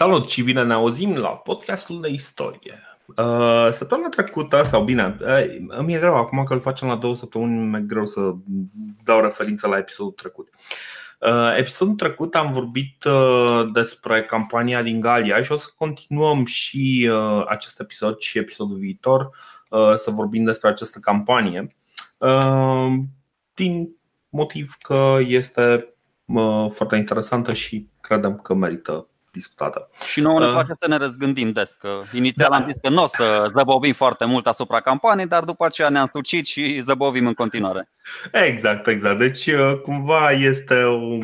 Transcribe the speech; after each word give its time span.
Salut 0.00 0.28
și 0.28 0.42
bine 0.42 0.62
ne 0.62 0.72
auzim 0.72 1.16
la 1.16 1.28
podcastul 1.28 2.00
de 2.00 2.08
istorie. 2.08 2.82
Uh, 3.06 3.68
săptămâna 3.72 4.08
trecută, 4.08 4.62
sau 4.62 4.84
bine, 4.84 5.16
uh, 5.20 5.66
îmi 5.68 5.94
e 5.94 5.98
greu 5.98 6.16
acum 6.16 6.44
că 6.44 6.52
îl 6.52 6.60
facem 6.60 6.88
la 6.88 6.96
două 6.96 7.16
săptămâni, 7.16 7.68
mi-e 7.68 7.80
greu 7.80 8.06
să 8.06 8.34
dau 9.04 9.20
referință 9.20 9.68
la 9.68 9.78
episodul 9.78 10.12
trecut. 10.12 10.48
Uh, 11.18 11.56
episodul 11.56 11.94
trecut 11.94 12.34
am 12.34 12.52
vorbit 12.52 13.04
despre 13.72 14.24
campania 14.24 14.82
din 14.82 15.00
Galia 15.00 15.42
și 15.42 15.52
o 15.52 15.56
să 15.56 15.68
continuăm 15.76 16.44
și 16.44 17.10
acest 17.48 17.80
episod 17.80 18.18
și 18.18 18.38
episodul 18.38 18.76
viitor 18.76 19.30
să 19.94 20.10
vorbim 20.10 20.44
despre 20.44 20.68
această 20.68 20.98
campanie 20.98 21.76
din 23.54 23.88
motiv 24.28 24.76
că 24.82 25.16
este 25.20 25.94
foarte 26.68 26.96
interesantă 26.96 27.52
și 27.52 27.88
credem 28.00 28.36
că 28.36 28.54
merită 28.54 29.09
discutată. 29.32 29.90
Și 30.06 30.20
nouă 30.20 30.38
ne 30.38 30.46
uh. 30.46 30.52
place 30.52 30.72
să 30.78 30.88
ne 30.88 30.96
răzgândim 30.96 31.52
des, 31.52 31.72
că 31.72 31.88
inițial 32.12 32.50
da. 32.50 32.56
am 32.56 32.68
zis 32.68 32.76
că 32.82 32.88
nu 32.88 33.02
o 33.02 33.06
să 33.06 33.50
zăbovim 33.56 33.92
foarte 33.92 34.24
mult 34.24 34.46
asupra 34.46 34.80
campaniei, 34.80 35.26
dar 35.26 35.44
după 35.44 35.64
aceea 35.64 35.88
ne-am 35.88 36.06
sucit 36.06 36.46
și 36.46 36.80
zăbovim 36.80 37.26
în 37.26 37.34
continuare. 37.34 37.90
Exact, 38.32 38.86
exact. 38.86 39.18
Deci 39.18 39.46
uh, 39.46 39.80
cumva 39.82 40.30
este 40.30 40.82
o, 40.82 41.18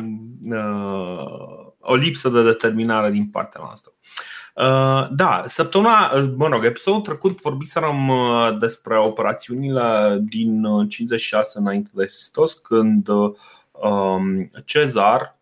uh, 0.49 1.65
o 1.79 1.95
lipsă 1.95 2.29
de 2.29 2.43
determinare 2.43 3.09
din 3.11 3.27
partea 3.27 3.61
noastră. 3.63 3.91
Da, 5.09 5.43
săptămâna, 5.47 6.11
mă 6.35 6.47
rog, 6.47 6.65
episodul 6.65 7.01
trecut 7.01 7.41
vorbiserăm 7.41 8.11
despre 8.59 8.97
operațiunile 8.97 10.17
din 10.21 10.63
56 10.87 11.59
înainte 11.59 11.89
de 11.93 12.05
Hristos, 12.05 12.53
când 12.53 13.07
um, 13.71 14.51
Cezar 14.65 15.37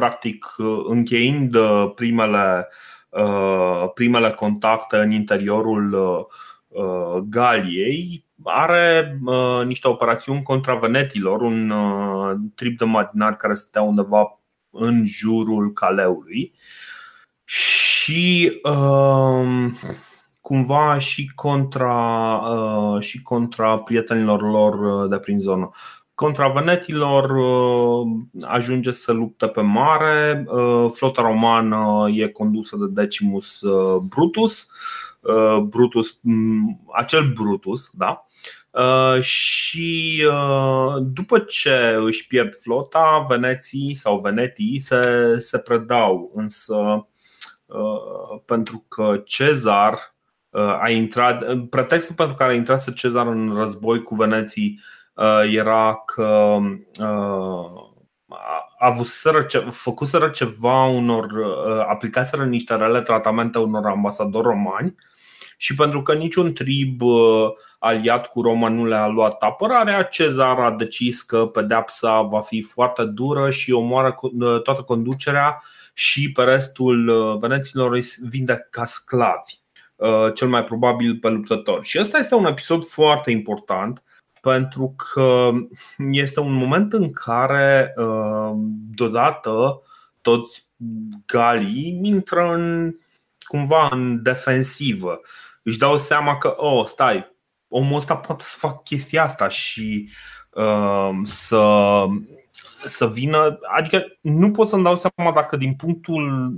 practic 0.00 0.54
încheind 0.86 1.54
uh, 1.54 1.92
primele, 1.94 2.68
uh, 3.08 3.90
primele 3.94 4.30
contacte 4.30 4.96
în 4.96 5.10
interiorul 5.10 5.92
uh, 6.68 7.22
Galiei, 7.28 8.24
are 8.44 9.18
niște 9.66 9.88
operațiuni 9.88 10.42
contra 10.42 10.74
venetilor, 10.74 11.40
un 11.40 11.72
trip 12.54 12.78
de 12.78 12.84
marinari 12.84 13.36
care 13.36 13.54
stătea 13.54 13.82
undeva 13.82 14.40
în 14.70 15.04
jurul 15.06 15.72
Caleului. 15.72 16.54
Și 17.44 18.60
um, 18.62 19.78
cumva 20.40 20.98
și 20.98 21.30
contra, 21.34 22.42
și 23.00 23.22
contra 23.22 23.78
prietenilor 23.78 24.42
lor 24.42 25.08
de 25.08 25.18
prin 25.18 25.40
zonă 25.40 25.70
contra 26.20 26.48
venetilor 26.48 27.30
uh, 27.30 28.06
ajunge 28.42 28.90
să 28.90 29.12
lupte 29.12 29.46
pe 29.46 29.60
mare. 29.60 30.44
Uh, 30.46 30.86
flota 30.92 31.22
romană 31.22 32.08
e 32.14 32.28
condusă 32.28 32.76
de 32.76 32.86
Decimus 33.02 33.60
uh, 33.60 34.00
Brutus. 34.08 34.68
Brutus, 35.62 36.18
mm, 36.20 36.80
acel 36.92 37.32
Brutus, 37.32 37.90
da? 37.92 38.24
Și 39.20 40.22
după 41.00 41.38
ce 41.38 41.96
își 41.98 42.26
pierd 42.26 42.54
flota, 42.54 43.26
veneții 43.28 43.94
sau 43.94 44.20
venetii 44.20 44.80
se, 44.80 45.34
se 45.38 45.58
predau, 45.58 46.32
însă 46.34 47.08
pentru 48.44 48.84
că 48.88 49.22
Cezar 49.24 50.14
a 50.80 50.88
intrat, 50.88 51.56
pretextul 51.70 52.14
pentru 52.14 52.36
care 52.36 52.52
a 52.52 52.56
intrat 52.56 52.94
Cezar 52.94 53.26
în 53.26 53.54
război 53.54 54.02
cu 54.02 54.14
veneții 54.14 54.80
Uh, 54.80 54.99
era 55.50 56.02
că 56.04 56.56
uh, 57.00 57.88
avuseră, 58.78 59.46
făcuseră 59.70 60.28
ceva 60.28 60.84
unor, 60.84 61.24
uh, 61.24 61.84
aplicaseră 61.88 62.44
niște 62.44 62.74
rele 62.74 63.00
tratamente 63.00 63.58
unor 63.58 63.86
ambasadori 63.86 64.46
romani 64.46 64.94
și 65.56 65.74
pentru 65.74 66.02
că 66.02 66.14
niciun 66.14 66.52
trib 66.52 67.00
aliat 67.78 68.26
cu 68.26 68.42
Roma 68.42 68.68
nu 68.68 68.86
le-a 68.86 69.06
luat 69.06 69.42
apărarea, 69.42 70.02
Cezar 70.02 70.58
a 70.58 70.70
decis 70.70 71.22
că 71.22 71.46
pedepsa 71.46 72.20
va 72.20 72.40
fi 72.40 72.62
foarte 72.62 73.04
dură 73.04 73.50
și 73.50 73.72
omoară 73.72 74.14
toată 74.62 74.82
conducerea 74.82 75.62
și 75.94 76.32
pe 76.32 76.42
restul 76.42 77.36
veneților 77.40 77.92
îi 77.92 78.04
vinde 78.28 78.66
ca 78.70 78.84
sclavi, 78.84 79.60
cel 80.34 80.48
mai 80.48 80.64
probabil 80.64 81.16
pe 81.16 81.28
luptători. 81.28 81.86
Și 81.86 81.98
ăsta 82.00 82.18
este 82.18 82.34
un 82.34 82.46
episod 82.46 82.84
foarte 82.84 83.30
important 83.30 84.02
pentru 84.40 84.94
că 84.96 85.50
este 86.10 86.40
un 86.40 86.52
moment 86.52 86.92
în 86.92 87.12
care 87.12 87.94
uh, 87.96 88.52
deodată 88.94 89.82
toți 90.20 90.68
galii 91.26 92.00
intră 92.02 92.52
în, 92.52 92.94
cumva 93.42 93.88
în 93.90 94.22
defensivă. 94.22 95.20
Își 95.62 95.78
dau 95.78 95.96
seama 95.96 96.38
că, 96.38 96.54
oh, 96.56 96.86
stai, 96.86 97.36
omul 97.68 97.96
ăsta 97.96 98.16
poate 98.16 98.44
să 98.46 98.56
facă 98.58 98.80
chestia 98.84 99.22
asta 99.24 99.48
și 99.48 100.10
uh, 100.50 101.10
să, 101.22 102.04
să 102.86 103.08
vină. 103.08 103.58
Adică 103.76 104.04
nu 104.20 104.50
pot 104.50 104.68
să-mi 104.68 104.82
dau 104.82 104.96
seama 104.96 105.32
dacă 105.32 105.56
din 105.56 105.74
punctul. 105.74 106.52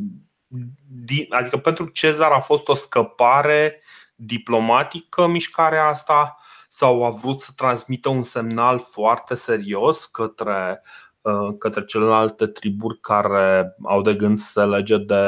Adică 1.31 1.57
pentru 1.59 1.87
Cezar 1.87 2.31
a 2.31 2.41
fost 2.41 2.69
o 2.69 2.75
scăpare 2.75 3.83
diplomatică 4.15 5.27
mișcarea 5.27 5.87
asta 5.87 6.37
sau 6.75 7.05
a 7.05 7.11
vrut 7.11 7.41
să 7.41 7.51
transmită 7.57 8.09
un 8.09 8.23
semnal 8.23 8.79
foarte 8.79 9.35
serios 9.35 10.07
către, 10.07 10.83
uh, 11.21 11.49
către 11.59 11.85
celelalte 11.85 12.47
triburi 12.47 13.01
care 13.01 13.77
au 13.83 14.03
de 14.03 14.15
gând 14.15 14.39
să 14.39 14.51
se 14.51 14.65
lege 14.65 14.97
de, 14.97 15.25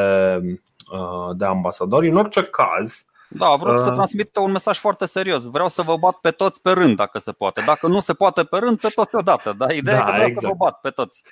uh, 0.92 1.36
de 1.36 1.44
ambasadori. 1.44 2.08
În 2.08 2.16
orice 2.16 2.42
caz, 2.42 3.04
da, 3.28 3.46
a 3.46 3.56
vrut 3.56 3.72
uh, 3.72 3.78
să 3.78 3.90
transmită 3.90 4.40
un 4.40 4.50
mesaj 4.50 4.78
foarte 4.78 5.06
serios. 5.06 5.44
Vreau 5.44 5.68
să 5.68 5.82
vă 5.82 5.96
bat 5.96 6.14
pe 6.14 6.30
toți 6.30 6.62
pe 6.62 6.70
rând, 6.70 6.96
dacă 6.96 7.18
se 7.18 7.32
poate. 7.32 7.62
Dacă 7.66 7.86
nu 7.86 8.00
se 8.00 8.14
poate 8.14 8.44
pe 8.44 8.56
rând, 8.56 8.80
pe 8.80 8.88
toți 8.94 9.14
odată. 9.14 9.54
Dar 9.56 9.70
ideea 9.70 10.02
da, 10.02 10.06
e 10.06 10.10
că 10.10 10.12
vreau 10.12 10.26
exact. 10.26 10.40
să 10.40 10.46
vă 10.46 10.54
bat 10.64 10.80
pe 10.80 10.90
toți. 10.90 11.22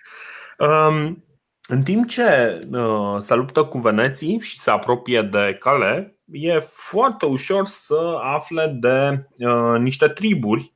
Um, 0.58 1.24
în 1.68 1.82
timp 1.82 2.08
ce 2.08 2.58
uh, 2.72 3.16
se 3.18 3.34
luptă 3.34 3.64
cu 3.64 3.78
veneții 3.78 4.40
și 4.40 4.60
se 4.60 4.70
apropie 4.70 5.22
de 5.22 5.56
cale, 5.60 6.16
e 6.30 6.58
foarte 6.58 7.26
ușor 7.26 7.64
să 7.64 8.18
afle 8.22 8.76
de 8.80 9.26
uh, 9.46 9.78
niște 9.78 10.08
triburi 10.08 10.72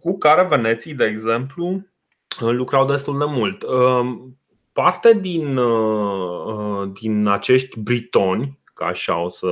cu 0.00 0.18
care 0.18 0.46
veneții, 0.46 0.94
de 0.94 1.04
exemplu, 1.04 1.86
lucrau 2.38 2.86
destul 2.86 3.18
de 3.18 3.24
mult. 3.28 3.62
Uh, 3.62 4.18
parte 4.72 5.18
din, 5.20 5.56
uh, 5.56 6.44
uh 6.46 6.90
din 7.00 7.26
acești 7.26 7.80
britoni, 7.80 8.58
ca 8.74 8.84
așa 8.84 9.22
o 9.22 9.28
să 9.28 9.46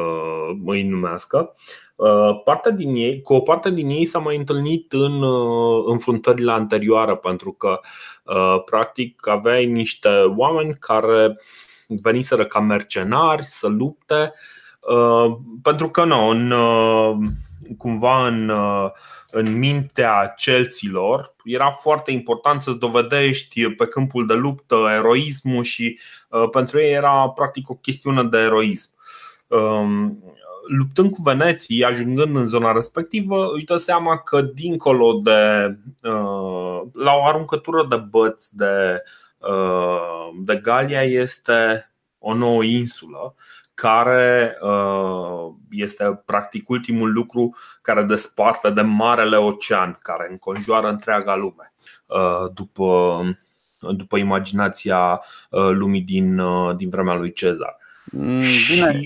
îi 0.64 0.82
numească, 0.82 1.54
uh, 1.96 2.42
parte 2.44 2.72
din 2.72 2.94
ei, 2.94 3.22
cu 3.22 3.34
o 3.34 3.40
parte 3.40 3.70
din 3.70 3.88
ei 3.88 4.04
s-a 4.04 4.18
mai 4.18 4.36
întâlnit 4.36 4.92
în 4.92 5.22
uh, 5.22 5.84
înfruntările 5.86 6.52
anterioare, 6.52 7.16
pentru 7.16 7.52
că 7.52 7.80
practic 8.64 9.26
aveai 9.26 9.66
niște 9.66 10.08
oameni 10.36 10.76
care 10.80 11.38
veniseră 11.86 12.46
ca 12.46 12.60
mercenari 12.60 13.42
să 13.42 13.66
lupte 13.66 14.32
Uh, 14.88 15.36
pentru 15.62 15.90
că 15.90 16.04
nu, 16.04 16.28
în, 16.28 16.50
uh, 16.50 17.16
cumva 17.78 18.26
în, 18.26 18.48
uh, 18.48 18.90
în 19.30 19.58
mintea 19.58 20.34
celților 20.36 21.34
era 21.44 21.70
foarte 21.70 22.10
important 22.10 22.62
să-ți 22.62 22.78
dovedești 22.78 23.68
pe 23.68 23.86
câmpul 23.86 24.26
de 24.26 24.34
luptă 24.34 24.76
eroismul 24.96 25.62
și 25.62 25.98
pentru 26.50 26.80
ei 26.80 26.92
era 26.92 27.28
practic 27.28 27.70
o 27.70 27.74
chestiune 27.74 28.22
de 28.22 28.38
eroism. 28.38 28.90
Um, 30.68 30.76
luptând 30.76 31.10
cu 31.10 31.22
veneții, 31.22 31.84
ajungând 31.84 32.36
în 32.36 32.46
zona 32.46 32.72
respectivă, 32.72 33.50
își 33.54 33.64
dă 33.64 33.76
seama 33.76 34.18
că 34.18 34.40
dincolo 34.40 35.12
de 35.22 35.76
la 36.92 37.12
o 37.12 37.26
aruncătură 37.26 37.86
de 37.88 37.96
băți 37.96 38.56
de, 38.56 39.02
de 40.44 40.56
Galia 40.56 41.02
este 41.02 41.90
o 42.18 42.34
nouă 42.34 42.62
insulă 42.62 43.34
care 43.76 44.58
uh, 44.60 45.54
este 45.70 46.22
practic 46.24 46.68
ultimul 46.68 47.12
lucru 47.12 47.56
care 47.82 48.02
desparte 48.02 48.70
de 48.70 48.80
Marele 48.80 49.36
Ocean, 49.36 49.98
care 50.02 50.26
înconjoară 50.30 50.88
întreaga 50.88 51.36
lume, 51.36 51.72
uh, 52.06 52.50
după, 52.54 53.20
după 53.78 54.16
imaginația 54.16 55.22
uh, 55.50 55.70
lumii 55.70 56.00
din, 56.00 56.40
din 56.76 56.88
vremea 56.88 57.14
lui 57.14 57.32
Cezar. 57.32 57.76
Mm, 58.12 58.42
bine, 58.70 59.00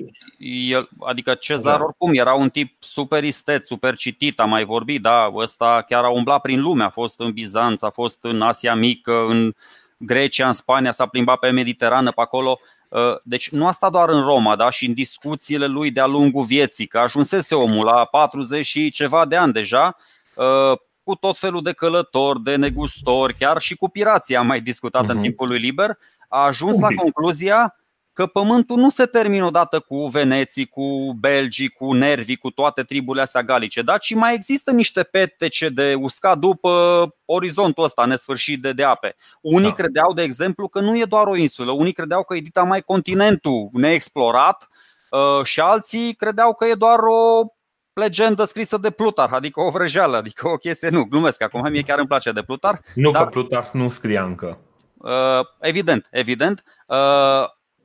el, 0.71 0.89
adică 1.01 1.35
Cezar 1.35 1.77
da. 1.77 1.85
oricum 1.85 2.15
era 2.15 2.35
un 2.35 2.49
tip 2.49 2.77
super 2.79 3.25
isteț, 3.25 3.67
super 3.67 3.97
citit, 3.97 4.41
am 4.41 4.49
mai 4.49 4.65
vorbit, 4.65 5.03
da, 5.03 5.31
ăsta 5.35 5.85
chiar 5.87 6.05
a 6.05 6.09
umblat 6.09 6.41
prin 6.41 6.61
lume, 6.61 6.85
a 6.85 6.89
fost 6.89 7.21
în 7.21 7.33
Bizanț, 7.33 7.83
a 7.83 7.91
fost 7.91 8.19
în 8.25 8.43
Asia 8.43 8.75
Mică, 8.75 9.25
în 9.29 9.55
Grecia, 9.97 10.47
în 10.47 10.53
Spania, 10.53 10.91
s-a 10.91 11.07
plimbat 11.07 11.39
pe 11.39 11.51
Mediterană, 11.51 12.11
pe 12.11 12.21
acolo. 12.21 12.59
Uh, 12.89 13.01
deci 13.23 13.51
nu 13.51 13.67
asta 13.67 13.91
doar 13.91 14.09
în 14.09 14.23
Roma, 14.23 14.57
da? 14.57 14.71
și 14.71 14.87
în 14.87 14.95
discuțiile 14.95 15.67
lui 15.67 15.91
de-a 15.91 16.07
lungul 16.07 16.45
vieții, 16.45 16.87
că 16.87 16.99
ajunsese 16.99 17.55
omul 17.55 17.85
la 17.85 18.05
40 18.05 18.67
și 18.67 18.91
ceva 18.91 19.27
de 19.27 19.37
ani 19.37 19.53
deja, 19.53 19.97
uh, 20.35 20.79
cu 21.03 21.15
tot 21.15 21.39
felul 21.39 21.63
de 21.63 21.73
călători, 21.73 22.43
de 22.43 22.57
negustori, 22.57 23.35
chiar 23.35 23.61
și 23.61 23.77
cu 23.77 23.89
pirații 23.89 24.37
am 24.37 24.47
mai 24.47 24.61
discutat 24.61 25.05
uh-huh. 25.05 25.09
în 25.09 25.15
mhm. 25.15 25.23
timpul 25.23 25.49
lui 25.49 25.59
liber, 25.59 25.99
a 26.29 26.45
ajuns 26.45 26.81
la 26.81 26.89
concluzia 26.97 27.80
că 28.13 28.27
pământul 28.27 28.77
nu 28.77 28.91
se 28.91 29.07
termină 29.07 29.45
odată 29.45 29.81
cu 29.81 30.07
veneții, 30.07 30.67
cu 30.67 31.13
belgii, 31.21 31.69
cu 31.69 31.93
nervii, 31.93 32.37
cu 32.37 32.51
toate 32.51 32.83
triburile 32.83 33.23
astea 33.23 33.43
galice, 33.43 33.83
da? 33.83 33.99
ci 33.99 34.15
mai 34.15 34.35
există 34.35 34.71
niște 34.71 35.03
petece 35.03 35.69
de 35.69 35.95
uscat 35.95 36.39
după 36.39 36.71
orizontul 37.25 37.85
ăsta 37.85 38.05
nesfârșit 38.05 38.63
de, 38.63 38.73
de 38.73 38.85
ape. 38.85 39.17
Unii 39.41 39.69
da. 39.69 39.75
credeau, 39.75 40.13
de 40.13 40.23
exemplu, 40.23 40.69
că 40.69 40.81
nu 40.81 40.97
e 40.97 41.05
doar 41.05 41.27
o 41.27 41.37
insulă, 41.37 41.71
unii 41.71 41.93
credeau 41.93 42.25
că 42.25 42.37
e 42.37 42.41
dita 42.41 42.63
mai 42.63 42.83
continentul 42.83 43.69
neexplorat 43.73 44.69
uh, 45.11 45.45
și 45.45 45.61
alții 45.61 46.15
credeau 46.15 46.55
că 46.55 46.65
e 46.67 46.75
doar 46.75 46.99
o 46.99 47.45
legendă 47.93 48.45
scrisă 48.45 48.77
de 48.77 48.91
Plutar, 48.91 49.33
adică 49.33 49.61
o 49.61 49.71
vrăjeală, 49.71 50.17
adică 50.17 50.49
o 50.49 50.57
chestie, 50.57 50.89
nu, 50.89 51.05
glumesc, 51.05 51.43
acum 51.43 51.71
mie 51.71 51.83
chiar 51.83 51.99
îmi 51.99 52.09
place 52.09 52.33
de 52.33 52.43
Plutar. 52.43 52.81
Nu, 52.95 53.11
dar, 53.11 53.23
că 53.23 53.29
Plutar 53.29 53.71
nu 53.73 53.91
scria 53.91 54.25
încă. 54.25 54.59
Uh, 54.97 55.47
evident, 55.61 56.09
evident. 56.11 56.65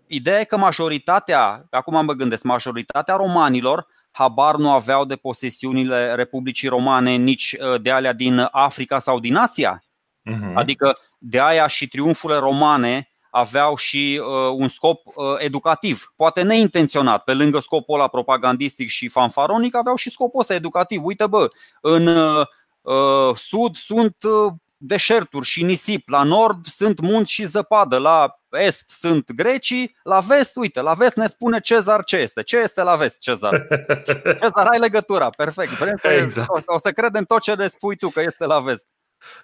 Uh, 0.07 0.16
ideea 0.16 0.40
e 0.40 0.44
că 0.44 0.57
majoritatea, 0.57 1.68
acum 1.69 2.06
mă 2.06 2.13
gândesc, 2.13 2.44
majoritatea 2.44 3.16
romanilor 3.16 3.88
habar 4.12 4.56
nu 4.56 4.72
aveau 4.72 5.06
de 5.06 5.16
posesiunile 5.16 6.16
Republicii 6.16 6.68
Romane, 6.68 7.16
nici 7.16 7.56
uh, 7.60 7.81
de 7.81 7.92
alea 7.92 8.13
din 8.13 8.48
Africa 8.52 9.00
sau 9.00 9.19
din 9.19 9.36
Asia. 9.36 9.84
Uh-huh. 10.31 10.54
Adică 10.54 10.98
de 11.18 11.42
aia 11.42 11.68
și 11.68 11.88
triumfurile 11.88 12.40
romane 12.40 13.10
aveau 13.31 13.75
și 13.75 14.22
uh, 14.22 14.54
un 14.57 14.68
scop 14.68 15.06
uh, 15.06 15.13
educativ, 15.38 16.13
poate 16.16 16.42
neintenționat, 16.42 17.24
pe 17.24 17.34
lângă 17.34 17.60
scopul 17.60 17.96
ăla 17.96 18.07
propagandistic 18.07 18.90
și 18.90 19.07
fanfaronic, 19.07 19.75
aveau 19.75 19.96
și 19.96 20.10
scopul 20.10 20.40
ăsta 20.40 20.54
educativ. 20.54 21.04
Uite, 21.04 21.28
bă, 21.28 21.50
în 21.81 22.07
uh, 22.07 22.46
uh 22.81 23.36
sud 23.36 23.75
sunt 23.75 24.16
uh, 24.24 24.54
deșerturi 24.78 25.46
și 25.46 25.63
nisip, 25.63 26.10
la 26.10 26.24
nord 26.24 26.66
sunt 26.66 27.00
munți 27.00 27.31
și 27.31 27.46
zăpadă, 27.46 27.98
la 27.98 28.40
est 28.56 28.90
sunt 28.90 29.31
grecii, 29.31 29.98
la 30.04 30.19
vest, 30.19 30.56
uite, 30.56 30.81
la 30.81 30.94
vest 30.94 31.16
ne 31.16 31.28
spune 31.28 31.60
Cezar 31.60 32.04
ce 32.04 32.18
este. 32.18 32.42
Ce 32.42 32.57
este 32.57 32.84
la 32.84 32.96
vest, 32.96 33.19
Cezar? 33.19 33.68
Cezar, 34.42 34.68
ai 34.72 34.80
legătura, 34.80 35.30
perfect. 35.30 35.72
Vrem 35.72 36.00
exact. 36.02 36.50
o, 36.50 36.60
o 36.66 36.78
să 36.78 36.92
credem 36.92 37.24
tot 37.24 37.42
ce 37.42 37.54
ne 37.54 37.68
spui 37.68 37.96
tu 37.96 38.10
că 38.10 38.22
este 38.22 38.46
la 38.46 38.60
vest. 38.60 38.86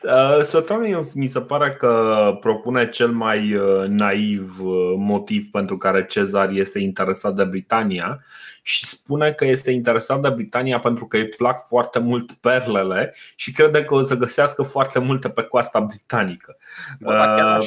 Uh, 0.04 0.44
Suetonius 0.44 1.13
mi 1.13 1.28
se 1.28 1.42
pare 1.42 1.74
că 1.74 2.38
propune 2.40 2.90
cel 2.90 3.12
mai 3.12 3.54
uh, 3.54 3.88
naiv 3.88 4.60
uh, 4.62 4.94
motiv 4.98 5.50
pentru 5.52 5.78
care 5.78 6.06
Cezar 6.06 6.50
este 6.50 6.80
interesat 6.80 7.36
de 7.36 7.44
Britania 7.44 8.24
și 8.62 8.86
spune 8.86 9.31
că 9.31 9.46
este 9.46 9.72
interesat 9.72 10.22
de 10.22 10.30
Britania 10.30 10.80
pentru 10.80 11.08
că 11.08 11.18
îi 11.18 11.28
plac 11.28 11.68
foarte 11.68 12.00
mult 12.00 12.31
perlele 12.31 13.13
și 13.36 13.52
crede 13.52 13.84
că 13.84 13.94
o 13.94 14.04
să 14.04 14.16
găsească 14.16 14.63
foarte 14.63 15.00
multe 15.00 15.30
pe 15.30 15.44
coasta 15.44 15.80
britanică. 15.80 16.58
Bă, 17.00 17.12
da, 17.12 17.58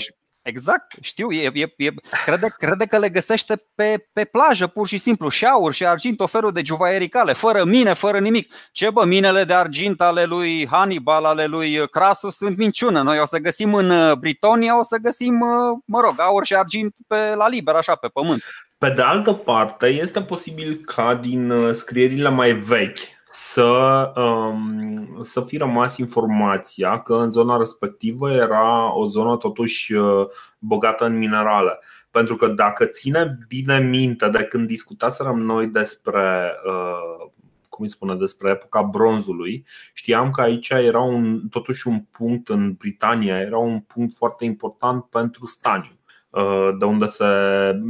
Exact, 0.44 0.92
știu, 1.00 1.30
e, 1.30 1.50
e, 1.54 1.74
e, 1.76 1.90
crede, 2.24 2.54
crede 2.58 2.84
că 2.84 2.98
le 2.98 3.08
găsește 3.08 3.62
pe, 3.74 4.08
pe 4.12 4.24
plajă 4.24 4.66
pur 4.66 4.86
și 4.86 4.98
simplu 4.98 5.28
și 5.28 5.44
aur 5.46 5.72
și 5.72 5.86
argint, 5.86 6.20
o 6.20 6.26
felul 6.26 6.52
de 6.52 6.62
juvaiericale, 6.64 7.32
fără 7.32 7.64
mine, 7.64 7.92
fără 7.92 8.18
nimic. 8.18 8.52
Ce 8.72 8.90
bă, 8.90 9.04
minele 9.04 9.44
de 9.44 9.54
argint 9.54 10.00
ale 10.00 10.24
lui 10.24 10.66
Hannibal, 10.70 11.24
ale 11.24 11.46
lui 11.46 11.88
Crasus 11.88 12.36
sunt 12.36 12.56
minciună. 12.56 13.02
Noi 13.02 13.18
o 13.18 13.26
să 13.26 13.38
găsim 13.38 13.74
în 13.74 13.90
uh, 13.90 14.12
Britonia, 14.12 14.78
o 14.78 14.82
să 14.82 14.96
găsim, 15.02 15.40
uh, 15.40 15.78
mă 15.84 16.00
rog, 16.00 16.14
aur 16.16 16.44
și 16.44 16.54
argint 16.54 16.94
pe, 17.06 17.34
la 17.34 17.48
liber, 17.48 17.74
așa, 17.74 17.94
pe 17.94 18.08
pământ. 18.08 18.42
Pe 18.78 18.92
de 18.96 19.02
altă 19.02 19.32
parte, 19.32 19.86
este 19.86 20.22
posibil 20.22 20.80
ca 20.84 21.14
din 21.14 21.50
uh, 21.50 21.74
scrierile 21.74 22.28
mai 22.28 22.52
vechi 22.52 22.98
să, 23.36 24.12
um, 24.16 25.22
să 25.22 25.40
fi 25.40 25.56
rămas 25.56 25.96
informația 25.96 27.02
că 27.02 27.14
în 27.14 27.30
zona 27.30 27.56
respectivă 27.56 28.32
era 28.32 28.94
o 28.96 29.06
zonă 29.06 29.36
totuși 29.36 29.92
uh, 29.92 30.26
bogată 30.58 31.04
în 31.04 31.18
minerale. 31.18 31.78
Pentru 32.10 32.36
că 32.36 32.48
dacă 32.48 32.84
ține 32.84 33.38
bine 33.48 33.78
minte 33.78 34.28
de 34.28 34.44
când 34.44 34.66
discutaserăm 34.66 35.40
noi 35.40 35.66
despre 35.66 36.52
uh, 36.66 37.30
cum 37.68 37.84
îi 37.84 37.90
spune, 37.90 38.14
despre 38.14 38.50
epoca 38.50 38.82
bronzului, 38.82 39.66
știam 39.92 40.30
că 40.30 40.40
aici 40.40 40.68
era 40.68 41.00
un, 41.00 41.48
totuși 41.48 41.88
un 41.88 42.00
punct 42.00 42.48
în 42.48 42.72
Britania, 42.72 43.40
era 43.40 43.58
un 43.58 43.80
punct 43.80 44.16
foarte 44.16 44.44
important 44.44 45.04
pentru 45.04 45.46
staniu 45.46 45.98
uh, 46.30 46.68
de 46.78 46.84
unde 46.84 47.06
se, 47.06 47.26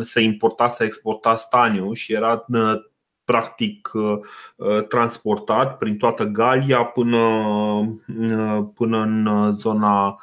se 0.00 0.20
importa, 0.20 0.68
se 0.68 0.84
exporta 0.84 1.36
staniu 1.36 1.92
și 1.92 2.12
era 2.12 2.44
practic 3.24 3.90
uh, 3.92 4.18
uh, 4.56 4.86
transportat 4.86 5.76
prin 5.76 5.96
toată 5.96 6.24
Galia 6.24 6.84
până, 6.84 7.16
uh, 7.16 8.64
până 8.74 8.98
în 8.98 9.52
zona 9.52 10.16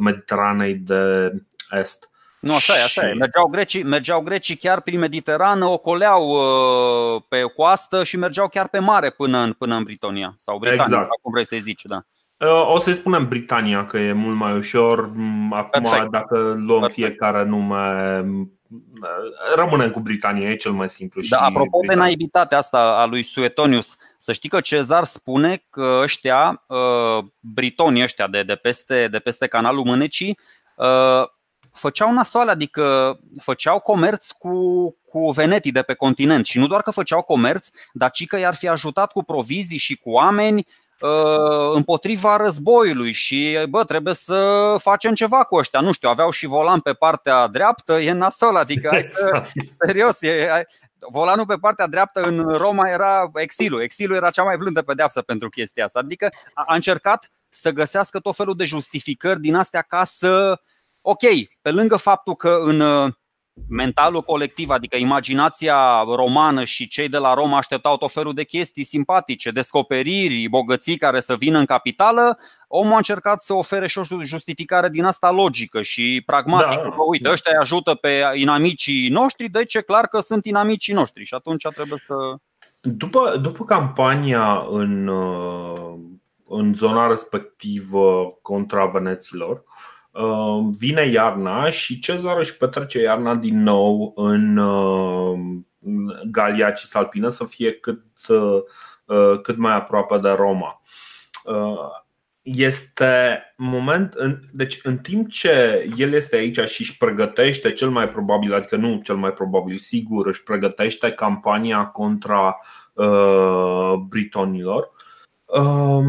Mediteranei 0.00 0.74
de 0.74 1.32
Est. 1.70 2.08
Nu, 2.44 2.54
așa 2.54 2.72
e, 2.78 2.82
așa 2.82 3.08
e. 3.08 3.12
Mergeau 3.12 3.46
grecii, 3.46 3.82
mergeau 3.82 4.20
grecii 4.20 4.56
chiar 4.56 4.80
prin 4.80 4.98
Mediterană, 4.98 5.64
ocoleau 5.64 6.28
uh, 6.28 7.22
pe 7.28 7.42
coastă 7.42 8.04
și 8.04 8.16
mergeau 8.16 8.48
chiar 8.48 8.68
pe 8.68 8.78
mare 8.78 9.10
până 9.10 9.38
în, 9.38 9.52
până 9.52 9.76
în 9.76 9.82
Britonia 9.82 10.36
sau 10.38 10.58
Britania, 10.58 10.84
exact. 10.84 11.08
cum 11.22 11.32
vrei 11.32 11.46
să-i 11.46 11.60
zici, 11.60 11.82
da. 11.82 12.04
O 12.68 12.78
să-i 12.78 12.94
spunem 12.94 13.28
Britania, 13.28 13.86
că 13.86 13.98
e 13.98 14.12
mult 14.12 14.36
mai 14.36 14.56
ușor. 14.56 14.98
Acum, 15.50 15.82
Perfect. 15.82 16.10
dacă 16.10 16.38
luăm 16.38 16.80
Perfect. 16.80 16.92
fiecare 16.92 17.44
nume 17.44 18.24
rămânem 19.54 19.90
cu 19.90 20.00
Britania, 20.00 20.50
e 20.50 20.56
cel 20.56 20.72
mai 20.72 20.88
simplu. 20.88 21.22
Da, 21.28 21.38
apropo 21.38 21.78
Britania. 21.78 21.88
de 21.88 21.94
naivitatea 21.94 22.58
asta 22.58 22.78
a 22.78 23.06
lui 23.06 23.22
Suetonius, 23.22 23.96
să 24.18 24.32
știi 24.32 24.48
că 24.48 24.60
Cezar 24.60 25.04
spune 25.04 25.64
că 25.70 26.00
ăștia, 26.02 26.62
uh, 26.68 27.24
britonii 27.40 28.02
ăștia 28.02 28.26
de, 28.26 28.42
de, 28.42 28.54
peste, 28.54 29.08
de 29.08 29.18
peste 29.18 29.46
canalul 29.46 29.84
Mânecii, 29.84 30.38
uh, 30.76 31.28
făceau 31.72 32.12
nasoale, 32.12 32.50
adică 32.50 33.18
făceau 33.40 33.80
comerț 33.80 34.30
cu, 34.30 34.90
cu 35.04 35.30
venetii 35.30 35.72
de 35.72 35.82
pe 35.82 35.94
continent 35.94 36.46
și 36.46 36.58
nu 36.58 36.66
doar 36.66 36.82
că 36.82 36.90
făceau 36.90 37.22
comerț, 37.22 37.68
dar 37.92 38.10
ci 38.10 38.26
că 38.26 38.38
i-ar 38.38 38.54
fi 38.54 38.68
ajutat 38.68 39.12
cu 39.12 39.22
provizii 39.22 39.78
și 39.78 39.96
cu 39.96 40.10
oameni 40.10 40.66
Uh, 40.66 40.83
împotriva 41.72 42.36
războiului 42.36 43.12
și 43.12 43.58
bă, 43.68 43.84
trebuie 43.84 44.14
să 44.14 44.76
facem 44.78 45.14
ceva 45.14 45.44
cu 45.44 45.56
ăștia. 45.56 45.80
Nu 45.80 45.92
știu, 45.92 46.08
aveau 46.08 46.30
și 46.30 46.46
volan 46.46 46.80
pe 46.80 46.92
partea 46.92 47.46
dreaptă, 47.46 47.92
e 47.92 48.12
nasol, 48.12 48.56
adică 48.56 48.88
hai 48.92 49.02
să, 49.02 49.30
exact. 49.34 49.52
serios, 49.86 50.22
e, 50.22 50.64
volanul 51.10 51.46
pe 51.46 51.56
partea 51.56 51.86
dreaptă 51.86 52.22
în 52.22 52.38
Roma 52.56 52.88
era 52.88 53.30
exilul. 53.34 53.82
Exilul 53.82 54.16
era 54.16 54.30
cea 54.30 54.42
mai 54.42 54.56
blândă 54.56 54.82
pedeapsă 54.82 55.22
pentru 55.22 55.48
chestia 55.48 55.84
asta. 55.84 55.98
Adică 55.98 56.28
a 56.54 56.74
încercat 56.74 57.30
să 57.48 57.70
găsească 57.70 58.18
tot 58.18 58.36
felul 58.36 58.56
de 58.56 58.64
justificări 58.64 59.40
din 59.40 59.54
astea 59.54 59.82
ca 59.82 60.04
să, 60.04 60.60
ok, 61.00 61.22
pe 61.62 61.70
lângă 61.70 61.96
faptul 61.96 62.34
că 62.34 62.58
în 62.64 62.82
mentalul 63.68 64.22
colectiv, 64.22 64.70
adică 64.70 64.96
imaginația 64.96 66.02
romană 66.02 66.64
și 66.64 66.88
cei 66.88 67.08
de 67.08 67.18
la 67.18 67.34
Roma 67.34 67.56
așteptau 67.56 67.96
tot 67.96 68.12
felul 68.12 68.34
de 68.34 68.44
chestii 68.44 68.84
simpatice, 68.84 69.50
descoperiri, 69.50 70.48
bogății 70.48 70.96
care 70.96 71.20
să 71.20 71.36
vină 71.36 71.58
în 71.58 71.64
capitală, 71.64 72.38
omul 72.68 72.92
a 72.92 72.96
încercat 72.96 73.42
să 73.42 73.54
ofere 73.54 73.86
și 73.86 73.98
o 73.98 74.22
justificare 74.22 74.88
din 74.88 75.04
asta 75.04 75.30
logică 75.30 75.82
și 75.82 76.22
pragmatică. 76.26 76.82
Da, 76.82 77.02
Uite, 77.08 77.30
ăștia 77.30 77.52
îi 77.54 77.60
ajută 77.60 77.94
pe 77.94 78.22
inamicii 78.34 79.08
noștri, 79.08 79.48
deci 79.48 79.74
e 79.74 79.80
clar 79.80 80.06
că 80.06 80.20
sunt 80.20 80.44
inamicii 80.44 80.94
noștri 80.94 81.24
și 81.24 81.34
atunci 81.34 81.66
trebuie 81.74 81.98
să... 81.98 82.14
După, 82.80 83.36
după 83.42 83.64
campania 83.64 84.66
în, 84.70 85.10
în 86.48 86.74
zona 86.74 87.06
respectivă 87.06 88.38
contra 88.42 88.86
veneților, 88.86 89.56
Uh, 89.56 89.93
vine 90.78 91.06
iarna 91.06 91.70
și 91.70 91.98
Cezar 91.98 92.38
își 92.38 92.56
petrece 92.56 93.00
iarna 93.00 93.34
din 93.34 93.62
nou 93.62 94.12
în 94.16 94.56
uh, 94.56 95.38
Galia 96.30 96.70
Cisalpină 96.70 97.28
să 97.28 97.44
fie 97.44 97.72
cât, 97.72 98.02
uh, 98.28 99.40
cât 99.42 99.56
mai 99.56 99.74
aproape 99.74 100.18
de 100.18 100.28
Roma. 100.28 100.82
Este 102.42 103.42
moment, 103.56 104.14
deci 104.52 104.80
în 104.82 104.98
timp 104.98 105.30
ce 105.30 105.86
el 105.96 106.12
este 106.12 106.36
aici 106.36 106.60
și 106.60 106.80
își 106.80 106.96
pregătește 106.96 107.72
cel 107.72 107.90
mai 107.90 108.08
probabil, 108.08 108.54
adică 108.54 108.76
nu 108.76 109.00
cel 109.02 109.16
mai 109.16 109.32
probabil, 109.32 109.78
sigur, 109.78 110.26
își 110.26 110.42
pregătește 110.42 111.10
campania 111.10 111.86
contra 111.86 112.56
uh, 112.92 113.92
britonilor. 114.08 114.90
Uh, 115.44 116.04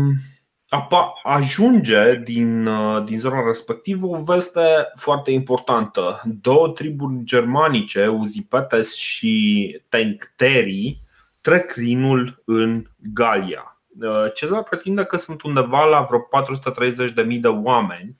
ajunge 1.23 2.15
din, 2.15 2.65
uh, 2.65 3.03
din 3.03 3.19
zona 3.19 3.45
respectivă 3.45 4.07
o 4.07 4.23
veste 4.23 4.91
foarte 4.95 5.31
importantă. 5.31 6.21
Două 6.41 6.69
triburi 6.69 7.23
germanice, 7.23 8.07
Uzipetes 8.07 8.95
și 8.95 9.81
Tencterii, 9.89 11.01
trec 11.41 11.71
Rinul 11.71 12.41
în 12.45 12.85
Galia. 13.13 13.79
Uh, 14.01 14.33
Cezar 14.33 14.63
pretinde 14.63 15.03
că 15.03 15.17
sunt 15.17 15.41
undeva 15.41 15.85
la 15.85 16.01
vreo 16.01 16.19
430.000 16.19 17.39
de 17.39 17.47
oameni, 17.47 18.17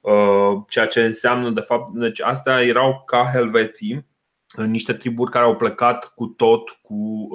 uh, 0.00 0.62
ceea 0.68 0.86
ce 0.86 1.04
înseamnă, 1.04 1.50
de 1.50 1.60
fapt, 1.60 1.90
deci 1.90 2.22
astea 2.22 2.62
erau 2.62 3.02
ca 3.06 3.30
helveții, 3.32 4.06
niște 4.66 4.92
triburi 4.92 5.30
care 5.30 5.44
au 5.44 5.56
plecat 5.56 6.12
cu 6.14 6.26
tot, 6.26 6.78
cu, 6.82 7.28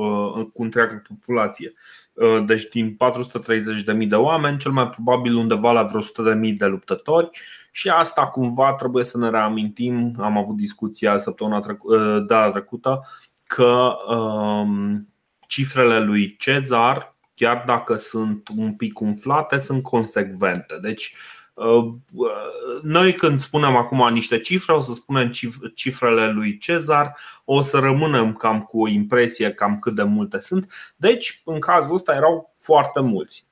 cu 0.54 0.64
întreaga 0.64 1.02
populație. 1.08 1.74
Deci 2.46 2.64
din 2.64 2.98
430.000 3.98 4.08
de 4.08 4.16
oameni, 4.16 4.58
cel 4.58 4.72
mai 4.72 4.90
probabil 4.90 5.36
undeva 5.36 5.72
la 5.72 5.84
vreo 5.84 6.02
100.000 6.02 6.56
de 6.58 6.66
luptători 6.66 7.30
și 7.72 7.90
asta 7.90 8.28
cumva 8.28 8.74
trebuie 8.74 9.04
să 9.04 9.18
ne 9.18 9.30
reamintim, 9.30 10.16
am 10.20 10.38
avut 10.38 10.56
discuția 10.56 11.18
săptămâna 11.18 11.60
trecută, 11.60 12.20
data 12.28 12.52
trecută, 12.52 13.00
că 13.44 13.96
um, 14.08 15.08
cifrele 15.48 16.00
lui 16.00 16.36
Cezar, 16.36 17.16
chiar 17.36 17.64
dacă 17.66 17.96
sunt 17.96 18.50
un 18.58 18.74
pic 18.74 19.00
umflate, 19.00 19.58
sunt 19.58 19.84
consecvente. 19.84 20.78
Deci 20.82 21.14
uh, 21.14 21.43
noi 22.82 23.14
când 23.14 23.40
spunem 23.40 23.76
acum 23.76 24.14
niște 24.14 24.40
cifre, 24.40 24.74
o 24.74 24.82
să 24.82 24.94
spunem 24.94 25.32
cifrele 25.74 26.32
lui 26.32 26.58
Cezar, 26.58 27.18
o 27.46 27.62
să 27.62 27.80
rămânem 27.80 28.34
cam 28.34 28.62
cu 28.62 28.82
o 28.82 28.88
impresie 28.88 29.54
cam 29.54 29.80
cât 29.80 29.96
de 29.96 30.04
multe 30.04 30.40
sunt. 30.40 30.74
Deci, 30.96 31.42
în 31.46 31.60
cazul 31.60 31.94
ăsta 31.94 32.16
erau 32.16 32.52
foarte 32.64 33.00
mulți. 33.00 33.48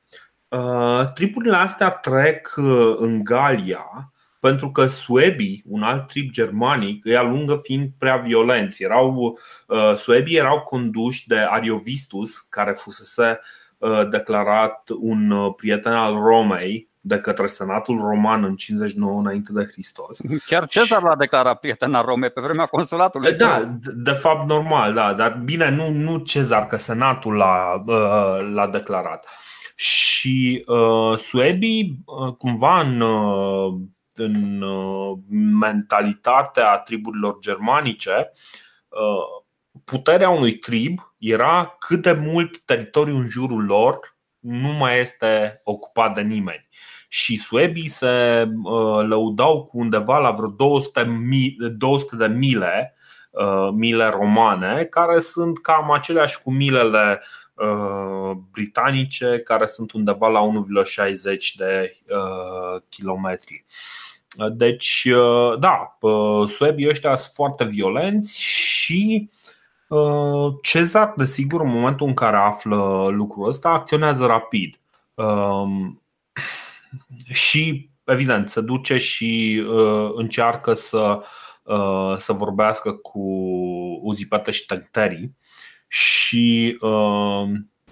Uh, 0.48 1.12
tripurile 1.14 1.56
astea 1.56 1.90
trec 1.90 2.54
uh, 2.58 2.96
în 2.98 3.24
Galia 3.24 4.12
pentru 4.42 4.72
că 4.72 4.88
suebii, 4.88 5.64
un 5.68 5.84
alt 5.84 6.08
trip 6.08 6.32
germanic, 6.32 7.06
îi 7.06 7.16
alungă 7.16 7.60
fiind 7.64 7.90
prea 7.98 8.18
violenți. 8.18 8.84
Erau, 8.84 9.40
uh, 9.68 9.94
suebii 9.96 10.38
erau 10.38 10.62
conduși 10.62 11.28
de 11.28 11.38
Ariovistus, 11.38 12.38
care 12.38 12.72
fusese 12.72 13.40
uh, 13.78 14.08
declarat 14.10 14.90
un 15.00 15.32
uh, 15.32 15.54
prieten 15.56 15.92
al 15.92 16.14
Romei 16.14 16.91
de 17.02 17.20
către 17.20 17.46
Senatul 17.46 17.98
Roman 17.98 18.44
în 18.44 18.56
59 18.56 19.20
înainte 19.20 19.52
de 19.54 19.66
Hristos. 19.72 20.18
Chiar 20.46 20.68
Cezar 20.68 21.02
l-a 21.02 21.16
declarat 21.16 21.60
prieten 21.60 21.94
al 21.94 22.06
Romei 22.06 22.30
pe 22.30 22.42
vremea 22.42 22.66
consulatului. 22.66 23.38
Da, 23.38 23.78
de 23.96 24.12
fapt 24.12 24.50
normal, 24.50 24.94
da, 24.94 25.14
dar 25.14 25.42
bine, 25.44 25.70
nu, 25.70 25.90
nu 25.90 26.18
Cezar, 26.18 26.68
că 26.68 26.76
Senatul 26.76 27.34
l-a, 27.34 27.84
l-a 28.54 28.68
declarat. 28.68 29.28
Și 29.76 30.66
uh, 30.68 31.18
suebii, 31.18 32.04
uh, 32.06 32.34
cumva 32.34 32.82
în 32.82 33.02
uh, 33.02 33.74
în 34.16 34.62
uh, 34.62 35.18
mentalitatea 35.60 36.78
triburilor 36.78 37.38
germanice, 37.40 38.32
uh, 38.88 39.44
puterea 39.84 40.30
unui 40.30 40.58
trib 40.58 41.14
era 41.18 41.76
cât 41.80 42.02
de 42.02 42.12
mult 42.12 42.60
teritoriul 42.60 43.22
în 43.22 43.28
jurul 43.28 43.66
lor 43.66 44.16
nu 44.42 44.70
mai 44.70 45.00
este 45.00 45.62
ocupat 45.64 46.14
de 46.14 46.22
nimeni. 46.22 46.68
Și 47.08 47.38
suebii 47.38 47.88
se 47.88 48.46
uh, 48.64 49.04
lăudau 49.08 49.66
cu 49.66 49.78
undeva 49.78 50.20
la 50.20 50.32
vreo 50.32 50.48
200, 50.48 51.04
mi, 51.04 51.56
200 51.78 52.16
de 52.16 52.28
mile, 52.28 52.96
mile 53.74 54.10
romane, 54.10 54.84
care 54.84 55.20
sunt 55.20 55.62
cam 55.62 55.92
aceleași 55.92 56.42
cu 56.42 56.52
milele 56.52 57.22
Uh, 57.62 58.32
britanice 58.52 59.42
care 59.44 59.66
sunt 59.66 59.92
undeva 59.92 60.28
la 60.28 60.40
1,60 60.42 61.56
de 61.56 61.98
uh, 62.10 62.82
kilometri. 62.90 63.66
Deci, 64.52 65.08
uh, 65.16 65.60
da, 65.60 65.98
suebii 66.48 66.90
ăștia 66.90 67.16
sunt 67.16 67.34
foarte 67.34 67.64
violenți 67.64 68.42
și 68.42 69.30
Cezar, 70.62 71.14
desigur, 71.16 71.62
în 71.62 71.70
momentul 71.70 72.08
în 72.08 72.14
care 72.14 72.36
află 72.36 73.08
lucrul 73.12 73.48
ăsta, 73.48 73.70
acționează 73.70 74.26
rapid. 74.26 74.80
Um, 75.14 76.02
și, 77.32 77.90
evident, 78.04 78.50
se 78.50 78.62
duce 78.62 78.98
și 78.98 79.64
încearcă 80.16 80.74
să, 80.74 81.24
să 82.18 82.34
vorbească 82.34 82.92
cu 82.94 83.22
Uzipete 84.02 84.52
și 84.52 84.66
Tenteri 84.66 85.32
și 85.92 86.78
uh, 86.80 87.50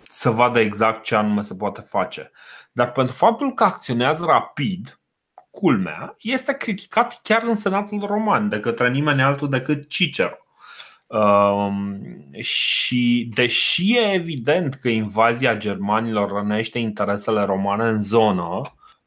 să 0.10 0.30
vadă 0.30 0.60
exact 0.60 1.04
ce 1.04 1.16
anume 1.16 1.42
se 1.42 1.56
poate 1.56 1.82
face. 1.82 2.32
Dar 2.72 2.92
pentru 2.92 3.16
faptul 3.16 3.54
că 3.54 3.64
acționează 3.64 4.26
rapid, 4.26 5.00
culmea, 5.50 6.16
este 6.20 6.54
criticat 6.54 7.20
chiar 7.24 7.44
în 7.44 7.56
Senatul 7.56 8.00
Roman 8.06 8.50
de 8.50 8.60
către 8.60 8.90
nimeni 8.90 9.22
altul 9.22 9.50
decât 9.50 9.90
Cicero. 9.90 10.36
Uh, 11.10 11.70
și 12.42 13.32
deși 13.34 13.96
e 13.98 14.14
evident 14.14 14.74
că 14.74 14.90
invazia 14.90 15.58
germanilor 15.58 16.32
rănește 16.32 16.80
interesele 16.80 17.44
romane 17.44 17.88
în 17.88 18.02
zonă, 18.02 18.62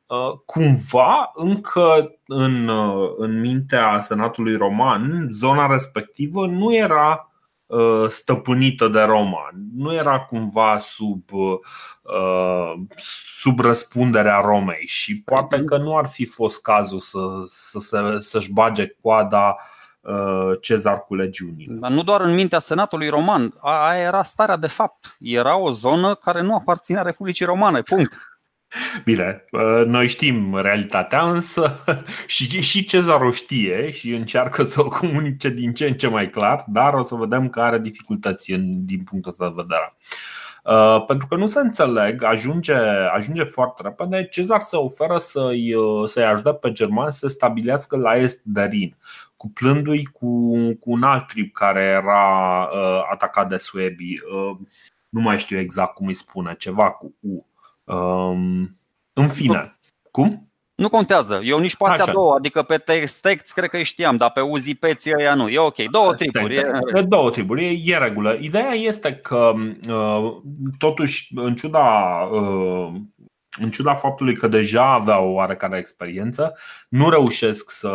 uh, 0.07 0.33
cumva 0.47 1.31
încă 1.35 2.19
în, 2.27 2.69
uh, 2.69 3.11
în 3.17 3.41
mintea 3.41 4.01
Senatului 4.01 4.57
Roman, 4.57 5.29
zona 5.31 5.67
respectivă 5.67 6.47
nu 6.47 6.75
era 6.75 7.33
Uh, 7.73 8.09
stăpânită 8.09 8.89
de 8.89 9.01
Roma. 9.01 9.51
Nu 9.75 9.95
era 9.95 10.21
cumva 10.21 10.79
sub, 10.79 11.33
uh, 11.33 12.75
sub 13.39 13.61
răspunderea 13.61 14.41
Romei 14.41 14.87
și 14.87 15.23
poate 15.23 15.65
că 15.65 15.77
nu 15.77 15.97
ar 15.97 16.07
fi 16.07 16.25
fost 16.25 16.63
cazul 16.63 16.99
să, 16.99 17.19
să, 17.45 17.79
să, 17.79 18.17
să-și 18.19 18.53
bage 18.53 18.97
coada 19.03 19.57
uh, 19.59 19.82
Cezar 20.61 21.05
cu 21.05 21.15
legiunile. 21.15 21.75
Dar 21.75 21.91
nu 21.91 22.03
doar 22.03 22.21
în 22.21 22.35
mintea 22.35 22.59
Senatului 22.59 23.09
Roman, 23.09 23.55
aia 23.61 24.03
era 24.03 24.23
starea 24.23 24.57
de 24.57 24.67
fapt. 24.67 25.17
Era 25.21 25.57
o 25.57 25.71
zonă 25.71 26.15
care 26.15 26.43
nu 26.43 26.55
aparținea 26.55 27.03
Republicii 27.03 27.45
Romane, 27.45 27.81
punct. 27.81 28.33
Bine, 29.05 29.45
uh, 29.51 29.87
noi 29.87 30.09
știm 30.09 30.57
realitatea, 30.57 31.31
însă 31.31 31.83
și, 32.27 32.61
și 32.61 32.85
Cezar 32.85 33.21
o 33.21 33.31
știe 33.31 33.91
și 33.91 34.11
încearcă 34.11 34.63
să 34.63 34.81
o 34.81 34.89
comunice 34.89 35.49
din 35.49 35.73
ce 35.73 35.87
în 35.87 35.95
ce 35.95 36.09
mai 36.09 36.31
clar, 36.31 36.65
dar 36.69 36.95
o 36.95 37.03
să 37.03 37.15
vedem 37.15 37.49
că 37.49 37.61
are 37.61 37.79
dificultăți 37.79 38.53
din 38.61 39.05
punctul 39.05 39.31
ăsta 39.31 39.49
de 39.49 39.55
vedere. 39.57 39.97
Uh, 40.65 41.05
pentru 41.07 41.27
că 41.27 41.37
nu 41.37 41.47
se 41.47 41.59
înțeleg, 41.59 42.23
ajunge, 42.23 42.75
ajunge 43.15 43.43
foarte 43.43 43.83
repede. 43.83 44.27
Cezar 44.31 44.61
se 44.61 44.77
oferă 44.77 45.17
să-i, 45.17 45.75
uh, 45.75 46.09
să-i 46.09 46.25
ajute 46.25 46.53
pe 46.53 46.73
germani 46.73 47.13
să 47.13 47.29
stabilească 47.29 47.97
la 47.97 48.15
est 48.15 48.41
de 48.45 48.63
Rin, 48.63 48.97
cuplându-i 49.43 50.05
cu, 50.05 50.53
cu 50.81 50.91
un 50.91 51.03
alt 51.03 51.27
trip 51.27 51.55
care 51.55 51.81
era 51.81 52.63
uh, 52.73 53.09
atacat 53.13 53.49
de 53.49 53.57
suebii. 53.57 54.21
Uh, 54.35 54.57
nu 55.09 55.21
mai 55.21 55.39
știu 55.39 55.59
exact 55.59 55.95
cum 55.95 56.07
îi 56.07 56.15
spune, 56.15 56.55
ceva 56.59 56.91
cu 56.91 57.15
U. 57.21 57.47
Um, 57.85 58.77
în 59.13 59.29
fine, 59.29 59.79
cum? 60.11 60.51
Nu 60.75 60.89
contează. 60.89 61.41
Eu 61.45 61.59
nici 61.59 61.77
pe 61.77 61.85
astea 61.85 62.05
Așa. 62.05 62.13
două, 62.13 62.35
adică 62.35 62.63
pe 62.63 62.77
text 63.21 63.53
cred 63.53 63.69
că 63.69 63.77
îi 63.77 63.85
știam, 63.85 64.17
dar 64.17 64.31
pe 64.31 64.41
uzi 64.41 64.75
peții 64.75 65.13
ăia 65.19 65.35
nu. 65.35 65.49
E 65.49 65.59
ok. 65.59 65.77
Două 65.91 66.15
triburi. 66.15 66.57
E... 66.57 67.01
Două 67.09 67.31
triburi, 67.31 67.65
e, 67.65 67.93
e 67.93 67.97
regulă. 67.97 68.37
Ideea 68.41 68.73
este 68.73 69.15
că, 69.15 69.53
uh, 69.89 70.37
totuși, 70.79 71.31
în 71.35 71.55
ciuda 71.55 71.81
uh, 72.31 72.93
în 73.61 73.71
ciuda 73.71 73.95
faptului 73.95 74.37
că 74.37 74.49
deja 74.49 74.93
aveau 74.93 75.29
o 75.29 75.33
oarecare 75.33 75.79
experiență, 75.79 76.59
nu 76.89 77.11
reușesc 77.11 77.71
să, 77.71 77.91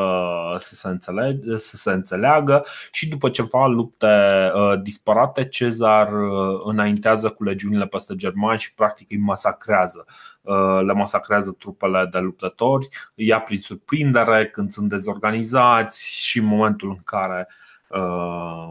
să, 0.59 0.75
se, 0.75 0.87
înțeleg, 0.87 1.43
să 1.57 1.75
se 1.75 1.91
înțeleagă 1.91 2.65
și 2.91 3.09
după 3.09 3.29
ceva 3.29 3.65
lupte 3.65 4.07
uh, 4.55 4.81
disparate, 4.81 5.47
Cezar 5.47 6.13
uh, 6.13 6.59
înaintează 6.63 7.29
cu 7.29 7.43
legiunile 7.43 7.87
peste 7.87 8.15
germani 8.15 8.59
și 8.59 8.73
practic 8.73 9.11
îi 9.11 9.17
masacrează. 9.17 10.05
Uh, 10.41 10.79
le 10.85 10.93
masacrează 10.93 11.55
trupele 11.59 12.07
de 12.11 12.19
luptători, 12.19 12.87
ia 13.15 13.39
prin 13.39 13.59
surprindere 13.59 14.47
când 14.47 14.71
sunt 14.71 14.89
dezorganizați 14.89 16.15
și 16.25 16.39
în 16.39 16.45
momentul 16.45 16.89
în 16.89 17.01
care 17.03 17.47
uh, 17.89 18.69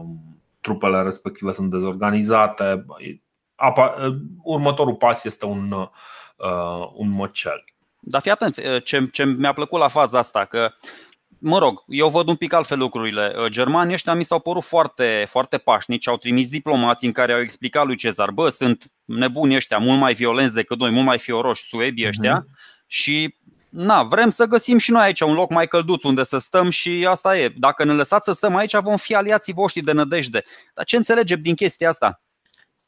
trupele 0.61 1.01
respective 1.01 1.51
sunt 1.51 1.69
dezorganizate. 1.69 2.85
Apa, 3.55 3.95
uh, 4.05 4.15
următorul 4.43 4.95
pas 4.95 5.23
este 5.23 5.45
un 5.45 5.89
uh, 6.37 6.47
uh, 6.47 6.89
un 6.93 7.09
mocel. 7.09 7.63
Dar 7.99 8.21
fii 8.21 8.31
atent, 8.31 8.57
uh, 8.57 8.83
ce, 8.83 9.09
ce 9.11 9.25
mi-a 9.25 9.53
plăcut 9.53 9.79
la 9.79 9.87
faza 9.87 10.17
asta, 10.17 10.45
că 10.45 10.73
mă 11.39 11.57
rog, 11.57 11.83
eu 11.87 12.09
văd 12.09 12.27
un 12.27 12.35
pic 12.35 12.53
altfel 12.53 12.77
lucrurile. 12.77 13.33
Uh, 13.37 13.49
germanii 13.49 13.93
ăștia 13.93 14.13
mi 14.13 14.23
s-au 14.23 14.39
părut 14.39 14.63
foarte, 14.63 15.25
foarte 15.29 15.57
pașnici, 15.57 16.07
au 16.07 16.17
trimis 16.17 16.49
diplomați 16.49 17.05
în 17.05 17.11
care 17.11 17.33
au 17.33 17.39
explicat 17.39 17.85
lui 17.85 17.95
Cezar, 17.95 18.31
bă, 18.31 18.49
sunt 18.49 18.91
nebuni 19.05 19.55
ăștia, 19.55 19.77
mult 19.77 19.99
mai 19.99 20.13
violenți 20.13 20.53
decât 20.53 20.79
noi, 20.79 20.89
mult 20.89 21.05
mai 21.05 21.19
fioroși, 21.19 21.63
suebii 21.63 22.07
ăștia 22.07 22.43
uh-huh. 22.43 22.87
și 22.87 23.35
na, 23.69 24.03
vrem 24.03 24.29
să 24.29 24.45
găsim 24.45 24.77
și 24.77 24.91
noi 24.91 25.01
aici 25.01 25.21
un 25.21 25.33
loc 25.33 25.49
mai 25.49 25.67
călduț 25.67 26.03
unde 26.03 26.23
să 26.23 26.37
stăm 26.37 26.69
și 26.69 27.07
asta 27.09 27.37
e. 27.37 27.53
Dacă 27.57 27.83
ne 27.83 27.93
lăsați 27.93 28.25
să 28.25 28.31
stăm 28.31 28.55
aici, 28.55 28.75
vom 28.75 28.97
fi 28.97 29.15
aliații 29.15 29.53
voștri 29.53 29.81
de 29.81 29.91
nădejde. 29.91 30.41
Dar 30.73 30.85
ce 30.85 30.95
înțelegem 30.95 31.41
din 31.41 31.55
chestia 31.55 31.89
asta? 31.89 32.21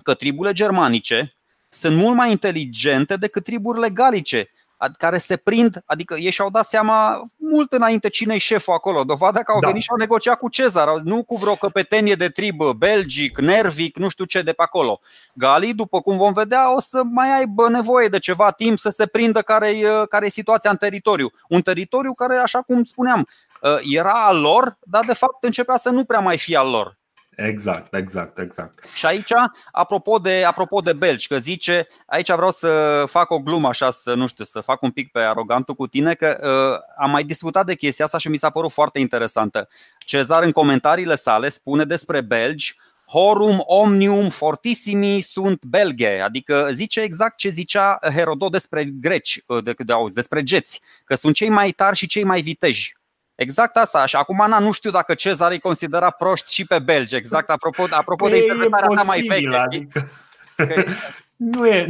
Că 0.04 0.14
triburile 0.14 0.54
germanice, 0.54 1.39
sunt 1.70 1.96
mult 1.96 2.16
mai 2.16 2.32
inteligente 2.32 3.16
decât 3.16 3.44
triburile 3.44 3.90
galice 3.90 4.50
care 4.98 5.18
se 5.18 5.38
prind, 5.38 5.82
adică 5.86 6.16
ei 6.16 6.32
și-au 6.32 6.50
dat 6.50 6.66
seama 6.66 7.24
mult 7.36 7.72
înainte 7.72 8.10
cine 8.10 8.34
e 8.34 8.38
șeful 8.38 8.74
acolo. 8.74 9.04
Dovada 9.04 9.44
că 9.44 9.52
au 9.52 9.60
da. 9.60 9.68
venit 9.68 9.82
și 9.82 9.90
au 9.92 9.98
negociat 9.98 10.40
cu 10.40 10.50
Cezar, 10.50 11.00
nu 11.04 11.24
cu 11.24 11.36
vreo 11.36 11.56
căpetenie 11.56 12.16
de 12.16 12.30
trib 12.30 12.64
belgic, 12.78 13.40
nervic, 13.40 13.98
nu 13.98 14.10
știu 14.10 14.26
ce 14.26 14.42
de 14.42 14.54
pe 14.54 14.64
acolo. 14.64 15.00
Galii, 15.34 15.74
după 15.74 16.02
cum 16.02 16.18
vom 16.18 16.34
vedea, 16.34 16.76
o 16.76 16.80
să 16.80 17.02
mai 17.04 17.38
aibă 17.38 17.70
nevoie 17.70 18.08
de 18.08 18.20
ceva 18.20 18.52
timp 18.52 18.78
să 18.78 18.90
se 18.90 19.06
prindă 19.06 19.42
care 19.42 19.70
e, 19.70 20.06
care 20.10 20.26
e 20.26 20.30
situația 20.30 20.70
în 20.70 20.78
teritoriu. 20.78 21.32
Un 21.50 21.62
teritoriu 21.62 22.14
care, 22.14 22.36
așa 22.36 22.62
cum 22.62 22.84
spuneam, 22.84 23.28
era 23.94 24.26
al 24.26 24.40
lor, 24.40 24.78
dar 24.82 25.06
de 25.06 25.14
fapt 25.14 25.44
începea 25.44 25.78
să 25.78 25.90
nu 25.90 26.04
prea 26.04 26.20
mai 26.20 26.38
fie 26.38 26.58
al 26.58 26.70
lor. 26.70 26.99
Exact, 27.46 27.94
exact, 27.94 28.40
exact. 28.40 28.86
Și 28.94 29.06
aici, 29.06 29.32
apropo 29.72 30.18
de, 30.18 30.44
apropo 30.44 30.80
de 30.80 30.94
belgi, 30.94 31.28
că 31.28 31.38
zice, 31.38 31.88
aici 32.06 32.32
vreau 32.32 32.52
să 32.52 33.04
fac 33.08 33.30
o 33.30 33.40
glumă 33.40 33.68
așa, 33.68 33.92
să 33.92 34.14
nu 34.14 34.28
știu, 34.28 34.44
să 34.44 34.60
fac 34.60 34.82
un 34.82 34.92
pic 34.92 35.12
pe 35.12 35.20
arogantul 35.20 35.76
cu 35.76 35.88
tine, 35.88 36.14
că 36.14 36.38
uh, 36.42 36.96
am 36.98 37.12
mai 37.12 37.24
discutat 37.24 37.66
de 37.66 37.76
chestia 37.76 38.06
asta 38.06 38.18
și 38.18 38.30
mi 38.30 38.38
s-a 38.38 38.50
părut 38.50 38.72
foarte 38.72 39.00
interesantă. 39.00 39.68
Cezar 39.98 40.44
în 40.44 40.52
comentariile 40.52 41.16
sale 41.16 41.50
spune 41.50 41.84
despre 41.84 42.22
belgi 42.22 42.76
Horum 43.12 43.64
omnium 43.66 44.30
fortissimi 44.30 45.22
sunt 45.22 45.66
belge, 45.66 46.20
adică 46.20 46.70
zice 46.72 47.02
exact 47.02 47.38
ce 47.38 47.50
zicea 47.50 48.00
Herodot 48.14 48.52
despre 48.52 48.84
greci, 48.84 49.42
uh, 49.48 49.64
de, 49.64 49.74
de 49.78 49.94
auzi, 49.94 50.16
despre 50.16 50.44
geți, 50.44 50.82
că 51.06 51.16
sunt 51.16 51.36
cei 51.36 51.50
mai 51.50 51.72
tari 51.72 51.96
și 51.96 52.08
cei 52.08 52.24
mai 52.24 52.42
viteji. 52.42 52.99
Exact 53.40 53.76
asta. 53.76 54.06
Și 54.06 54.16
acum, 54.16 54.42
Ana, 54.42 54.60
nu 54.60 54.72
știu 54.72 54.92
dacă 54.92 55.14
Cezar 55.14 55.52
îi 55.52 55.60
considera 55.60 56.10
proști 56.10 56.54
și 56.54 56.66
pe 56.66 56.80
belgi. 56.80 57.16
Exact, 57.16 57.50
apropo, 57.50 57.84
apropo 57.90 58.28
de 58.28 58.38
interpretarea 58.38 58.88
ta 58.88 59.04
mai 59.04 59.22
veche. 59.22 59.56
Adică... 59.56 60.10
nu, 61.36 61.68
e, 61.68 61.88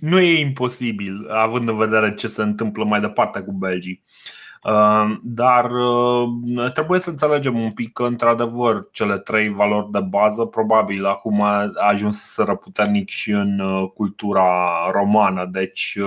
nu 0.00 0.20
e 0.20 0.40
imposibil, 0.40 1.30
având 1.30 1.68
în 1.68 1.76
vedere 1.76 2.14
ce 2.14 2.26
se 2.26 2.42
întâmplă 2.42 2.84
mai 2.84 3.00
departe 3.00 3.40
cu 3.40 3.52
belgii. 3.52 4.02
Uh, 4.04 4.41
dar 5.22 5.70
uh, 5.70 6.72
trebuie 6.72 7.00
să 7.00 7.10
înțelegem 7.10 7.60
un 7.60 7.72
pic 7.72 7.92
că, 7.92 8.02
într-adevăr, 8.02 8.88
cele 8.90 9.18
trei 9.18 9.48
valori 9.48 9.90
de 9.90 10.00
bază 10.00 10.44
probabil 10.44 11.06
acum 11.06 11.42
a 11.42 11.72
ajuns 11.76 12.32
să 12.32 12.44
puternic 12.44 13.08
și 13.08 13.30
în 13.30 13.58
uh, 13.58 13.90
cultura 13.94 14.70
romană. 14.92 15.48
Deci 15.50 15.98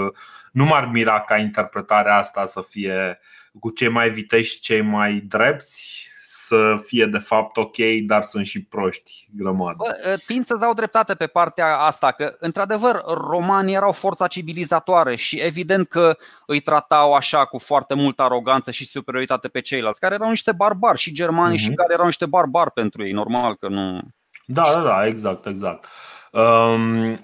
nu 0.52 0.66
m-ar 0.66 0.86
mira 0.86 1.22
ca 1.22 1.38
interpretarea 1.38 2.18
asta 2.18 2.46
să 2.46 2.66
fie 2.70 3.20
cu 3.60 3.70
cei 3.70 3.90
mai 3.90 4.10
vitești, 4.10 4.60
cei 4.60 4.82
mai 4.82 5.14
drepți 5.28 6.10
să 6.48 6.82
fie 6.86 7.06
de 7.06 7.18
fapt 7.18 7.58
ok, 7.58 7.78
dar 8.06 8.24
sunt 8.24 8.46
și 8.46 8.64
proști 8.64 9.28
grămadă. 9.32 9.76
Bă, 9.78 10.18
tind 10.26 10.46
să 10.46 10.56
dau 10.56 10.74
dreptate 10.74 11.16
pe 11.16 11.28
partea 11.28 11.78
asta, 11.78 12.12
că 12.12 12.36
într-adevăr 12.40 13.02
romanii 13.06 13.76
erau 13.76 13.92
forța 13.92 14.28
civilizatoare 14.28 15.16
și 15.16 15.40
evident 15.40 15.88
că 15.88 16.18
îi 16.46 16.60
tratau 16.60 17.14
așa 17.14 17.46
cu 17.46 17.58
foarte 17.58 17.94
multă 17.94 18.22
aroganță 18.22 18.72
și 18.72 18.86
superioritate 18.86 19.48
pe 19.48 19.60
ceilalți, 19.60 20.00
care 20.00 20.14
erau 20.14 20.30
niște 20.30 20.52
barbari 20.52 20.98
și 20.98 21.14
germanii 21.14 21.58
uh-huh. 21.58 21.62
și 21.62 21.68
mhm. 21.68 21.78
care 21.78 21.94
erau 21.94 22.06
niște 22.06 22.26
barbari 22.26 22.72
pentru 22.72 23.06
ei, 23.06 23.12
normal 23.12 23.56
că 23.56 23.68
nu... 23.68 24.00
Da, 24.46 24.62
da, 24.74 24.82
da, 24.82 25.06
exact, 25.06 25.46
exact. 25.46 25.86
Um, 26.32 27.24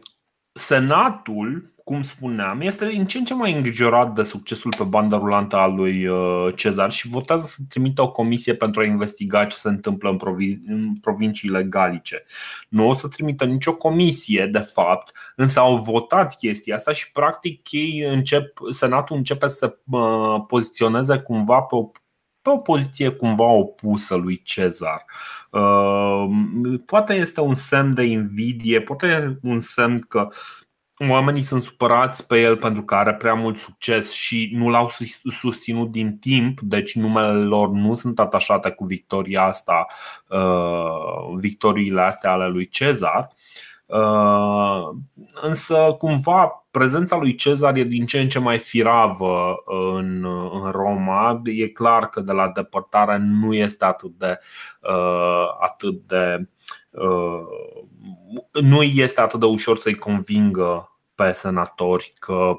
Senatul 0.53 1.71
cum 1.83 2.01
spuneam, 2.01 2.61
este 2.61 2.85
în 2.85 3.05
ce 3.05 3.17
în 3.17 3.25
ce 3.25 3.33
mai 3.33 3.53
îngrijorat 3.53 4.13
de 4.13 4.23
succesul 4.23 4.73
pe 4.77 4.83
bandă 4.83 5.15
rulantă 5.15 5.55
al 5.55 5.73
lui 5.73 6.07
uh, 6.07 6.55
Cezar 6.55 6.91
și 6.91 7.07
votează 7.07 7.45
să 7.45 7.57
trimită 7.69 8.01
o 8.01 8.11
comisie 8.11 8.55
pentru 8.55 8.81
a 8.81 8.85
investiga 8.85 9.45
ce 9.45 9.57
se 9.57 9.67
întâmplă 9.67 10.09
în, 10.09 10.17
provin- 10.17 10.61
în 10.65 10.93
provinciile 11.01 11.63
galice. 11.63 12.23
Nu 12.69 12.87
o 12.87 12.93
să 12.93 13.07
trimită 13.07 13.45
nicio 13.45 13.75
comisie, 13.75 14.45
de 14.45 14.59
fapt, 14.59 15.11
însă 15.35 15.59
au 15.59 15.77
votat 15.77 16.35
chestia 16.35 16.75
asta 16.75 16.91
și, 16.91 17.11
practic, 17.11 17.71
ei 17.71 18.03
încep, 18.07 18.59
Senatul 18.69 19.15
începe 19.15 19.47
să 19.47 19.77
uh, 19.91 20.43
poziționeze 20.47 21.17
cumva 21.17 21.61
pe 21.61 21.75
o 21.75 21.91
pe 22.41 22.49
o 22.49 22.57
poziție 22.57 23.09
cumva 23.09 23.45
opusă 23.45 24.15
lui 24.15 24.41
Cezar. 24.43 25.05
Uh, 25.49 26.25
poate 26.85 27.13
este 27.13 27.41
un 27.41 27.55
semn 27.55 27.93
de 27.93 28.03
invidie, 28.03 28.81
poate 28.81 29.39
un 29.41 29.59
semn 29.59 29.99
că 29.99 30.27
oamenii 31.09 31.41
sunt 31.41 31.61
supărați 31.61 32.27
pe 32.27 32.41
el 32.41 32.57
pentru 32.57 32.83
că 32.83 32.95
are 32.95 33.13
prea 33.13 33.33
mult 33.33 33.57
succes 33.57 34.11
și 34.11 34.51
nu 34.53 34.69
l-au 34.69 34.89
susținut 35.29 35.91
din 35.91 36.17
timp, 36.17 36.59
deci 36.59 36.95
numele 36.95 37.43
lor 37.43 37.69
nu 37.69 37.93
sunt 37.93 38.19
atașate 38.19 38.69
cu 38.69 38.85
victoria 38.85 39.43
asta, 39.43 39.85
uh, 40.27 41.35
victoriile 41.35 42.01
astea 42.01 42.31
ale 42.31 42.47
lui 42.47 42.67
Cezar. 42.67 43.29
Uh, 43.85 44.89
însă, 45.41 45.95
cumva, 45.97 46.60
prezența 46.71 47.17
lui 47.17 47.35
Cezar 47.35 47.75
e 47.75 47.83
din 47.83 48.05
ce 48.05 48.19
în 48.19 48.29
ce 48.29 48.39
mai 48.39 48.57
firavă 48.57 49.55
în, 49.65 50.25
în 50.51 50.71
Roma. 50.71 51.41
E 51.45 51.67
clar 51.67 52.09
că 52.09 52.19
de 52.21 52.31
la 52.31 52.51
depărtare 52.55 53.17
nu 53.17 53.53
este 53.53 53.85
atât 53.85 54.11
de, 54.17 54.39
uh, 54.81 55.45
atât 55.59 56.07
de 56.07 56.49
nu 58.61 58.83
este 58.83 59.21
atât 59.21 59.39
de 59.39 59.45
ușor 59.45 59.77
să-i 59.77 59.95
convingă 59.95 60.91
pe 61.15 61.31
senatori 61.31 62.13
că 62.19 62.53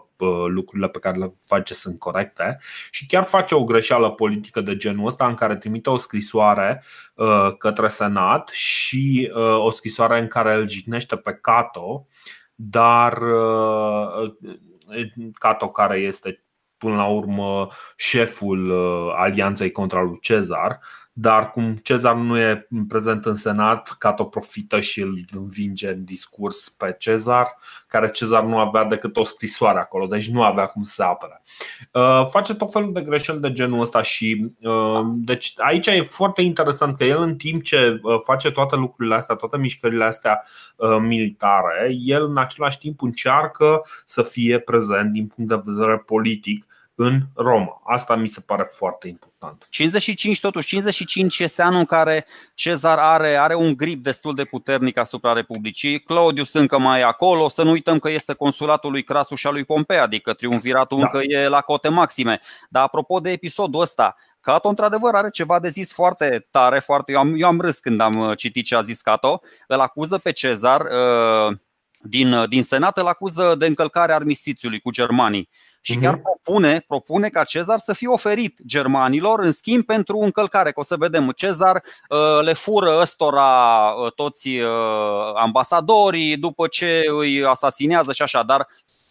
lucrurile 0.48 0.88
pe 0.88 0.98
care 0.98 1.18
le 1.18 1.34
face 1.46 1.74
sunt 1.74 1.98
corecte 1.98 2.58
și 2.90 3.06
chiar 3.06 3.24
face 3.24 3.54
o 3.54 3.64
greșeală 3.64 4.10
politică 4.10 4.60
de 4.60 4.76
genul 4.76 5.06
ăsta 5.06 5.26
în 5.26 5.34
care 5.34 5.56
trimite 5.56 5.90
o 5.90 5.96
scrisoare 5.96 6.82
uh, 7.14 7.56
către 7.58 7.88
senat 7.88 8.48
și 8.48 9.32
uh, 9.34 9.64
o 9.64 9.70
scrisoare 9.70 10.18
în 10.18 10.26
care 10.26 10.54
îl 10.54 10.68
jignește 10.68 11.16
pe 11.16 11.38
Cato, 11.40 12.06
dar 12.54 13.22
uh, 13.22 14.34
Cato 15.32 15.70
care 15.70 15.98
este 15.98 16.44
până 16.76 16.94
la 16.96 17.06
urmă 17.06 17.68
șeful 17.96 18.72
alianței 19.16 19.70
contra 19.70 20.02
lui 20.02 20.18
Cezar 20.20 20.80
dar 21.12 21.50
cum 21.50 21.74
Cezar 21.74 22.14
nu 22.14 22.38
e 22.38 22.66
prezent 22.88 23.24
în 23.24 23.34
Senat, 23.34 23.96
Cato 23.98 24.24
profită 24.24 24.80
și 24.80 25.00
îl 25.00 25.18
învinge 25.36 25.88
în 25.88 26.04
discurs 26.04 26.68
pe 26.68 26.96
Cezar, 26.98 27.56
care 27.86 28.10
Cezar 28.10 28.44
nu 28.44 28.58
avea 28.58 28.84
decât 28.84 29.16
o 29.16 29.24
scrisoare 29.24 29.78
acolo, 29.78 30.06
deci 30.06 30.28
nu 30.28 30.42
avea 30.42 30.66
cum 30.66 30.82
să 30.82 31.02
apere. 31.02 31.42
Uh, 31.92 32.26
face 32.30 32.54
tot 32.54 32.72
felul 32.72 32.92
de 32.92 33.00
greșeli 33.00 33.40
de 33.40 33.52
genul 33.52 33.80
ăsta 33.80 34.02
și 34.02 34.52
uh, 34.60 35.00
deci 35.06 35.52
aici 35.56 35.86
e 35.86 36.02
foarte 36.02 36.42
interesant 36.42 36.96
că 36.96 37.04
el 37.04 37.22
în 37.22 37.36
timp 37.36 37.62
ce 37.62 38.00
uh, 38.02 38.16
face 38.24 38.50
toate 38.50 38.76
lucrurile 38.76 39.14
astea, 39.14 39.34
toate 39.34 39.56
mișcările 39.56 40.04
astea 40.04 40.42
militare, 41.00 41.96
el 42.00 42.24
în 42.24 42.38
același 42.38 42.78
timp 42.78 43.02
încearcă 43.02 43.80
să 44.04 44.22
fie 44.22 44.58
prezent 44.58 45.12
din 45.12 45.26
punct 45.26 45.50
de 45.50 45.60
vedere 45.64 45.98
politic 45.98 46.66
în 46.94 47.20
Roma. 47.34 47.80
Asta 47.84 48.16
mi 48.16 48.28
se 48.28 48.40
pare 48.40 48.62
foarte 48.62 49.08
important. 49.08 49.66
55 49.70 50.40
totuși, 50.40 50.66
55 50.66 51.38
este 51.38 51.62
anul 51.62 51.78
în 51.78 51.84
care 51.84 52.26
Cezar 52.54 52.98
are, 52.98 53.36
are 53.36 53.54
un 53.54 53.76
grip 53.76 54.02
destul 54.02 54.34
de 54.34 54.44
puternic 54.44 54.96
asupra 54.96 55.32
Republicii. 55.32 56.00
Claudius 56.00 56.52
încă 56.52 56.78
mai 56.78 57.00
e 57.00 57.04
acolo, 57.04 57.48
să 57.48 57.62
nu 57.62 57.70
uităm 57.70 57.98
că 57.98 58.10
este 58.10 58.32
consulatul 58.32 58.90
lui 58.90 59.02
Crasu 59.02 59.34
și 59.34 59.46
al 59.46 59.52
lui 59.52 59.64
Pompei, 59.64 59.98
adică 59.98 60.32
triumviratul 60.32 60.98
da. 60.98 61.04
încă 61.04 61.20
e 61.22 61.48
la 61.48 61.60
cote 61.60 61.88
maxime. 61.88 62.40
Dar 62.68 62.82
apropo 62.82 63.20
de 63.20 63.30
episodul 63.30 63.80
ăsta, 63.80 64.16
Cato, 64.40 64.68
într-adevăr, 64.68 65.14
are 65.14 65.30
ceva 65.30 65.60
de 65.60 65.68
zis 65.68 65.92
foarte 65.92 66.46
tare, 66.50 66.78
foarte. 66.78 67.12
Eu 67.12 67.18
am, 67.18 67.34
eu 67.36 67.46
am 67.46 67.60
râs 67.60 67.78
când 67.78 68.00
am 68.00 68.18
uh, 68.18 68.36
citit 68.36 68.64
ce 68.64 68.74
a 68.74 68.82
zis 68.82 69.00
Cato. 69.00 69.40
Îl 69.66 69.80
acuză 69.80 70.18
pe 70.18 70.32
Cezar 70.32 70.80
uh, 70.80 71.56
din, 72.00 72.32
uh, 72.32 72.48
din 72.48 72.62
Senat, 72.62 72.98
îl 72.98 73.06
acuză 73.06 73.54
de 73.58 73.66
încălcare 73.66 74.12
armistițiului 74.12 74.80
cu 74.80 74.90
germanii 74.90 75.48
și 75.84 75.96
chiar 75.96 76.14
mhm. 76.14 76.22
propune, 76.22 76.84
propune 76.86 77.28
ca 77.28 77.44
Cezar 77.44 77.78
să 77.78 77.92
fie 77.92 78.08
oferit 78.08 78.58
germanilor 78.66 79.40
în 79.40 79.52
schimb 79.52 79.84
pentru 79.84 80.18
încălcare. 80.18 80.72
Că 80.72 80.80
o 80.80 80.82
să 80.82 80.96
vedem, 80.96 81.30
Cezar 81.30 81.82
uh, 82.08 82.44
le 82.44 82.52
fură 82.52 82.98
ăstora 83.00 83.94
uh, 84.04 84.12
toți 84.12 84.48
uh, 84.48 84.68
ambasadorii 85.34 86.36
după 86.36 86.66
ce 86.66 87.02
îi 87.18 87.44
asasinează 87.44 88.12
și 88.12 88.22
așa, 88.22 88.42
dar 88.42 88.60
Uh, 88.60 89.01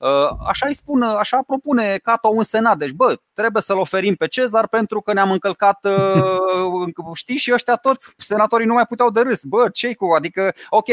așa 0.47 0.67
îi 0.67 0.75
spun, 0.75 1.01
așa 1.01 1.43
propune 1.47 1.99
Cato 2.03 2.27
un 2.27 2.43
senat. 2.43 2.77
Deci, 2.77 2.91
bă, 2.91 3.15
trebuie 3.33 3.61
să-l 3.61 3.77
oferim 3.77 4.15
pe 4.15 4.27
Cezar 4.27 4.67
pentru 4.67 5.01
că 5.01 5.13
ne-am 5.13 5.31
încălcat, 5.31 5.85
uh, 5.85 7.13
știi, 7.13 7.37
și 7.37 7.53
ăștia 7.53 7.75
toți 7.75 8.13
senatorii 8.17 8.67
nu 8.67 8.73
mai 8.73 8.85
puteau 8.85 9.09
de 9.09 9.21
râs. 9.21 9.43
Bă, 9.43 9.69
ce 9.69 9.95
cu? 9.95 10.05
Adică, 10.15 10.53
ok, 10.69 10.87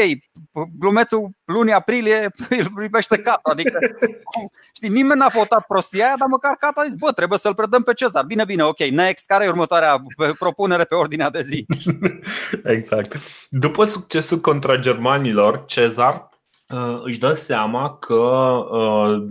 glumețul 0.79 1.29
lunii 1.45 1.73
aprilie 1.73 2.27
îl 2.49 2.71
primește 2.75 3.17
Cato. 3.17 3.49
Adică, 3.49 3.79
știi, 4.73 4.89
nimeni 4.89 5.19
n-a 5.19 5.27
votat 5.27 5.65
prostia 5.67 6.05
aia, 6.05 6.15
dar 6.17 6.27
măcar 6.27 6.55
Cato 6.55 6.79
a 6.79 6.83
zis, 6.83 6.95
bă, 6.95 7.11
trebuie 7.11 7.39
să-l 7.39 7.55
predăm 7.55 7.83
pe 7.83 7.93
Cezar. 7.93 8.25
Bine, 8.25 8.45
bine, 8.45 8.63
ok, 8.63 8.79
next, 8.79 9.25
care 9.25 9.45
e 9.45 9.49
următoarea 9.49 10.03
propunere 10.39 10.83
pe 10.83 10.95
ordinea 10.95 11.29
de 11.29 11.41
zi? 11.41 11.65
Exact. 12.75 13.15
După 13.49 13.85
succesul 13.85 14.39
contra 14.39 14.75
germanilor, 14.75 15.65
Cezar 15.65 16.28
Uh, 16.28 16.28
își 17.03 17.19
dă 17.19 17.33
seama 17.33 17.97
că 17.97 18.15
uh, 18.71 19.27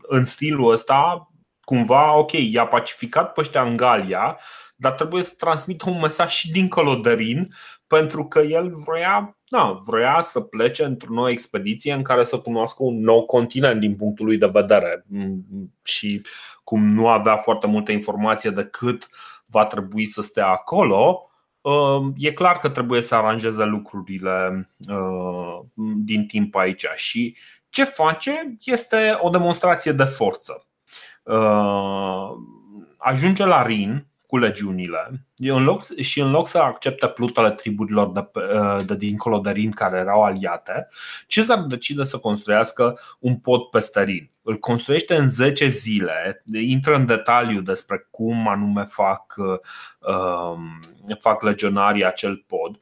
în 0.00 0.24
stilul 0.24 0.72
ăsta, 0.72 1.30
cumva, 1.60 2.16
ok, 2.16 2.32
i-a 2.32 2.66
pacificat 2.66 3.32
pe 3.32 3.40
ăștia 3.40 3.62
în 3.62 3.76
Galia, 3.76 4.38
dar 4.76 4.92
trebuie 4.92 5.22
să 5.22 5.32
transmită 5.36 5.90
un 5.90 5.98
mesaj 5.98 6.30
și 6.30 6.50
dincolo 6.50 6.94
de 6.94 7.12
Rin, 7.12 7.48
pentru 7.86 8.24
că 8.24 8.38
el 8.38 8.72
vrea, 8.86 9.38
da, 9.48 9.78
vrea 9.86 10.20
să 10.22 10.40
plece 10.40 10.84
într-o 10.84 11.12
nouă 11.12 11.30
expediție 11.30 11.92
în 11.92 12.02
care 12.02 12.24
să 12.24 12.38
cunoască 12.38 12.82
un 12.82 13.00
nou 13.00 13.24
continent 13.24 13.80
din 13.80 13.96
punctul 13.96 14.26
lui 14.26 14.38
de 14.38 14.46
vedere. 14.46 15.04
Mm, 15.08 15.44
și 15.82 16.22
cum 16.64 16.88
nu 16.88 17.08
avea 17.08 17.36
foarte 17.36 17.66
multă 17.66 17.92
informație 17.92 18.50
de 18.50 18.64
cât 18.64 19.08
va 19.46 19.66
trebui 19.66 20.06
să 20.06 20.22
stea 20.22 20.46
acolo, 20.46 21.24
Ehm, 21.24 21.29
e 22.16 22.32
clar 22.32 22.58
că 22.58 22.68
trebuie 22.68 23.02
să 23.02 23.14
aranjeze 23.14 23.64
lucrurile 23.64 24.68
ehm, 24.88 25.72
din 26.04 26.26
timp 26.26 26.54
aici 26.54 26.86
și 26.94 27.36
ce 27.70 27.84
face 27.84 28.56
este 28.64 29.18
o 29.20 29.28
demonstrație 29.28 29.92
de 29.92 30.04
forță. 30.04 30.66
Ehm, 31.24 32.94
ajunge 32.96 33.44
la 33.44 33.62
Rin 33.62 34.04
cu 34.26 34.38
legiunile 34.38 35.26
în 35.36 35.64
loc, 35.64 35.82
și 36.00 36.20
în 36.20 36.30
loc 36.30 36.48
să 36.48 36.58
accepte 36.58 37.06
plutele 37.06 37.50
triburilor 37.50 38.12
de, 38.12 38.30
de 38.86 38.96
dincolo 38.96 39.38
de 39.38 39.50
Rin 39.50 39.70
care 39.70 39.98
erau 39.98 40.22
aliate, 40.22 40.88
Cezar 41.26 41.58
decide 41.58 42.04
să 42.04 42.18
construiască 42.18 42.98
un 43.18 43.36
pod 43.36 43.62
peste 43.62 44.02
Rin. 44.02 44.30
Îl 44.50 44.58
construiește 44.58 45.14
în 45.14 45.28
10 45.28 45.68
zile, 45.68 46.42
intră 46.52 46.94
în 46.94 47.06
detaliu 47.06 47.60
despre 47.60 48.08
cum 48.10 48.48
anume 48.48 48.84
fac, 48.84 49.34
uh, 49.36 51.14
fac 51.20 51.42
legionarii 51.42 52.04
acel 52.04 52.44
pod 52.46 52.80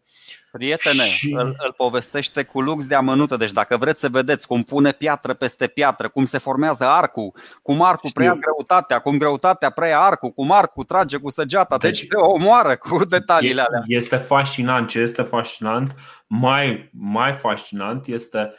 Prietene, 0.52 1.02
și... 1.02 1.33
îl, 1.33 1.57
îl 1.59 1.74
povestește 1.76 2.42
cu 2.42 2.61
lux 2.61 2.87
de 2.87 2.94
amănută. 2.94 3.37
Deci 3.37 3.50
dacă 3.50 3.76
vreți 3.76 4.00
să 4.00 4.09
vedeți 4.09 4.46
cum 4.46 4.62
pune 4.62 4.92
piatră 4.92 5.35
peste 5.35 5.66
piatră, 5.66 6.09
cum 6.09 6.24
se 6.24 6.38
formează 6.38 6.85
arcul, 6.85 7.33
cum 7.62 7.83
arcul 7.83 8.11
preia 8.14 8.35
greutatea, 8.40 8.98
cum 8.98 9.18
greutatea 9.18 9.70
preia 9.70 10.00
arcul, 10.00 10.31
cum 10.31 10.52
arcul 10.52 10.85
trage 10.85 11.16
cu 11.16 11.31
săgeata, 11.31 11.76
deci, 11.76 12.00
deci 12.00 12.09
te 12.09 12.16
omoară 12.16 12.76
cu 12.76 13.04
detaliile 13.04 13.61
alea. 13.61 13.83
Este 13.87 14.16
fascinant. 14.16 14.88
Ce 14.88 14.98
este 14.98 15.22
fascinant, 15.22 15.94
mai, 16.26 16.90
mai 16.92 17.35
fascinant 17.35 18.07
este 18.07 18.38
că 18.38 18.54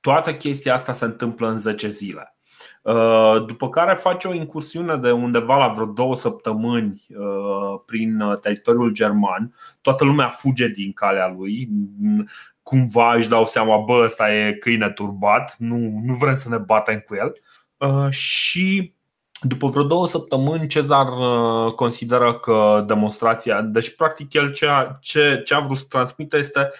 toată 0.00 0.34
chestia 0.34 0.72
asta 0.72 0.92
se 0.92 1.04
întâmplă 1.04 1.48
în 1.48 1.58
10 1.58 1.88
zile. 1.88 2.34
Uh, 2.82 3.44
după 3.46 3.68
care 3.68 3.94
face 3.94 4.28
o 4.28 4.34
incursiune 4.34 4.96
de 4.96 5.10
undeva 5.10 5.56
la 5.56 5.68
vreo 5.68 5.86
două 5.86 6.16
săptămâni 6.16 7.06
uh, 7.08 7.80
prin 7.86 8.20
uh, 8.20 8.38
teritoriul 8.38 8.92
german. 8.92 9.54
Toată 9.80 10.04
lumea 10.04 10.28
fuge 10.28 10.68
din 10.68 10.92
calea 10.92 11.34
lui. 11.38 11.68
Cumva 12.62 13.14
își 13.14 13.28
dau 13.28 13.46
seama, 13.46 13.78
bă, 13.78 14.02
ăsta 14.04 14.34
e 14.34 14.52
câine 14.52 14.90
turbat, 14.90 15.54
nu, 15.58 15.76
nu 16.04 16.14
vrem 16.14 16.34
să 16.34 16.48
ne 16.48 16.56
batem 16.56 16.98
cu 16.98 17.14
el. 17.14 17.32
Și 18.10 18.94
după 19.40 19.68
vreo 19.68 19.82
două 19.82 20.06
săptămâni, 20.06 20.66
Cezar 20.66 21.06
consideră 21.76 22.34
că 22.34 22.84
demonstrația, 22.86 23.60
deci 23.60 23.94
practic 23.94 24.32
el 24.32 24.52
ce 24.52 24.66
a, 24.66 24.98
ce, 25.00 25.42
ce 25.44 25.54
a 25.54 25.60
vrut 25.60 25.76
să 25.76 25.84
transmită 25.88 26.36
este 26.36 26.70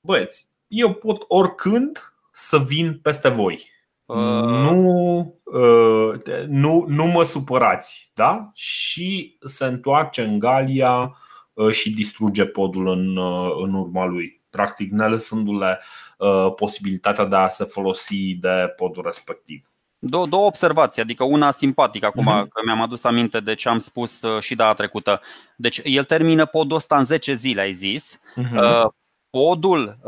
Băieți, 0.00 0.46
eu 0.68 0.92
pot 0.92 1.24
oricând 1.28 2.09
să 2.46 2.58
vin 2.58 2.98
peste 3.02 3.28
voi 3.28 3.78
nu, 4.14 5.34
uh, 5.44 6.44
nu, 6.46 6.84
nu 6.88 7.04
mă 7.04 7.24
supărați, 7.24 8.10
da? 8.14 8.50
Și 8.54 9.38
se 9.40 9.64
întoarce 9.64 10.22
în 10.22 10.38
Galia 10.38 11.16
uh, 11.52 11.70
și 11.70 11.90
distruge 11.90 12.44
podul 12.46 12.88
în, 12.88 13.16
uh, 13.16 13.56
în 13.62 13.74
urma 13.74 14.04
lui, 14.04 14.42
practic 14.50 14.90
ne 14.90 15.08
lăsându-le 15.08 15.80
posibilitatea 16.56 17.24
de 17.24 17.36
a 17.36 17.48
se 17.48 17.64
folosi 17.64 18.34
de 18.34 18.72
podul 18.76 19.02
respectiv. 19.04 19.70
Două, 19.98 20.26
două 20.26 20.46
observații, 20.46 21.02
adică 21.02 21.24
una 21.24 21.50
simpatică 21.50 22.06
acum 22.06 22.22
mm-hmm. 22.22 22.48
că 22.48 22.60
mi-am 22.64 22.80
adus 22.80 23.04
aminte 23.04 23.40
de 23.40 23.54
ce 23.54 23.68
am 23.68 23.78
spus 23.78 24.24
și 24.40 24.54
data 24.54 24.72
trecută. 24.72 25.20
Deci 25.56 25.80
el 25.84 26.04
termină 26.04 26.46
podul 26.46 26.76
ăsta 26.76 26.98
în 26.98 27.04
10 27.04 27.34
zile, 27.34 27.60
ai 27.60 27.72
zis. 27.72 28.20
Mm-hmm. 28.36 28.88
Podul 29.30 29.98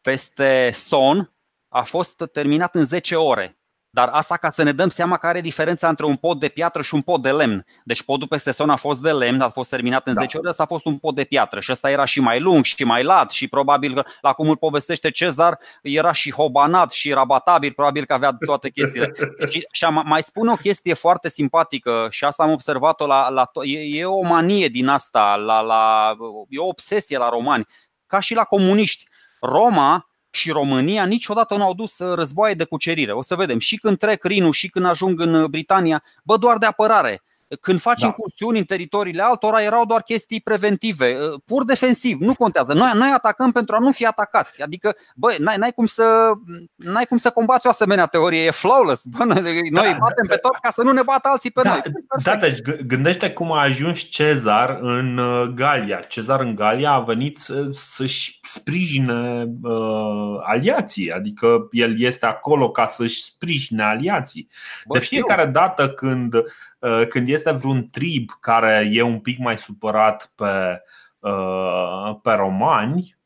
peste 0.00 0.70
Son 0.72 1.35
a 1.76 1.82
fost 1.82 2.28
terminat 2.32 2.74
în 2.74 2.84
10 2.84 3.16
ore. 3.16 3.58
Dar 3.90 4.08
asta 4.08 4.36
ca 4.36 4.50
să 4.50 4.62
ne 4.62 4.72
dăm 4.72 4.88
seama 4.88 5.16
care 5.16 5.32
are 5.32 5.40
diferența 5.40 5.88
între 5.88 6.06
un 6.06 6.16
pod 6.16 6.40
de 6.40 6.48
piatră 6.48 6.82
și 6.82 6.94
un 6.94 7.02
pod 7.02 7.22
de 7.22 7.32
lemn. 7.32 7.66
Deci 7.84 8.02
podul 8.02 8.28
peste 8.28 8.50
son 8.50 8.70
a 8.70 8.76
fost 8.76 9.00
de 9.00 9.12
lemn, 9.12 9.40
a 9.40 9.48
fost 9.48 9.70
terminat 9.70 10.06
în 10.06 10.14
da. 10.14 10.20
10 10.20 10.38
ore, 10.38 10.48
ăsta 10.48 10.62
a 10.62 10.66
fost 10.66 10.84
un 10.84 10.98
pod 10.98 11.14
de 11.14 11.24
piatră 11.24 11.60
și 11.60 11.72
ăsta 11.72 11.90
era 11.90 12.04
și 12.04 12.20
mai 12.20 12.40
lung 12.40 12.64
și 12.64 12.84
mai 12.84 13.02
lat 13.02 13.30
și 13.30 13.48
probabil 13.48 13.94
că, 13.94 14.04
la 14.20 14.32
cum 14.32 14.48
îl 14.48 14.56
povestește 14.56 15.10
Cezar, 15.10 15.58
era 15.82 16.12
și 16.12 16.32
hobanat 16.32 16.92
și 16.92 17.12
rabatabil, 17.12 17.72
probabil 17.72 18.04
că 18.04 18.12
avea 18.12 18.36
toate 18.46 18.70
chestiile. 18.70 19.12
și, 19.50 19.66
și 19.72 19.84
am, 19.84 20.02
mai 20.06 20.22
spun 20.22 20.48
o 20.48 20.54
chestie 20.54 20.94
foarte 20.94 21.28
simpatică 21.28 22.06
și 22.10 22.24
asta 22.24 22.42
am 22.42 22.50
observat-o 22.50 23.06
la, 23.06 23.28
la 23.28 23.50
e, 23.62 23.98
e 23.98 24.04
o 24.04 24.22
manie 24.22 24.68
din 24.68 24.88
asta, 24.88 25.34
la, 25.34 25.60
la, 25.60 26.14
e 26.48 26.58
o 26.58 26.66
obsesie 26.66 27.18
la 27.18 27.28
romani, 27.28 27.66
ca 28.06 28.18
și 28.18 28.34
la 28.34 28.44
comuniști. 28.44 29.04
Roma 29.40 30.06
și 30.36 30.50
România 30.50 31.04
niciodată 31.04 31.56
nu 31.56 31.62
au 31.62 31.74
dus 31.74 31.98
uh, 31.98 32.14
războaie 32.14 32.54
de 32.54 32.64
cucerire. 32.64 33.12
O 33.12 33.22
să 33.22 33.34
vedem. 33.34 33.58
Și 33.58 33.76
când 33.76 33.98
trec 33.98 34.24
Rinul 34.24 34.52
și 34.52 34.68
când 34.68 34.86
ajung 34.86 35.20
în 35.20 35.34
uh, 35.34 35.48
Britania, 35.48 36.02
bă, 36.24 36.36
doar 36.36 36.58
de 36.58 36.66
apărare. 36.66 37.22
Când 37.60 37.80
faci 37.80 38.00
da. 38.00 38.06
incursiuni 38.06 38.58
în 38.58 38.64
teritoriile 38.64 39.22
altora, 39.22 39.62
erau 39.62 39.84
doar 39.84 40.02
chestii 40.02 40.40
preventive, 40.40 41.16
uh, 41.18 41.40
pur 41.44 41.64
defensiv, 41.64 42.20
nu 42.20 42.34
contează. 42.34 42.72
Noi, 42.72 42.90
noi 42.94 43.10
atacăm 43.14 43.52
pentru 43.52 43.74
a 43.74 43.78
nu 43.78 43.92
fi 43.92 44.06
atacați. 44.06 44.62
Adică, 44.62 44.96
băi, 45.14 45.36
n-ai, 45.38 45.56
n-ai, 45.56 45.72
cum 45.72 45.86
să, 45.86 46.32
n-ai 46.74 47.04
cum 47.04 47.16
să 47.16 47.30
combați 47.30 47.66
o 47.66 47.70
asemenea 47.70 48.06
teorie, 48.06 48.44
e 48.44 48.50
flawless. 48.50 49.04
Bă, 49.04 49.24
noi 49.24 49.70
da. 49.70 49.80
batem 49.80 50.26
pe 50.28 50.36
toți 50.36 50.60
ca 50.60 50.70
să 50.70 50.82
nu 50.82 50.92
ne 50.92 51.02
bată 51.02 51.28
alții 51.28 51.50
pe 51.50 51.60
da, 51.62 51.70
noi. 51.70 51.82
Da, 52.22 52.36
deci 52.36 52.60
gândește 52.86 53.30
cum 53.30 53.52
a 53.52 53.60
ajuns 53.60 53.98
Cezar 54.00 54.78
în 54.80 55.18
uh, 55.18 55.48
Galia. 55.54 55.98
Cezar 55.98 56.40
în 56.40 56.54
Galia 56.54 56.90
a 56.90 57.00
venit 57.00 57.38
să-și 57.70 58.40
sprijine 58.42 59.44
uh, 59.62 60.38
aliații, 60.42 61.12
adică 61.12 61.68
el 61.70 62.00
este 62.00 62.26
acolo 62.26 62.70
ca 62.70 62.86
să-și 62.86 63.22
sprijine 63.22 63.82
aliații. 63.82 64.48
Bă, 64.86 64.98
de 64.98 65.04
fiecare 65.04 65.40
știu. 65.40 65.52
dată 65.52 65.88
când 65.88 66.34
Uh, 66.34 66.75
când 67.08 67.28
este 67.28 67.50
vreun 67.50 67.88
trib 67.90 68.30
care 68.40 68.88
e 68.92 69.02
un 69.02 69.20
pic 69.20 69.38
mai 69.38 69.58
supărat 69.58 70.32
pe, 70.34 70.82
uh, 71.18 72.16
pe 72.22 72.32
romani, 72.32 73.16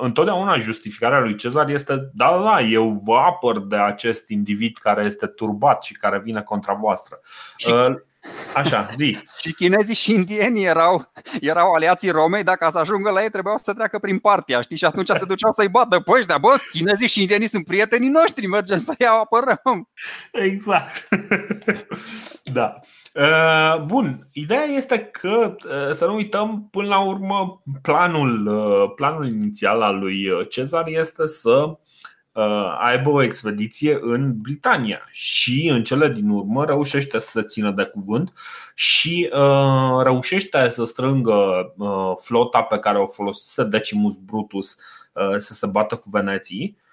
întotdeauna 0.00 0.58
justificarea 0.58 1.20
lui 1.20 1.36
Cezar 1.36 1.68
este 1.68 1.94
da, 2.12 2.30
da, 2.30 2.42
da, 2.42 2.60
eu 2.60 3.02
vă 3.04 3.16
apăr 3.16 3.58
de 3.58 3.76
acest 3.76 4.28
individ 4.28 4.76
care 4.76 5.04
este 5.04 5.26
turbat 5.26 5.82
și 5.82 5.96
care 5.96 6.18
vine 6.18 6.42
contra 6.42 6.74
voastră. 6.74 7.20
Și... 7.56 7.70
Uh, 7.70 7.94
așa, 8.54 8.88
zi. 8.96 9.18
și 9.42 9.52
chinezii 9.52 9.94
și 9.94 10.12
indienii 10.12 10.64
erau, 10.64 11.12
erau 11.40 11.72
aliații 11.72 12.10
Romei, 12.10 12.42
dacă 12.42 12.68
să 12.72 12.78
ajungă 12.78 13.10
la 13.10 13.22
ei 13.22 13.30
trebuiau 13.30 13.56
să 13.56 13.72
treacă 13.72 13.98
prin 13.98 14.18
partea, 14.18 14.60
știi? 14.60 14.76
Și 14.76 14.84
atunci 14.84 15.08
se 15.08 15.24
duceau 15.24 15.52
să-i 15.52 15.68
bată 15.68 16.00
pe 16.00 16.10
ăștia. 16.10 16.38
Bă, 16.38 16.56
chinezii 16.72 17.06
și 17.06 17.20
indienii 17.20 17.48
sunt 17.48 17.64
prietenii 17.64 18.08
noștri, 18.08 18.46
mergem 18.46 18.78
să-i 18.78 19.06
apărăm. 19.06 19.88
Exact. 20.32 21.08
da. 22.58 22.80
Uh, 23.14 23.82
bun, 23.84 24.28
ideea 24.32 24.62
este 24.62 24.98
că 24.98 25.56
uh, 25.64 25.92
să 25.92 26.06
nu 26.06 26.14
uităm 26.14 26.68
până 26.70 26.88
la 26.88 27.00
urmă 27.00 27.62
planul, 27.82 28.46
uh, 28.46 28.92
planul 28.94 29.26
inițial 29.26 29.82
al 29.82 29.98
lui 29.98 30.48
Cezar 30.48 30.84
este 30.86 31.26
să 31.26 31.78
aibă 32.78 33.10
o 33.10 33.22
expediție 33.22 33.98
în 34.00 34.40
Britania 34.40 35.00
și 35.10 35.68
în 35.68 35.84
cele 35.84 36.08
din 36.08 36.28
urmă 36.28 36.64
reușește 36.64 37.18
să 37.18 37.30
se 37.30 37.42
țină 37.42 37.70
de 37.70 37.84
cuvânt 37.84 38.32
și 38.74 39.30
reușește 40.02 40.68
să 40.68 40.84
strângă 40.84 41.74
flota 42.20 42.62
pe 42.62 42.78
care 42.78 42.98
o 42.98 43.06
folosise 43.06 43.64
Decimus 43.64 44.16
Brutus 44.16 44.76
să 45.36 45.52
se 45.52 45.66
bată 45.66 45.96
cu 45.96 46.10
Veneții. 46.10 46.76
Uh, 46.76 46.89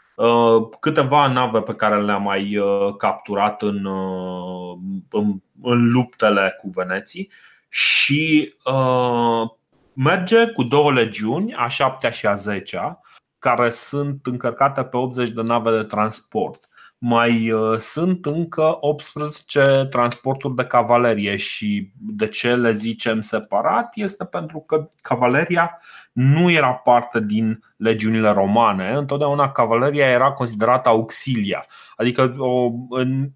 câteva 0.80 1.28
nave 1.28 1.62
pe 1.62 1.76
care 1.76 2.02
le-a 2.02 2.18
mai 2.18 2.58
uh, 2.58 2.96
capturat 2.98 3.62
în, 3.62 3.86
uh, 3.86 4.78
în, 5.10 5.34
în 5.62 5.92
luptele 5.92 6.56
cu 6.58 6.70
Veneții 6.70 7.32
și 7.70 8.54
uh, 8.66 9.50
merge 9.94 10.48
cu 10.48 10.64
două 10.64 10.92
legiuni, 10.92 11.54
a 11.56 11.68
șaptea 11.68 12.10
și 12.10 12.28
a 12.28 12.34
zecea, 12.34 13.02
care 13.40 13.70
sunt 13.70 14.26
încărcate 14.26 14.84
pe 14.84 14.98
80 14.98 15.30
de 15.30 15.42
nave 15.42 15.78
de 15.78 15.84
transport. 15.84 16.70
Mai 17.00 17.52
uh, 17.52 17.78
sunt 17.78 18.26
încă 18.26 18.78
18 18.80 19.88
transporturi 19.90 20.56
de 20.56 20.66
cavalerie 20.66 21.36
și 21.36 21.92
de 21.96 22.28
ce 22.28 22.56
le 22.56 22.74
zicem 22.74 23.22
separat 23.22 23.92
este 23.96 24.26
pentru 24.26 24.60
că 24.60 24.88
cavaleria 25.02 25.80
nu 26.12 26.52
era 26.52 26.74
parte 26.74 27.20
din 27.20 27.64
legiunile 27.76 28.30
romane. 28.30 28.92
Întotdeauna 28.92 29.52
cavaleria 29.52 30.06
era 30.10 30.32
considerată 30.32 30.90
auxilia, 30.90 31.66
adică 31.96 32.36
o, 32.38 32.72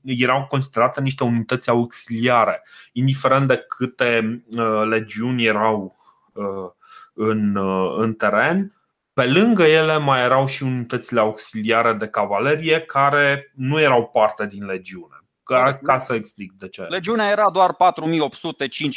erau 0.04 0.46
considerate 0.50 1.02
niște 1.02 1.24
unități 1.24 1.70
auxiliare, 1.70 2.64
indiferent 2.92 3.48
de 3.48 3.66
câte 3.68 4.44
uh, 4.56 4.84
legiuni 4.90 5.46
erau 5.46 5.96
uh, 6.34 6.70
în, 7.14 7.56
uh, 7.56 7.96
în 7.98 8.14
teren. 8.14 8.81
Pe 9.14 9.26
lângă 9.26 9.64
ele 9.64 9.98
mai 9.98 10.22
erau 10.22 10.46
și 10.46 10.64
unitățile 10.64 11.20
auxiliare 11.20 11.94
de 11.94 12.08
cavalerie 12.08 12.82
care 12.82 13.52
nu 13.56 13.80
erau 13.80 14.08
parte 14.08 14.48
din 14.48 14.66
legiune. 14.66 15.16
Ca, 15.44 15.80
ca 15.84 16.00
să 16.00 16.14
explic 16.14 16.52
de 16.52 16.68
ce. 16.68 16.82
Legiunea 16.82 17.30
era 17.30 17.50
doar 17.50 17.76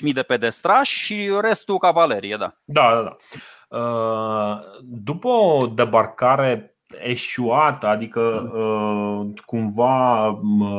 4800-5000 0.08 0.12
de 0.12 0.22
pedestrași 0.22 1.04
și 1.04 1.30
restul 1.40 1.78
cavalerie, 1.78 2.36
da. 2.38 2.54
Da, 2.64 2.90
da, 2.94 3.02
da. 3.02 3.16
Uh, 3.68 4.58
după 4.82 5.28
o 5.28 5.66
debarcare 5.66 6.76
eșuată, 7.02 7.86
adică 7.86 8.20
uh, 8.54 9.42
cumva 9.44 10.26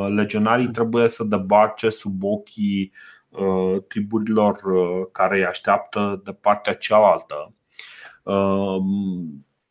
legionarii 0.08 0.70
trebuie 0.70 1.08
să 1.08 1.24
debarce 1.24 1.90
sub 1.90 2.24
ochii 2.24 2.92
uh, 3.30 3.82
triburilor 3.88 4.58
care 5.12 5.38
îi 5.38 5.46
așteaptă 5.46 6.22
de 6.24 6.32
partea 6.32 6.74
cealaltă. 6.74 7.54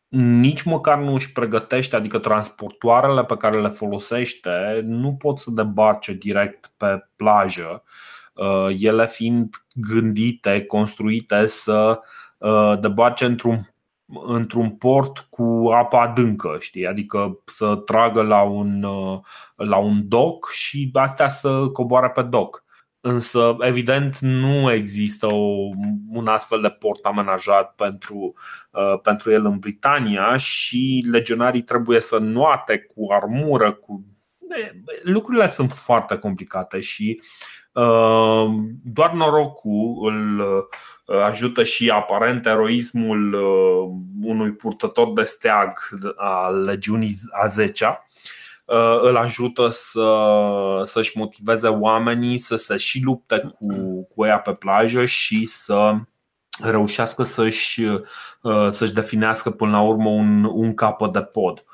Nici 0.08 0.62
măcar 0.62 0.98
nu 0.98 1.12
își 1.12 1.32
pregătește, 1.32 1.96
adică 1.96 2.18
transportoarele 2.18 3.24
pe 3.24 3.36
care 3.36 3.60
le 3.60 3.68
folosește 3.68 4.80
nu 4.84 5.14
pot 5.14 5.38
să 5.38 5.50
debarce 5.50 6.12
direct 6.12 6.72
pe 6.76 7.08
plajă 7.16 7.82
ele 8.78 9.06
fiind 9.06 9.66
gândite, 9.74 10.64
construite 10.64 11.46
să 11.46 12.00
debarce 12.80 13.24
într-un 13.24 13.74
într-un 14.26 14.70
port 14.70 15.18
cu 15.18 15.70
apă 15.74 15.96
adâncă, 15.96 16.56
știi? 16.60 16.86
Adică 16.86 17.38
să 17.44 17.76
tragă 17.76 18.22
la 18.22 18.42
un, 18.42 18.86
la 19.56 19.76
un 19.76 20.08
doc 20.08 20.50
și 20.50 20.90
astea 20.92 21.28
să 21.28 21.68
coboare 21.72 22.10
pe 22.10 22.22
doc. 22.22 22.63
Însă, 23.06 23.56
evident, 23.60 24.18
nu 24.18 24.72
există 24.72 25.26
o, 25.26 25.68
un 26.08 26.26
astfel 26.26 26.60
de 26.60 26.68
port 26.68 27.04
amenajat 27.04 27.74
pentru, 27.74 28.34
uh, 28.70 29.00
pentru 29.02 29.30
el 29.30 29.44
în 29.44 29.58
Britania 29.58 30.36
și 30.36 31.06
legionarii 31.10 31.62
trebuie 31.62 32.00
să 32.00 32.18
noate 32.18 32.78
cu 32.78 33.12
armură, 33.12 33.72
cu. 33.72 34.04
Lucrurile 35.02 35.48
sunt 35.48 35.72
foarte 35.72 36.16
complicate 36.18 36.80
și 36.80 37.22
uh, 37.72 38.46
doar 38.82 39.12
norocul 39.12 39.98
îl 40.00 40.38
uh, 40.38 41.22
ajută 41.22 41.64
și 41.64 41.90
aparent 41.90 42.46
eroismul 42.46 43.32
uh, 43.32 44.28
unui 44.30 44.52
purtător 44.52 45.12
de 45.12 45.22
steag 45.22 45.78
al 46.16 46.62
legiunii 46.62 47.16
a 47.42 47.46
10 47.46 47.84
Uh, 47.84 48.13
îl 49.02 49.16
ajută 49.16 49.68
să, 49.68 50.82
să-și 50.84 51.18
motiveze 51.18 51.68
oamenii 51.68 52.38
să 52.38 52.56
se 52.56 52.76
și 52.76 53.02
lupte 53.04 53.54
cu, 53.58 54.08
cu 54.14 54.24
ea 54.24 54.38
pe 54.38 54.52
plajă 54.52 55.04
și 55.04 55.46
să 55.46 55.94
reușească 56.62 57.22
să-și, 57.22 57.82
uh, 58.42 58.70
să-și 58.70 58.92
definească 58.92 59.50
până 59.50 59.70
la 59.70 59.80
urmă 59.80 60.08
un, 60.08 60.44
un 60.44 60.74
capăt 60.74 61.12
de 61.12 61.22
pod. 61.22 61.64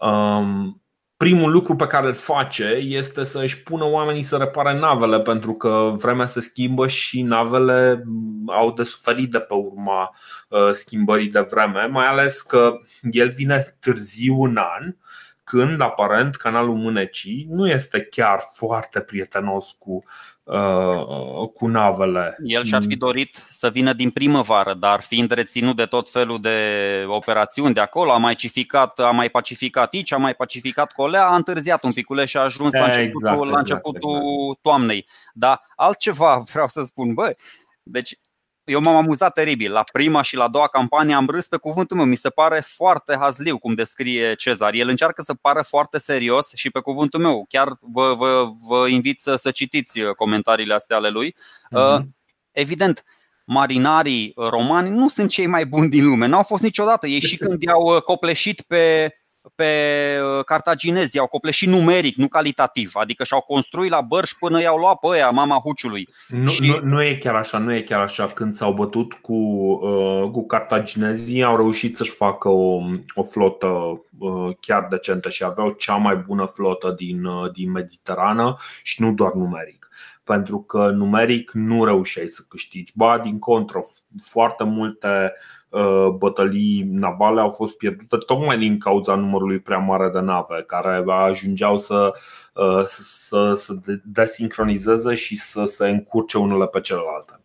Um, 0.00 0.82
primul 1.16 1.50
lucru 1.50 1.76
pe 1.76 1.86
care 1.86 2.06
îl 2.06 2.14
face 2.14 2.64
este 2.82 3.22
să 3.22 3.38
își 3.38 3.62
pună 3.62 3.84
oamenii 3.84 4.22
să 4.22 4.36
repare 4.36 4.78
navele 4.78 5.20
pentru 5.20 5.52
că 5.52 5.92
vremea 5.96 6.26
se 6.26 6.40
schimbă 6.40 6.86
și 6.86 7.22
navele 7.22 8.04
au 8.46 8.72
de 8.72 8.82
suferit 8.82 9.30
de 9.30 9.38
pe 9.38 9.54
urma 9.54 10.14
uh, 10.48 10.70
schimbării 10.70 11.30
de 11.30 11.46
vreme, 11.50 11.86
mai 11.86 12.06
ales 12.06 12.42
că 12.42 12.74
el 13.10 13.30
vine 13.30 13.76
târziu 13.80 14.40
un 14.40 14.56
an 14.56 14.94
când 15.44 15.80
aparent 15.80 16.36
canalul 16.36 16.76
Mânecii 16.76 17.46
nu 17.50 17.68
este 17.68 18.02
chiar 18.02 18.40
foarte 18.54 19.00
prietenos 19.00 19.76
cu, 19.78 20.04
uh, 20.42 21.48
cu 21.54 21.66
navele. 21.66 22.36
El 22.44 22.64
și-ar 22.64 22.82
fi 22.82 22.96
dorit 22.96 23.46
să 23.50 23.70
vină 23.70 23.92
din 23.92 24.10
primăvară, 24.10 24.74
dar 24.74 25.00
fiind 25.00 25.30
reținut 25.30 25.76
de 25.76 25.84
tot 25.84 26.10
felul 26.10 26.40
de 26.40 26.58
operațiuni 27.08 27.74
de 27.74 27.80
acolo, 27.80 28.12
a 28.12 28.18
mai, 28.18 28.34
cificat, 28.34 28.98
a 28.98 29.10
mai 29.10 29.28
pacificat 29.28 29.92
aici, 29.92 30.12
a 30.12 30.16
mai 30.16 30.34
pacificat 30.34 30.92
colea, 30.92 31.26
a 31.26 31.36
întârziat 31.36 31.84
un 31.84 31.92
piculeț 31.92 32.28
și 32.28 32.36
a 32.36 32.40
ajuns 32.40 32.74
exact, 32.74 32.92
la 32.92 33.00
începutul, 33.00 33.28
exact, 33.28 33.50
la 33.50 33.58
începutul 33.58 34.10
exact. 34.10 34.62
toamnei. 34.62 35.06
Dar 35.32 35.60
altceva 35.76 36.42
vreau 36.52 36.68
să 36.68 36.82
spun, 36.84 37.14
bă, 37.14 37.34
deci 37.82 38.16
eu 38.64 38.80
m-am 38.80 38.96
amuzat 38.96 39.32
teribil. 39.32 39.72
La 39.72 39.82
prima 39.92 40.22
și 40.22 40.36
la 40.36 40.44
a 40.44 40.48
doua 40.48 40.66
campanie 40.66 41.14
am 41.14 41.26
râs 41.26 41.48
pe 41.48 41.56
cuvântul 41.56 41.96
meu. 41.96 42.06
Mi 42.06 42.16
se 42.16 42.30
pare 42.30 42.60
foarte 42.66 43.16
hazliu 43.20 43.58
cum 43.58 43.74
descrie 43.74 44.34
Cezar. 44.34 44.74
El 44.74 44.88
încearcă 44.88 45.22
să 45.22 45.34
pară 45.34 45.62
foarte 45.62 45.98
serios 45.98 46.52
și 46.54 46.70
pe 46.70 46.80
cuvântul 46.80 47.20
meu. 47.20 47.44
Chiar 47.48 47.68
vă, 47.80 48.14
vă, 48.14 48.46
vă 48.68 48.88
invit 48.88 49.20
să, 49.20 49.36
să 49.36 49.50
citiți 49.50 50.00
comentariile 50.16 50.74
astea 50.74 50.96
ale 50.96 51.08
lui. 51.08 51.36
Uh-huh. 51.36 52.00
Evident, 52.50 53.04
marinarii 53.44 54.32
romani 54.36 54.90
nu 54.90 55.08
sunt 55.08 55.30
cei 55.30 55.46
mai 55.46 55.66
buni 55.66 55.88
din 55.88 56.04
lume. 56.04 56.26
Nu 56.26 56.36
au 56.36 56.42
fost 56.42 56.62
niciodată. 56.62 57.06
Ei 57.06 57.20
și 57.20 57.36
când 57.36 57.62
i-au 57.62 58.00
copleșit 58.00 58.60
pe 58.60 59.14
pe 59.54 59.64
uh, 60.38 60.44
cartaginezi, 60.44 61.18
au 61.18 61.26
copleșit 61.26 61.68
numeric, 61.68 62.16
nu 62.16 62.28
calitativ, 62.28 62.90
adică 62.94 63.24
și-au 63.24 63.40
construit 63.40 63.90
la 63.90 64.00
bărși 64.00 64.38
până 64.38 64.60
i-au 64.60 64.78
luat 64.78 64.98
pe 64.98 65.06
aia, 65.12 65.30
mama 65.30 65.58
huciului. 65.58 66.08
Nu, 66.28 66.46
și... 66.46 66.66
nu, 66.66 66.80
nu 66.82 67.02
e 67.02 67.14
chiar 67.14 67.34
așa, 67.34 67.58
nu 67.58 67.74
e 67.74 67.80
chiar 67.80 68.00
așa. 68.00 68.26
Când 68.26 68.54
s-au 68.54 68.72
bătut 68.72 69.12
cu, 69.12 69.34
uh, 69.34 70.30
cu 70.30 70.46
cartaginezii, 70.46 71.42
au 71.42 71.56
reușit 71.56 71.96
să-și 71.96 72.10
facă 72.10 72.48
o, 72.48 72.80
o 73.14 73.22
flotă 73.22 73.66
uh, 74.18 74.56
chiar 74.60 74.86
decentă 74.90 75.28
și 75.28 75.44
aveau 75.44 75.70
cea 75.70 75.96
mai 75.96 76.16
bună 76.16 76.44
flotă 76.44 76.94
din, 76.96 77.24
uh, 77.24 77.50
din 77.52 77.70
Mediterană 77.70 78.56
și 78.82 79.02
nu 79.02 79.12
doar 79.12 79.32
numeric 79.32 79.88
pentru 80.24 80.60
că 80.60 80.90
numeric 80.90 81.50
nu 81.50 81.84
reușeai 81.84 82.26
să 82.28 82.44
câștigi. 82.48 82.92
Ba, 82.96 83.18
din 83.18 83.38
contră, 83.38 83.80
foarte 84.22 84.64
multe 84.64 85.08
uh, 85.08 85.32
bătălii 86.18 86.88
navale 86.90 87.40
au 87.40 87.50
fost 87.50 87.76
pierdute 87.76 88.16
tocmai 88.16 88.58
din 88.58 88.78
cauza 88.78 89.14
numărului 89.14 89.60
prea 89.60 89.78
mare 89.78 90.08
de 90.08 90.20
nave 90.20 90.64
care 90.66 91.04
ajungeau 91.06 91.78
să, 91.78 92.12
uh, 92.54 92.82
să, 92.84 93.54
să 93.54 93.74
desincronizeze 94.04 95.14
și 95.14 95.36
să 95.36 95.64
se 95.64 95.88
încurce 95.88 96.38
unele 96.38 96.66
pe 96.66 96.80
celelalte. 96.80 97.38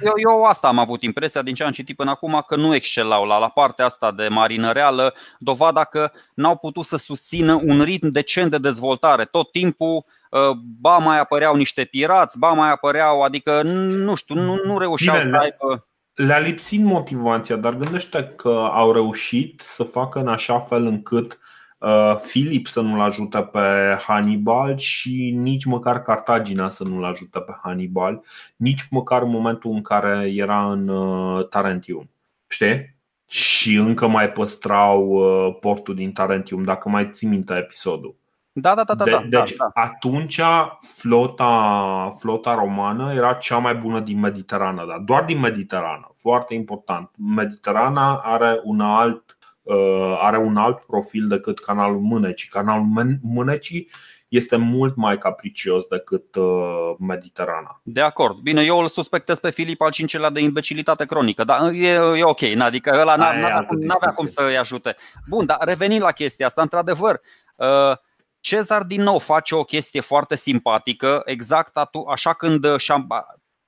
Eu, 0.00 0.12
eu 0.16 0.44
asta 0.44 0.68
am 0.68 0.78
avut 0.78 1.02
impresia 1.02 1.42
din 1.42 1.54
ce 1.54 1.64
am 1.64 1.70
citit 1.70 1.96
până 1.96 2.10
acum 2.10 2.44
că 2.46 2.56
nu 2.56 2.74
excelau 2.74 3.24
la, 3.24 3.38
la 3.38 3.48
partea 3.48 3.84
asta 3.84 4.12
de 4.12 4.28
marină 4.28 4.72
reală, 4.72 5.14
dovada 5.38 5.84
că 5.84 6.10
n-au 6.34 6.56
putut 6.56 6.84
să 6.84 6.96
susțină 6.96 7.54
un 7.64 7.82
ritm 7.82 8.08
decent 8.08 8.50
de 8.50 8.58
dezvoltare. 8.58 9.24
Tot 9.24 9.50
timpul 9.50 10.04
uh, 10.30 10.56
ba 10.80 10.96
mai 10.96 11.18
apăreau 11.18 11.54
niște 11.56 11.84
pirați, 11.84 12.38
ba 12.38 12.52
mai 12.52 12.70
apăreau, 12.70 13.22
adică 13.22 13.62
nu 13.62 14.14
știu, 14.14 14.34
nu, 14.34 14.60
nu 14.64 14.78
reușeau 14.78 15.18
Bine, 15.18 15.30
să 15.30 15.36
aibă 15.36 15.86
le-a 16.14 16.38
lipsit 16.38 16.80
motivația, 16.80 17.56
dar 17.56 17.74
gândește 17.74 18.24
că 18.36 18.68
au 18.72 18.92
reușit 18.92 19.60
să 19.64 19.82
facă 19.82 20.18
în 20.18 20.28
așa 20.28 20.60
fel 20.60 20.86
încât 20.86 21.38
uh, 21.78 22.16
Filip 22.18 22.66
să 22.66 22.80
nu-l 22.80 23.00
ajute 23.00 23.42
pe 23.42 23.98
Hannibal 24.06 24.78
și 24.78 25.34
nici 25.36 25.64
măcar 25.64 26.02
Cartagina 26.02 26.68
să 26.68 26.84
nu-l 26.84 27.04
ajute 27.04 27.40
pe 27.40 27.52
Hannibal, 27.62 28.24
nici 28.56 28.86
măcar 28.90 29.22
în 29.22 29.30
momentul 29.30 29.70
în 29.70 29.82
care 29.82 30.32
era 30.34 30.70
în 30.70 30.88
uh, 30.88 31.48
Tarentium. 31.48 32.10
Știi? 32.46 32.96
Și 33.28 33.74
încă 33.74 34.06
mai 34.06 34.30
păstrau 34.30 35.08
uh, 35.08 35.56
portul 35.60 35.94
din 35.94 36.12
Tarentium, 36.12 36.62
dacă 36.62 36.88
mai 36.88 37.10
ții 37.10 37.28
minte 37.28 37.54
episodul. 37.54 38.16
Da, 38.56 38.74
da, 38.74 38.84
da, 38.84 38.94
da. 38.94 39.04
De, 39.04 39.10
da, 39.10 39.38
deci 39.38 39.56
da. 39.56 39.70
atunci 39.74 40.40
flota, 40.80 42.12
flota 42.18 42.54
romană 42.54 43.12
era 43.12 43.32
cea 43.32 43.58
mai 43.58 43.74
bună 43.74 44.00
din 44.00 44.20
Mediterană, 44.20 44.84
dar 44.88 44.98
doar 44.98 45.24
din 45.24 45.40
Mediterană, 45.40 46.10
foarte 46.12 46.54
important. 46.54 47.10
Mediterana 47.36 48.16
are 48.16 48.60
un 48.62 48.80
alt, 48.80 49.36
uh, 49.62 50.18
are 50.20 50.38
un 50.38 50.56
alt 50.56 50.84
profil 50.84 51.28
decât 51.28 51.58
canalul 51.58 52.00
Mânecii. 52.00 52.48
Canalul 52.48 53.18
Mânecii 53.22 53.90
este 54.28 54.56
mult 54.56 54.96
mai 54.96 55.18
capricios 55.18 55.86
decât 55.86 56.34
uh, 56.34 56.94
Mediterana. 56.98 57.80
De 57.82 58.00
acord. 58.00 58.36
Bine, 58.36 58.62
eu 58.62 58.78
îl 58.78 58.88
suspectez 58.88 59.38
pe 59.38 59.50
Filip 59.50 59.80
al 59.80 59.90
cincelea 59.90 60.30
de 60.30 60.40
imbecilitate 60.40 61.04
cronică, 61.04 61.44
dar 61.44 61.70
e, 61.72 61.88
e 62.16 62.24
ok, 62.24 62.42
adică 62.58 62.98
ăla 63.00 63.16
n-avea, 63.16 63.66
n-avea 63.70 64.12
cum 64.12 64.26
să 64.26 64.44
îi 64.48 64.58
ajute. 64.58 64.96
Bun, 65.28 65.46
dar 65.46 65.58
revenind 65.60 66.02
la 66.02 66.10
chestia 66.10 66.46
asta, 66.46 66.62
într-adevăr, 66.62 67.20
uh, 67.56 67.96
Cezar 68.44 68.82
din 68.82 69.02
nou 69.02 69.18
face 69.18 69.54
o 69.54 69.64
chestie 69.64 70.00
foarte 70.00 70.36
simpatică, 70.36 71.22
exact 71.24 71.76
atu- 71.76 72.06
așa 72.10 72.32
când 72.32 72.76
și-a, 72.76 73.06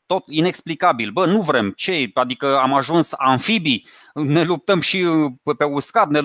tot 0.07 0.25
inexplicabil. 0.27 1.11
Bă, 1.11 1.27
nu 1.27 1.41
vrem. 1.41 1.71
Ce? 1.71 2.11
Adică 2.15 2.59
am 2.59 2.75
ajuns 2.75 3.11
amfibii, 3.17 3.87
ne 4.15 4.43
luptăm 4.43 4.81
și 4.81 5.07
pe 5.59 5.65
uscat, 5.65 6.09
ne, 6.09 6.21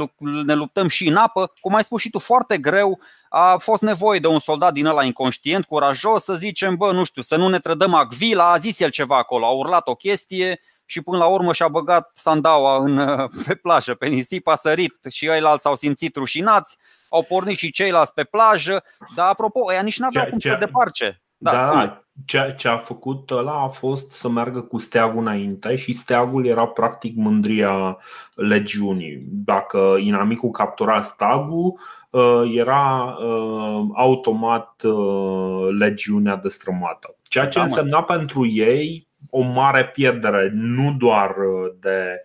ne 0.45 0.53
luptăm 0.53 0.87
și 0.87 1.07
în 1.07 1.15
apă. 1.15 1.53
Cum 1.59 1.75
ai 1.75 1.83
spus 1.83 2.01
și 2.01 2.09
tu, 2.09 2.19
foarte 2.19 2.57
greu. 2.57 2.99
A 3.29 3.57
fost 3.57 3.81
nevoie 3.81 4.19
de 4.19 4.27
un 4.27 4.39
soldat 4.39 4.73
din 4.73 4.85
ăla 4.85 5.03
inconștient, 5.03 5.65
curajos, 5.65 6.23
să 6.23 6.35
zicem, 6.35 6.75
bă, 6.75 6.91
nu 6.91 7.03
știu, 7.03 7.21
să 7.21 7.35
nu 7.35 7.47
ne 7.47 7.59
trădăm 7.59 7.93
acvila. 7.93 8.51
A 8.51 8.57
zis 8.57 8.79
el 8.79 8.89
ceva 8.89 9.17
acolo, 9.17 9.45
a 9.45 9.51
urlat 9.51 9.87
o 9.87 9.95
chestie 9.95 10.59
și 10.85 11.01
până 11.01 11.17
la 11.17 11.25
urmă 11.25 11.53
și-a 11.53 11.67
băgat 11.67 12.11
sandaua 12.13 12.77
în, 12.77 13.05
pe 13.45 13.55
plajă, 13.55 13.93
pe 13.93 14.07
nisip, 14.07 14.47
a 14.47 14.55
sărit 14.55 14.97
și 15.09 15.25
ei 15.27 15.41
s-au 15.57 15.75
simțit 15.75 16.15
rușinați 16.15 16.77
au 17.11 17.23
pornit 17.23 17.57
și 17.57 17.71
ceilalți 17.71 18.13
pe 18.13 18.23
plajă, 18.23 18.83
dar 19.15 19.27
apropo, 19.27 19.73
ea 19.73 19.81
nici 19.81 19.99
n-aveau 19.99 20.25
cum 20.25 20.39
să 20.39 20.55
deparce. 20.59 21.21
Da, 21.37 21.51
da 21.51 22.01
ce, 22.25 22.53
ce 22.57 22.67
a 22.67 22.77
făcut 22.77 23.31
ăla 23.31 23.61
a 23.63 23.67
fost 23.67 24.11
să 24.11 24.29
meargă 24.29 24.61
cu 24.61 24.77
steagul 24.77 25.21
înainte 25.21 25.75
și 25.75 25.93
steagul 25.93 26.45
era 26.45 26.67
practic 26.67 27.15
mândria 27.15 27.97
legiunii. 28.35 29.23
Dacă 29.29 29.95
inamicul 29.99 30.49
captura 30.49 31.01
steagul, 31.01 31.79
uh, 32.09 32.43
era 32.55 33.15
uh, 33.19 33.85
automat 33.93 34.81
uh, 34.83 35.67
legiunea 35.79 36.35
destrămată. 36.35 37.15
Ceea 37.21 37.47
ce 37.47 37.57
da, 37.57 37.63
însemna 37.63 37.99
mă. 37.99 38.05
pentru 38.05 38.47
ei 38.47 39.09
o 39.29 39.41
mare 39.41 39.85
pierdere, 39.85 40.51
nu 40.53 40.95
doar 40.97 41.35
de, 41.79 42.21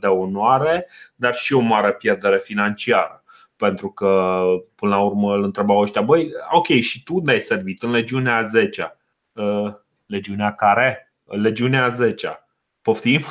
de 0.00 0.06
onoare, 0.06 0.88
dar 1.14 1.34
și 1.34 1.54
o 1.54 1.60
mare 1.60 1.92
pierdere 1.92 2.38
financiară 2.38 3.21
pentru 3.62 3.88
că 3.88 4.42
până 4.74 4.94
la 4.94 5.02
urmă 5.02 5.34
îl 5.34 5.42
întrebau 5.42 5.78
ăștia 5.78 6.00
Băi, 6.00 6.30
ok, 6.50 6.66
și 6.66 7.02
tu 7.02 7.20
ne-ai 7.24 7.40
servit 7.40 7.82
în 7.82 7.90
legiunea 7.90 8.42
10 8.42 8.96
uh, 9.32 9.72
Legiunea 10.06 10.52
care? 10.52 11.14
Legiunea 11.24 11.88
10 11.88 12.46
Poftim? 12.82 13.24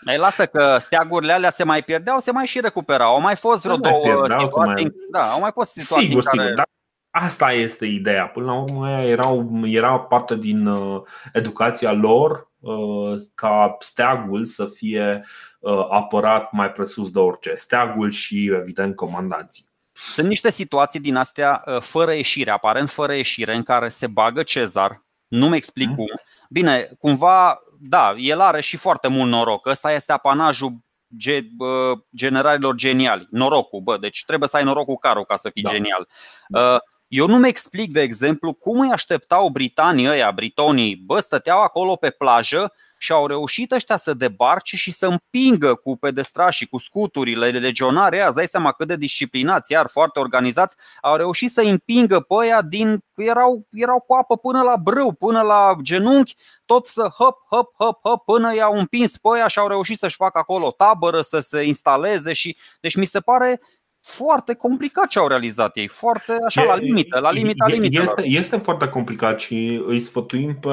Mai 0.00 0.18
lasă 0.18 0.46
că 0.46 0.76
steagurile 0.78 1.32
alea 1.32 1.50
se 1.50 1.64
mai 1.64 1.82
pierdeau, 1.82 2.18
se 2.18 2.30
mai 2.32 2.46
și 2.46 2.60
recuperau. 2.60 3.14
Au 3.14 3.20
mai 3.20 3.36
fost 3.36 3.62
vreo 3.62 3.76
două 3.76 4.00
pierdeau, 4.02 4.40
situații. 4.40 4.84
Mai... 4.84 4.94
Da, 5.10 5.18
au 5.18 5.40
mai 5.40 5.50
fost 5.54 5.70
situații 5.70 6.06
sigur, 6.06 6.22
care... 6.22 6.38
sigur, 6.38 6.54
dar 6.54 6.66
Asta 7.10 7.52
este 7.52 7.86
ideea. 7.86 8.26
Până 8.26 8.46
la 8.46 8.54
urmă, 8.60 8.90
erau, 8.90 9.60
era 9.64 9.98
parte 9.98 10.36
din 10.36 10.66
uh, 10.66 11.02
educația 11.32 11.92
lor 11.92 12.30
uh, 12.30 12.46
ca 13.34 13.76
steagul 13.80 14.44
să 14.44 14.66
fie 14.66 15.24
uh, 15.58 15.86
apărat 15.90 16.52
mai 16.52 16.72
presus 16.72 17.10
de 17.10 17.18
orice. 17.18 17.54
Steagul 17.54 18.10
și, 18.10 18.50
evident, 18.54 18.96
comandanții. 18.96 19.64
Sunt 19.92 20.28
niște 20.28 20.50
situații 20.50 21.00
din 21.00 21.16
astea 21.16 21.64
fără 21.80 22.14
ieșire, 22.14 22.50
aparent 22.50 22.90
fără 22.90 23.14
ieșire, 23.14 23.54
în 23.54 23.62
care 23.62 23.88
se 23.88 24.06
bagă 24.06 24.42
Cezar, 24.42 25.06
nu-mi 25.28 25.56
explic 25.56 25.88
mm. 25.88 25.94
cum. 25.94 26.06
Bine, 26.50 26.90
cumva, 26.98 27.62
da, 27.80 28.14
el 28.16 28.40
are 28.40 28.60
și 28.60 28.76
foarte 28.76 29.08
mult 29.08 29.30
noroc. 29.30 29.66
Ăsta 29.66 29.92
este 29.92 30.12
apanajul 30.12 30.84
generalilor 32.16 32.74
geniali. 32.74 33.26
Norocul, 33.30 33.80
bă, 33.80 33.96
deci 33.98 34.24
trebuie 34.24 34.48
să 34.48 34.56
ai 34.56 34.64
norocul 34.64 34.96
caro 34.96 35.22
ca 35.22 35.36
să 35.36 35.50
fii 35.50 35.62
da. 35.62 35.70
genial. 35.70 36.08
Da. 36.48 36.80
Eu 37.08 37.26
nu-mi 37.26 37.48
explic, 37.48 37.92
de 37.92 38.00
exemplu, 38.00 38.52
cum 38.52 38.80
îi 38.80 38.90
așteptau 38.92 39.48
britanii 39.48 40.08
ăia, 40.08 40.30
britonii, 40.30 40.96
bă, 40.96 41.20
stăteau 41.20 41.62
acolo 41.62 41.96
pe 41.96 42.10
plajă 42.10 42.72
și 42.98 43.12
au 43.12 43.26
reușit 43.26 43.72
ăștia 43.72 43.96
să 43.96 44.14
debarce 44.14 44.76
și 44.76 44.90
să 44.90 45.06
împingă 45.06 45.74
cu 45.74 45.96
pedestrașii, 45.96 46.66
cu 46.66 46.78
scuturile 46.78 47.48
legionare, 47.48 48.24
îți 48.26 48.34
dai 48.34 48.46
seama 48.46 48.72
cât 48.72 48.86
de 48.86 48.96
disciplinați, 48.96 49.72
iar 49.72 49.86
foarte 49.88 50.18
organizați, 50.18 50.76
au 51.02 51.16
reușit 51.16 51.50
să 51.50 51.60
împingă 51.60 52.20
pe 52.20 52.34
ăia 52.34 52.62
din, 52.62 53.04
erau, 53.14 53.66
erau 53.70 54.00
cu 54.00 54.14
apă 54.14 54.36
până 54.36 54.62
la 54.62 54.76
brâu, 54.76 55.12
până 55.12 55.40
la 55.40 55.76
genunchi, 55.82 56.36
tot 56.64 56.86
să 56.86 57.02
hop, 57.02 57.36
hop, 57.50 57.74
hop, 57.78 57.98
hop, 58.02 58.24
până 58.24 58.54
i-au 58.54 58.78
împins 58.78 59.18
pe 59.18 59.28
ăia 59.28 59.46
și 59.46 59.58
au 59.58 59.68
reușit 59.68 59.98
să-și 59.98 60.16
facă 60.16 60.38
acolo 60.38 60.70
tabără, 60.70 61.20
să 61.20 61.40
se 61.40 61.62
instaleze 61.62 62.32
și, 62.32 62.56
deci 62.80 62.96
mi 62.96 63.04
se 63.04 63.20
pare 63.20 63.60
foarte 64.08 64.54
complicat 64.54 65.06
ce 65.06 65.18
au 65.18 65.28
realizat 65.28 65.76
ei, 65.76 65.86
foarte 65.86 66.36
așa, 66.44 66.62
la 66.62 66.76
limită, 66.76 67.18
la 67.20 67.30
limita 67.30 67.66
limită. 67.66 68.02
Este, 68.02 68.22
este 68.26 68.56
foarte 68.56 68.88
complicat 68.88 69.40
și 69.40 69.82
îi 69.86 70.00
sfătuim 70.00 70.54
pe, 70.54 70.70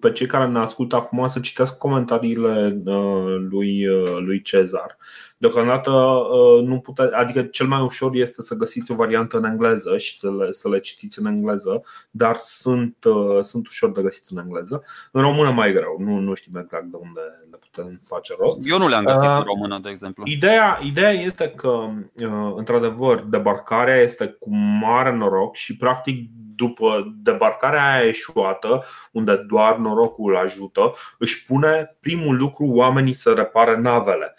pe 0.00 0.12
cei 0.12 0.26
care 0.26 0.46
ne 0.46 0.58
ascultă 0.58 0.96
acum 0.96 1.26
să 1.26 1.40
citească 1.40 1.76
comentariile 1.78 2.80
uh, 2.84 3.36
lui, 3.50 3.88
uh, 3.88 4.16
lui 4.18 4.42
Cezar. 4.42 4.96
Deocamdată 5.44 5.90
uh, 5.90 6.62
nu 6.66 6.78
pute, 6.78 7.02
adică 7.12 7.42
cel 7.42 7.66
mai 7.66 7.80
ușor 7.80 8.14
este 8.14 8.42
să 8.42 8.54
găsiți 8.54 8.92
o 8.92 8.94
variantă 8.94 9.36
în 9.36 9.44
engleză 9.44 9.96
și 9.96 10.18
să 10.18 10.30
le, 10.30 10.52
să 10.52 10.68
le 10.68 10.80
citiți 10.80 11.18
în 11.18 11.26
engleză, 11.26 11.80
dar 12.10 12.36
sunt, 12.36 12.96
sunt 13.40 13.66
ușor 13.66 13.92
de 13.92 14.02
găsit 14.02 14.24
în 14.30 14.38
engleză. 14.38 14.82
În 15.12 15.20
română 15.20 15.50
mai 15.50 15.72
greu, 15.72 15.96
nu, 15.98 16.18
nu 16.18 16.34
știm 16.34 16.56
exact 16.56 16.84
de 16.84 16.96
unde 17.00 17.20
le 17.50 17.56
putem 17.60 17.98
face 18.06 18.34
rost. 18.38 18.58
Eu 18.62 18.78
nu 18.78 18.88
le-am 18.88 19.04
găsit 19.04 19.28
uh, 19.28 19.36
în 19.36 19.42
română, 19.42 19.78
de 19.82 19.90
exemplu. 19.90 20.22
Ideea, 20.26 20.78
ideea 20.82 21.10
este 21.10 21.48
că, 21.48 21.68
uh, 21.68 22.52
într-adevăr, 22.56 23.24
debarcarea 23.28 24.00
este 24.00 24.26
cu 24.26 24.56
mare 24.80 25.16
noroc 25.16 25.54
și, 25.54 25.76
practic, 25.76 26.28
după 26.56 27.14
debarcarea 27.22 27.92
aia 27.92 28.08
eșuată, 28.08 28.84
unde 29.12 29.36
doar 29.36 29.76
norocul 29.76 30.36
ajută, 30.36 30.92
își 31.18 31.44
pune 31.44 31.96
primul 32.00 32.36
lucru 32.36 32.64
oamenii 32.66 33.12
să 33.12 33.32
repare 33.32 33.76
navele. 33.76 34.34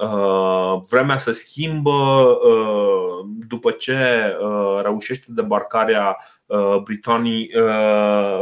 Uh, 0.00 0.80
vremea 0.88 1.16
se 1.16 1.32
schimbă 1.32 2.26
după 3.48 3.70
ce 3.70 3.96
reușește 4.82 5.26
debarcarea 5.28 6.16
britanii, 6.82 7.50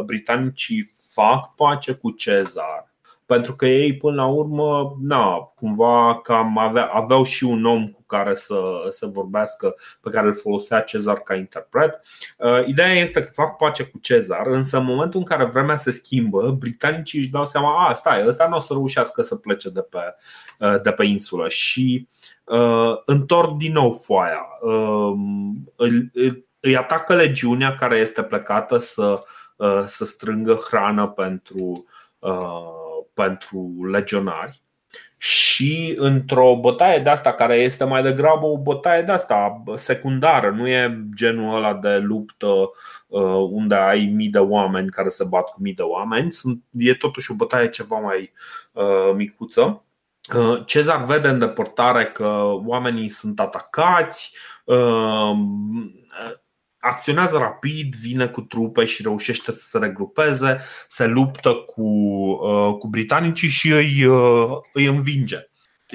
britanicii 0.05 0.91
fac 1.13 1.55
pace 1.55 1.93
cu 1.93 2.11
Cezar 2.11 2.96
pentru 3.27 3.57
că 3.57 3.67
ei 3.67 3.97
până 3.97 4.15
la 4.15 4.27
urmă, 4.27 4.97
na, 5.01 5.37
cumva 5.37 6.21
cam 6.23 6.59
avea, 6.59 6.85
aveau 6.85 7.25
și 7.25 7.45
un 7.45 7.65
om 7.65 7.89
cu 7.89 8.03
care 8.07 8.35
să, 8.35 8.87
să 8.89 9.07
vorbească, 9.07 9.75
pe 10.01 10.11
care 10.11 10.27
îl 10.27 10.35
folosea 10.35 10.81
Cezar 10.81 11.19
ca 11.19 11.35
interpret. 11.35 12.01
Uh, 12.39 12.67
ideea 12.67 12.93
este 12.93 13.23
că 13.23 13.31
fac 13.33 13.57
pace 13.57 13.85
cu 13.85 13.99
Cezar, 13.99 14.47
însă 14.47 14.77
în 14.77 14.85
momentul 14.85 15.19
în 15.21 15.27
care 15.27 15.45
vremea 15.45 15.77
se 15.77 15.91
schimbă, 15.91 16.51
britanicii 16.51 17.19
își 17.19 17.31
dau 17.31 17.45
seama, 17.45 17.89
a, 17.89 17.93
stai, 17.95 18.27
ăsta 18.27 18.49
nu 18.49 18.57
o 18.57 18.61
să 18.61 18.73
reușească 18.73 19.23
să 19.23 19.37
plece 19.37 19.71
de 19.71 19.81
pe, 19.81 20.15
uh, 20.59 20.83
de 20.83 20.91
pe 20.91 21.05
insulă 21.05 21.49
și 21.49 22.09
uh, 22.45 22.93
întorc 23.05 23.57
din 23.57 23.73
nou 23.73 23.93
foaia. 23.93 24.47
Uh, 24.61 25.13
îi, 25.77 26.11
îi 26.61 26.77
atacă 26.77 27.15
legiunea 27.15 27.75
care 27.75 27.97
este 27.97 28.23
plecată 28.23 28.79
să, 28.79 29.19
uh, 29.57 29.83
să 29.85 30.05
strângă 30.05 30.55
hrană 30.55 31.07
pentru 31.07 31.85
uh, 32.19 32.85
pentru 33.17 33.89
legionari 33.91 34.63
și 35.19 35.95
într-o 35.97 36.59
bătaie 36.61 36.99
de 36.99 37.11
asta 37.11 37.33
care 37.33 37.57
este 37.57 37.85
mai 37.85 38.03
degrabă 38.03 38.47
o 38.47 38.59
bătaie 38.59 39.03
de 39.03 39.13
asta 39.13 39.63
secundară, 39.75 40.51
nu 40.51 40.69
e 40.69 41.05
genul 41.15 41.57
ăla 41.57 41.75
de 41.75 41.97
luptă 41.97 42.47
uh, 43.07 43.49
unde 43.51 43.75
ai 43.75 44.13
mii 44.15 44.29
de 44.29 44.39
oameni 44.39 44.91
care 44.91 45.09
se 45.09 45.25
bat 45.25 45.51
cu 45.51 45.63
mii 45.63 45.75
de 45.75 45.83
oameni, 45.83 46.29
e 46.79 46.95
totuși 46.95 47.31
o 47.31 47.35
bătaie 47.35 47.69
ceva 47.69 47.99
mai 47.99 48.33
uh, 48.73 49.13
micuță. 49.15 49.85
Uh, 50.35 50.63
Cezar 50.67 51.05
vede 51.05 51.29
în 51.29 51.39
depărtare 51.39 52.07
că 52.07 52.53
oamenii 52.65 53.09
sunt 53.09 53.41
atacați, 53.41 54.37
acționează 56.87 57.39
rapid, 57.39 57.95
vine 57.95 58.27
cu 58.27 58.41
trupe 58.41 58.85
și 58.85 59.03
reușește 59.03 59.53
să 59.53 59.63
se 59.63 59.79
regrupeze, 59.79 60.61
se 60.87 61.07
luptă 61.07 61.55
cu, 61.55 61.83
uh, 61.83 62.77
cu 62.79 62.89
britanicii 62.89 63.49
și 63.49 63.71
îi, 63.71 64.05
uh, 64.05 64.51
îi 64.73 64.87
învinge. 64.87 65.37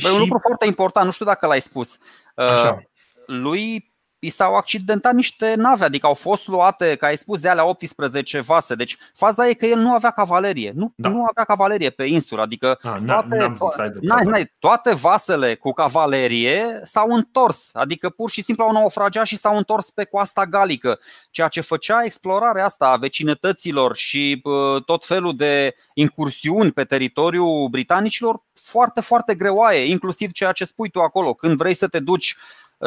Bă, 0.02 0.08
și... 0.08 0.14
Un 0.14 0.20
lucru 0.20 0.40
foarte 0.42 0.66
important, 0.66 1.06
nu 1.06 1.12
știu 1.12 1.26
dacă 1.26 1.48
l-ai 1.48 1.62
spus. 1.62 1.98
Uh, 2.36 2.46
Așa. 2.46 2.84
Lui 3.26 3.91
i 4.24 4.30
s-au 4.30 4.56
accidentat 4.56 5.14
niște 5.14 5.54
nave, 5.58 5.86
adică 5.86 6.08
au 6.08 6.14
fost 6.14 6.48
luate, 6.48 6.96
ca 6.96 7.08
ai 7.08 7.18
spus, 7.18 7.40
de 7.40 7.50
alea 7.50 7.66
18 7.66 8.40
vase. 8.40 8.76
Deci 8.76 8.98
faza 9.14 9.48
e 9.48 9.54
că 9.54 9.66
el 9.66 9.78
nu 9.78 9.94
avea 9.94 10.12
cavalerie. 10.12 10.72
Nu, 10.76 10.94
da. 10.96 11.10
nu 11.10 11.26
avea 11.30 11.44
cavalerie 11.44 11.90
pe 11.90 12.04
insulă. 12.04 12.42
Adică 12.42 12.80
A, 12.82 13.00
toate, 13.58 13.98
n-ai, 14.02 14.26
n-ai, 14.26 14.54
toate 14.60 14.94
vasele 14.94 15.56
cu 15.56 15.72
cavalerie 15.72 16.82
s-au 16.84 17.10
întors. 17.10 17.70
Adică 17.74 18.10
pur 18.10 18.30
și 18.30 18.42
simplu 18.42 18.64
au 18.64 18.72
naufrageat 18.72 19.26
și 19.26 19.38
s-au 19.38 19.58
întors 19.58 19.90
pe 19.90 20.04
coasta 20.04 20.46
galică. 20.46 21.00
Ceea 21.32 21.48
ce 21.48 21.62
făcea 21.62 22.04
explorarea 22.04 22.66
asta 22.66 22.86
a 22.86 22.98
vecinătăților 22.98 23.96
și 23.96 24.42
tot 24.86 25.06
felul 25.06 25.36
de 25.36 25.76
incursiuni 25.94 26.72
pe 26.72 26.84
teritoriul 26.84 27.68
britanicilor 27.70 28.44
foarte, 28.54 29.02
foarte 29.02 29.36
greoaie. 29.36 29.86
Inclusiv 29.86 30.32
ceea 30.32 30.52
ce 30.52 30.66
spui 30.66 30.90
tu 30.90 31.00
acolo. 31.00 31.34
Când 31.34 31.58
vrei 31.58 31.74
să 31.74 31.88
te 31.88 32.00
duci 32.00 32.36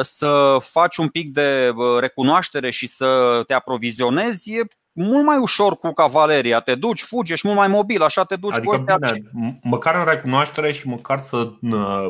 să 0.01 0.57
faci 0.59 0.97
un 0.97 1.07
pic 1.07 1.29
de 1.29 1.73
recunoaștere 1.99 2.69
și 2.69 2.87
să 2.87 3.41
te 3.47 3.53
aprovizionezi, 3.53 4.53
e 4.53 4.67
mult 4.91 5.25
mai 5.25 5.37
ușor 5.37 5.77
cu 5.77 5.93
cavaleria. 5.93 6.59
Te 6.59 6.75
duci, 6.75 7.01
fugi, 7.01 7.31
ești 7.31 7.47
mult 7.47 7.59
mai 7.59 7.67
mobil, 7.67 8.01
așa 8.01 8.23
te 8.23 8.35
duci 8.35 8.55
adică, 8.55 8.77
cu 8.77 8.83
bine, 8.83 9.59
Măcar 9.61 9.95
în 9.95 10.05
recunoaștere 10.05 10.71
și 10.71 10.87
măcar 10.87 11.19
să 11.19 11.51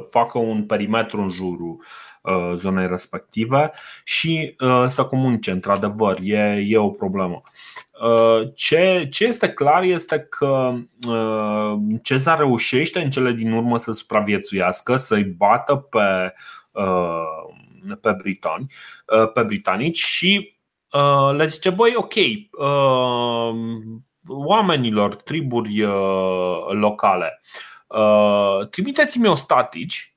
facă 0.10 0.38
un 0.38 0.66
perimetru 0.66 1.22
în 1.22 1.30
jurul 1.30 1.78
uh, 1.80 1.86
zonei 2.54 2.88
respective 2.88 3.72
și 4.04 4.56
uh, 4.60 4.86
să 4.88 5.04
comunice, 5.04 5.52
într-adevăr, 5.52 6.18
e, 6.24 6.64
e 6.68 6.78
o 6.78 6.90
problemă. 6.90 7.42
Uh, 8.02 8.48
ce, 8.56 9.08
ce 9.12 9.26
este 9.26 9.50
clar 9.50 9.84
este 9.84 10.20
că 10.20 10.74
Cezar 12.04 12.38
reușește 12.38 13.00
în 13.00 13.10
cele 13.10 13.32
din 13.32 13.52
urmă 13.52 13.78
să 13.78 13.92
supraviețuiască, 13.92 14.96
să-i 14.96 15.24
bată 15.24 15.76
pe 15.76 16.34
pe, 18.02 18.12
britani, 18.12 18.66
uh, 19.06 19.32
pe 19.32 19.44
britanici 19.44 19.98
și 19.98 20.58
uh, 20.92 21.36
le 21.36 21.48
zice, 21.48 21.70
băi, 21.70 21.94
ok, 21.96 22.14
uh, 22.16 23.56
oamenilor, 24.28 25.16
triburi 25.16 25.82
locale, 26.70 27.42
trimiteți-mi 28.70 29.28
ostatici 29.28 30.15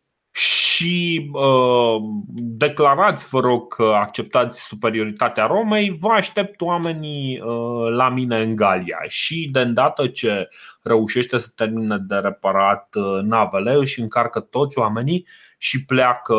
și 0.78 1.30
uh, 1.32 2.02
declarați, 2.34 3.28
vă 3.28 3.40
rog, 3.40 3.74
că 3.74 3.92
acceptați 3.94 4.66
superioritatea 4.66 5.46
Romei, 5.46 5.96
vă 6.00 6.08
aștept 6.08 6.60
oamenii 6.60 7.40
uh, 7.40 7.90
la 7.90 8.08
mine 8.08 8.42
în 8.42 8.56
Galia. 8.56 8.98
Și 9.08 9.48
de 9.52 9.60
îndată 9.60 10.06
ce 10.06 10.48
reușește 10.82 11.38
să 11.38 11.48
termine 11.54 11.96
de 11.96 12.14
reparat 12.14 12.94
uh, 12.94 13.22
navele, 13.22 13.74
își 13.74 14.00
încarcă 14.00 14.40
toți 14.40 14.78
oamenii 14.78 15.26
și 15.56 15.84
pleacă, 15.84 16.36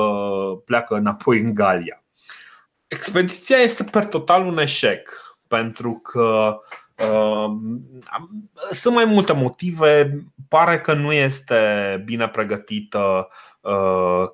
pleacă 0.66 0.96
înapoi 0.96 1.40
în 1.40 1.54
Galia. 1.54 2.04
Expediția 2.88 3.58
este 3.58 3.84
per 3.84 4.06
total 4.06 4.46
un 4.46 4.58
eșec, 4.58 5.38
pentru 5.48 5.94
că 5.94 6.60
uh, 7.12 7.52
sunt 8.72 8.94
mai 8.94 9.06
multe 9.06 9.34
motive. 9.34 10.24
Pare 10.48 10.82
că 10.82 10.94
nu 10.94 11.12
este 11.12 12.02
bine 12.06 12.28
pregătită 12.28 13.28
uh, 13.30 13.38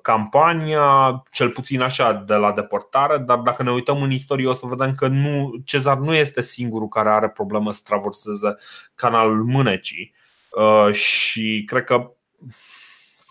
campania, 0.02 1.22
cel 1.30 1.48
puțin 1.50 1.80
așa 1.80 2.12
de 2.12 2.34
la 2.34 2.52
deportare, 2.52 3.18
dar 3.18 3.38
dacă 3.38 3.62
ne 3.62 3.70
uităm 3.70 4.02
în 4.02 4.10
istorie 4.10 4.48
o 4.48 4.52
să 4.52 4.66
vedem 4.66 4.94
că 4.94 5.06
nu, 5.08 5.54
Cezar 5.64 5.96
nu 5.96 6.14
este 6.14 6.40
singurul 6.40 6.88
care 6.88 7.08
are 7.08 7.28
problemă 7.28 7.72
să 7.72 7.80
traverseze 7.84 8.56
canalul 8.94 9.44
Mânecii. 9.44 10.14
Uh, 10.50 10.92
și 10.92 11.62
cred 11.66 11.84
că 11.84 12.10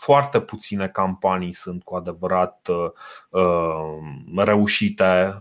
foarte 0.05 0.39
puține 0.39 0.87
campanii 0.87 1.53
sunt 1.53 1.83
cu 1.83 1.95
adevărat 1.95 2.67
uh, 2.67 4.43
reușite 4.43 5.39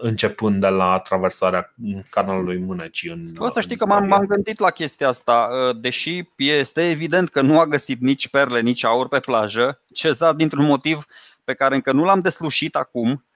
începând 0.00 0.60
de 0.60 0.68
la 0.68 0.98
traversarea 0.98 1.74
canalului 2.10 2.58
Mânecii. 2.58 3.10
În, 3.10 3.34
o 3.38 3.48
să 3.48 3.60
știi 3.60 3.76
că 3.76 3.86
m-am, 3.86 4.06
m-am 4.06 4.24
gândit 4.26 4.58
la 4.58 4.70
chestia 4.70 5.08
asta, 5.08 5.48
deși 5.80 6.22
este 6.36 6.90
evident 6.90 7.28
că 7.28 7.40
nu 7.40 7.60
a 7.60 7.66
găsit 7.66 8.00
nici 8.00 8.28
perle, 8.28 8.60
nici 8.60 8.84
aur 8.84 9.08
pe 9.08 9.18
plajă, 9.18 9.80
Cezar 9.92 10.34
dintr-un 10.34 10.64
motiv 10.64 11.06
pe 11.44 11.54
care 11.54 11.74
încă 11.74 11.92
nu 11.92 12.04
l-am 12.04 12.20
deslușit 12.20 12.76
acum, 12.76 13.10
Uh, 13.10 13.27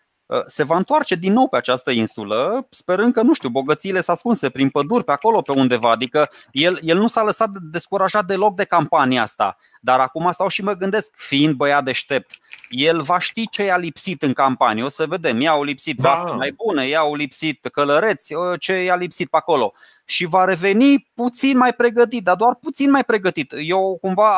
se 0.47 0.63
va 0.63 0.77
întoarce 0.77 1.15
din 1.15 1.33
nou 1.33 1.49
pe 1.49 1.57
această 1.57 1.91
insulă, 1.91 2.67
sperând 2.71 3.13
că, 3.13 3.23
nu 3.23 3.33
știu, 3.33 3.49
bogățiile 3.49 4.01
s-au 4.01 4.15
ascunse 4.15 4.51
prin 4.51 4.69
păduri, 4.69 5.05
pe 5.05 5.13
acolo, 5.13 5.41
pe 5.41 5.53
undeva. 5.53 5.91
Adică 5.91 6.31
el, 6.51 6.79
el 6.83 6.99
nu 6.99 7.07
s-a 7.07 7.23
lăsat 7.23 7.51
descurajat 7.51 8.25
deloc 8.25 8.55
de 8.55 8.65
campania 8.65 9.23
asta. 9.23 9.57
Dar 9.81 10.01
acum 10.01 10.31
stau 10.33 10.49
și 10.49 10.63
mă 10.63 10.73
gândesc, 10.73 11.17
fiind 11.17 11.55
băiat 11.55 11.85
deștept, 11.85 12.31
el 12.69 13.01
va 13.01 13.19
ști 13.19 13.49
ce 13.49 13.63
i-a 13.65 13.77
lipsit 13.77 14.23
în 14.23 14.33
campanie. 14.33 14.83
O 14.83 14.89
să 14.89 15.07
vedem, 15.07 15.41
i-au 15.41 15.63
lipsit 15.63 16.01
da. 16.01 16.09
vase 16.09 16.31
mai 16.31 16.53
bune, 16.53 16.89
i-au 16.89 17.15
lipsit 17.15 17.69
călăreți, 17.73 18.35
uh, 18.35 18.61
ce 18.61 18.73
i-a 18.83 18.97
lipsit 18.97 19.31
pe 19.31 19.37
acolo. 19.37 19.73
Și 20.05 20.25
va 20.25 20.45
reveni 20.45 21.11
puțin 21.15 21.57
mai 21.57 21.73
pregătit, 21.73 22.25
dar 22.25 22.37
doar 22.37 22.55
puțin 22.55 22.91
mai 22.91 23.05
pregătit. 23.05 23.55
Eu 23.57 23.99
cumva 24.01 24.31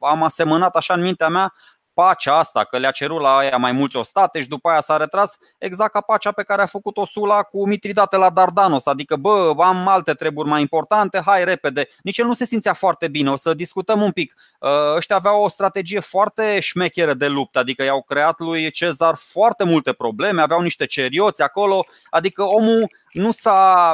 am 0.00 0.22
asemănat 0.22 0.76
așa 0.76 0.94
în 0.94 1.02
mintea 1.02 1.28
mea 1.28 1.52
pacea 2.02 2.34
asta, 2.34 2.64
că 2.64 2.78
le-a 2.78 2.90
cerut 2.90 3.20
la 3.20 3.36
aia 3.36 3.56
mai 3.56 3.72
mulți 3.72 3.96
ostate 3.96 4.40
și 4.40 4.48
după 4.48 4.68
aia 4.68 4.80
s-a 4.80 4.96
retras, 4.96 5.38
exact 5.58 5.92
ca 5.92 6.00
pacea 6.00 6.32
pe 6.32 6.42
care 6.42 6.62
a 6.62 6.66
făcut-o 6.66 7.06
Sula 7.06 7.42
cu 7.42 7.66
Mitridate 7.66 8.16
la 8.16 8.30
Dardanos. 8.30 8.86
Adică, 8.86 9.16
bă, 9.16 9.54
am 9.58 9.88
alte 9.88 10.12
treburi 10.12 10.48
mai 10.48 10.60
importante, 10.60 11.22
hai 11.24 11.44
repede. 11.44 11.88
Nici 12.02 12.18
el 12.18 12.26
nu 12.26 12.32
se 12.32 12.44
simțea 12.44 12.72
foarte 12.72 13.08
bine, 13.08 13.30
o 13.30 13.36
să 13.36 13.54
discutăm 13.54 14.02
un 14.02 14.10
pic. 14.10 14.34
Uh, 14.58 14.70
ăștia 14.96 15.16
aveau 15.16 15.42
o 15.42 15.48
strategie 15.48 16.00
foarte 16.00 16.60
șmecheră 16.60 17.14
de 17.14 17.26
luptă, 17.26 17.58
adică 17.58 17.82
i-au 17.82 18.02
creat 18.02 18.38
lui 18.38 18.70
Cezar 18.70 19.14
foarte 19.14 19.64
multe 19.64 19.92
probleme, 19.92 20.42
aveau 20.42 20.60
niște 20.60 20.86
cerioți 20.86 21.42
acolo, 21.42 21.86
adică 22.10 22.42
omul 22.42 22.90
nu 23.12 23.30
s-a, 23.30 23.92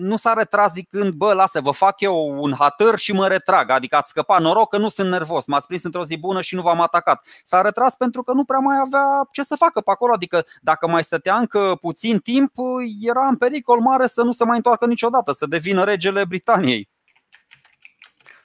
nu 0.00 0.16
s-a 0.16 0.32
retras 0.32 0.72
zicând, 0.72 1.12
bă, 1.12 1.32
lasă, 1.32 1.60
vă 1.60 1.70
fac 1.70 2.00
eu 2.00 2.42
un 2.42 2.54
hatăr 2.58 2.98
și 2.98 3.12
mă 3.12 3.28
retrag. 3.28 3.70
Adică 3.70 3.96
ați 3.96 4.10
scăpat 4.10 4.40
noroc 4.40 4.68
că 4.68 4.78
nu 4.78 4.88
sunt 4.88 5.10
nervos, 5.10 5.46
m-ați 5.46 5.66
prins 5.66 5.82
într-o 5.82 6.04
zi 6.04 6.18
bună 6.18 6.40
și 6.40 6.54
nu 6.54 6.62
v-am 6.62 6.80
atacat. 6.80 7.26
S-a 7.44 7.60
retras 7.60 7.96
pentru 7.96 8.22
că 8.22 8.32
nu 8.32 8.44
prea 8.44 8.58
mai 8.58 8.76
avea 8.86 9.28
ce 9.30 9.42
să 9.42 9.56
facă 9.56 9.80
pe 9.80 9.90
acolo. 9.90 10.12
Adică 10.12 10.46
dacă 10.60 10.88
mai 10.88 11.04
stătea 11.04 11.36
încă 11.36 11.78
puțin 11.80 12.18
timp, 12.18 12.52
era 13.00 13.26
în 13.26 13.36
pericol 13.36 13.80
mare 13.80 14.06
să 14.06 14.22
nu 14.22 14.32
se 14.32 14.44
mai 14.44 14.56
întoarcă 14.56 14.86
niciodată, 14.86 15.32
să 15.32 15.46
devină 15.46 15.84
regele 15.84 16.24
Britaniei. 16.24 16.88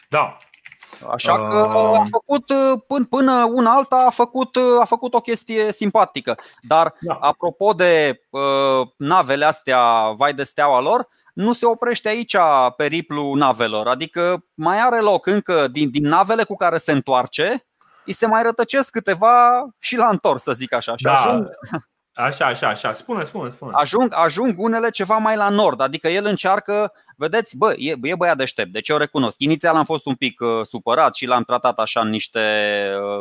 Da, 0.09 0.37
Așa 1.11 1.35
că 1.35 1.57
a 1.99 2.03
făcut 2.09 2.45
până, 2.87 3.05
până 3.05 3.49
una 3.53 3.71
alta 3.71 3.95
a 3.95 4.09
făcut, 4.09 4.57
a 4.81 4.85
făcut 4.85 5.13
o 5.13 5.19
chestie 5.19 5.71
simpatică. 5.71 6.37
Dar 6.61 6.93
da. 6.99 7.13
apropo 7.13 7.73
de 7.73 8.21
uh, 8.29 8.87
navele 8.97 9.45
astea, 9.45 10.11
vai 10.17 10.33
de 10.33 10.43
steaua 10.43 10.81
lor, 10.81 11.07
nu 11.33 11.53
se 11.53 11.65
oprește 11.65 12.07
aici 12.07 12.35
periplu 12.77 13.33
navelor. 13.33 13.87
Adică 13.87 14.45
mai 14.53 14.79
are 14.79 14.99
loc 14.99 15.25
încă 15.25 15.67
din, 15.67 15.89
din 15.89 16.07
navele 16.07 16.43
cu 16.43 16.55
care 16.55 16.77
se 16.77 16.91
întoarce, 16.91 17.65
îi 18.05 18.13
se 18.13 18.25
mai 18.25 18.43
rătăcesc 18.43 18.89
câteva 18.89 19.65
și 19.79 19.97
la 19.97 20.07
întors, 20.07 20.41
să 20.41 20.51
zic 20.51 20.73
așa. 20.73 20.95
Și 20.95 21.03
da. 21.03 21.13
ajung, 21.13 21.47
Așa, 22.15 22.45
așa, 22.45 22.67
așa. 22.67 22.93
Spune, 22.93 23.23
spune, 23.23 23.49
spune. 23.49 23.71
Ajung, 23.75 24.13
ajung 24.15 24.59
unele 24.59 24.89
ceva 24.89 25.17
mai 25.17 25.35
la 25.35 25.49
nord, 25.49 25.81
adică 25.81 26.07
el 26.07 26.25
încearcă, 26.25 26.91
vedeți, 27.17 27.57
bă, 27.57 27.73
e, 27.77 27.93
e 28.01 28.15
băiat 28.15 28.37
deștept, 28.37 28.71
deci 28.71 28.89
eu 28.89 28.97
recunosc. 28.97 29.39
Inițial 29.39 29.75
am 29.75 29.83
fost 29.83 30.05
un 30.05 30.15
pic 30.15 30.41
uh, 30.41 30.61
supărat 30.61 31.15
și 31.15 31.25
l-am 31.25 31.43
tratat 31.43 31.79
așa 31.79 31.99
în 31.99 32.09
niște, 32.09 32.39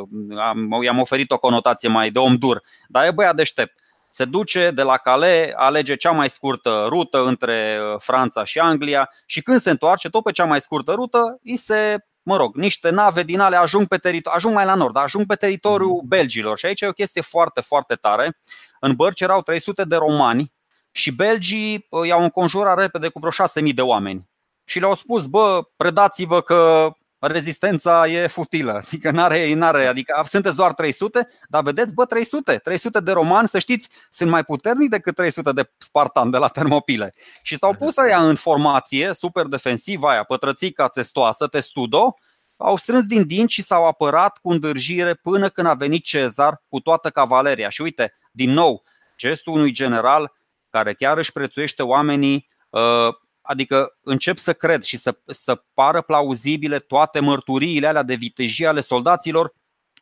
uh, 0.00 0.38
am, 0.38 0.82
i-am 0.82 1.00
oferit 1.00 1.30
o 1.30 1.38
conotație 1.38 1.88
mai 1.88 2.10
de 2.10 2.18
om 2.18 2.36
dur, 2.36 2.62
dar 2.88 3.04
e 3.04 3.10
băiat 3.10 3.34
deștept. 3.34 3.78
Se 4.10 4.24
duce 4.24 4.70
de 4.70 4.82
la 4.82 4.96
Calais, 4.96 5.48
alege 5.54 5.96
cea 5.96 6.10
mai 6.10 6.28
scurtă 6.28 6.86
rută 6.88 7.24
între 7.24 7.78
uh, 7.80 8.00
Franța 8.00 8.44
și 8.44 8.58
Anglia 8.58 9.10
și 9.26 9.42
când 9.42 9.60
se 9.60 9.70
întoarce, 9.70 10.10
tot 10.10 10.22
pe 10.22 10.32
cea 10.32 10.44
mai 10.44 10.60
scurtă 10.60 10.92
rută, 10.92 11.38
îi 11.42 11.56
se 11.56 12.04
mă 12.24 12.36
rog, 12.36 12.56
niște 12.56 12.90
nave 12.90 13.22
din 13.22 13.40
ale 13.40 13.56
ajung 13.56 13.86
pe 13.86 13.96
teritoriu, 13.96 14.36
ajung 14.36 14.54
mai 14.54 14.64
la 14.64 14.74
nord, 14.74 14.96
ajung 14.96 15.26
pe 15.26 15.34
teritoriul 15.34 15.96
mhm. 15.96 16.08
belgilor 16.08 16.58
și 16.58 16.66
aici 16.66 16.80
e 16.80 16.86
o 16.86 16.92
chestie 16.92 17.20
foarte, 17.20 17.60
foarte 17.60 17.94
tare. 17.94 18.38
În 18.80 18.92
bărci 18.92 19.20
erau 19.20 19.42
300 19.42 19.84
de 19.84 19.96
romani 19.96 20.52
și 20.90 21.14
belgii 21.14 21.86
uh, 21.90 22.06
i-au 22.06 22.22
înconjurat 22.22 22.78
repede 22.78 23.08
cu 23.08 23.18
vreo 23.18 23.46
6.000 23.66 23.74
de 23.74 23.82
oameni. 23.82 24.28
Și 24.64 24.78
le-au 24.78 24.94
spus, 24.94 25.26
bă, 25.26 25.68
predați-vă 25.76 26.40
că 26.40 26.90
rezistența 27.26 28.06
e 28.06 28.26
futilă, 28.26 28.72
adică 28.72 29.10
n-are, 29.10 29.54
n-are, 29.54 29.86
adică 29.86 30.22
sunteți 30.26 30.56
doar 30.56 30.72
300, 30.72 31.28
dar 31.48 31.62
vedeți, 31.62 31.94
bă, 31.94 32.04
300, 32.04 32.56
300 32.56 33.00
de 33.00 33.12
romani, 33.12 33.48
să 33.48 33.58
știți, 33.58 33.88
sunt 34.10 34.30
mai 34.30 34.44
puternici 34.44 34.88
decât 34.88 35.14
300 35.14 35.52
de 35.52 35.70
spartani 35.76 36.30
de 36.30 36.36
la 36.38 36.48
Termopile. 36.48 37.14
Și 37.42 37.58
s-au 37.58 37.74
pus 37.74 37.96
aia 37.96 38.28
în 38.28 38.34
formație, 38.34 39.12
super 39.12 39.46
defensivă 39.46 40.08
aia, 40.08 40.22
pătrățica 40.22 40.88
țestoasă, 40.88 41.46
testudo, 41.46 42.14
au 42.56 42.76
strâns 42.76 43.06
din 43.06 43.26
dinți 43.26 43.54
și 43.54 43.62
s-au 43.62 43.86
apărat 43.86 44.38
cu 44.38 44.50
îndârjire 44.50 45.14
până 45.14 45.48
când 45.48 45.66
a 45.66 45.74
venit 45.74 46.04
Cezar 46.04 46.62
cu 46.68 46.80
toată 46.80 47.10
cavaleria. 47.10 47.68
Și 47.68 47.82
uite, 47.82 48.14
din 48.32 48.50
nou, 48.50 48.82
gestul 49.16 49.52
unui 49.52 49.70
general 49.70 50.32
care 50.70 50.94
chiar 50.94 51.18
își 51.18 51.32
prețuiește 51.32 51.82
oamenii, 51.82 52.48
uh, 52.70 53.14
adică 53.46 53.98
încep 54.02 54.36
să 54.36 54.52
cred 54.52 54.82
și 54.82 54.96
să, 54.96 55.16
să 55.26 55.62
pară 55.74 56.02
plauzibile 56.02 56.78
toate 56.78 57.20
mărturiile 57.20 57.86
alea 57.86 58.02
de 58.02 58.14
vitejie 58.14 58.66
ale 58.66 58.80
soldaților. 58.80 59.54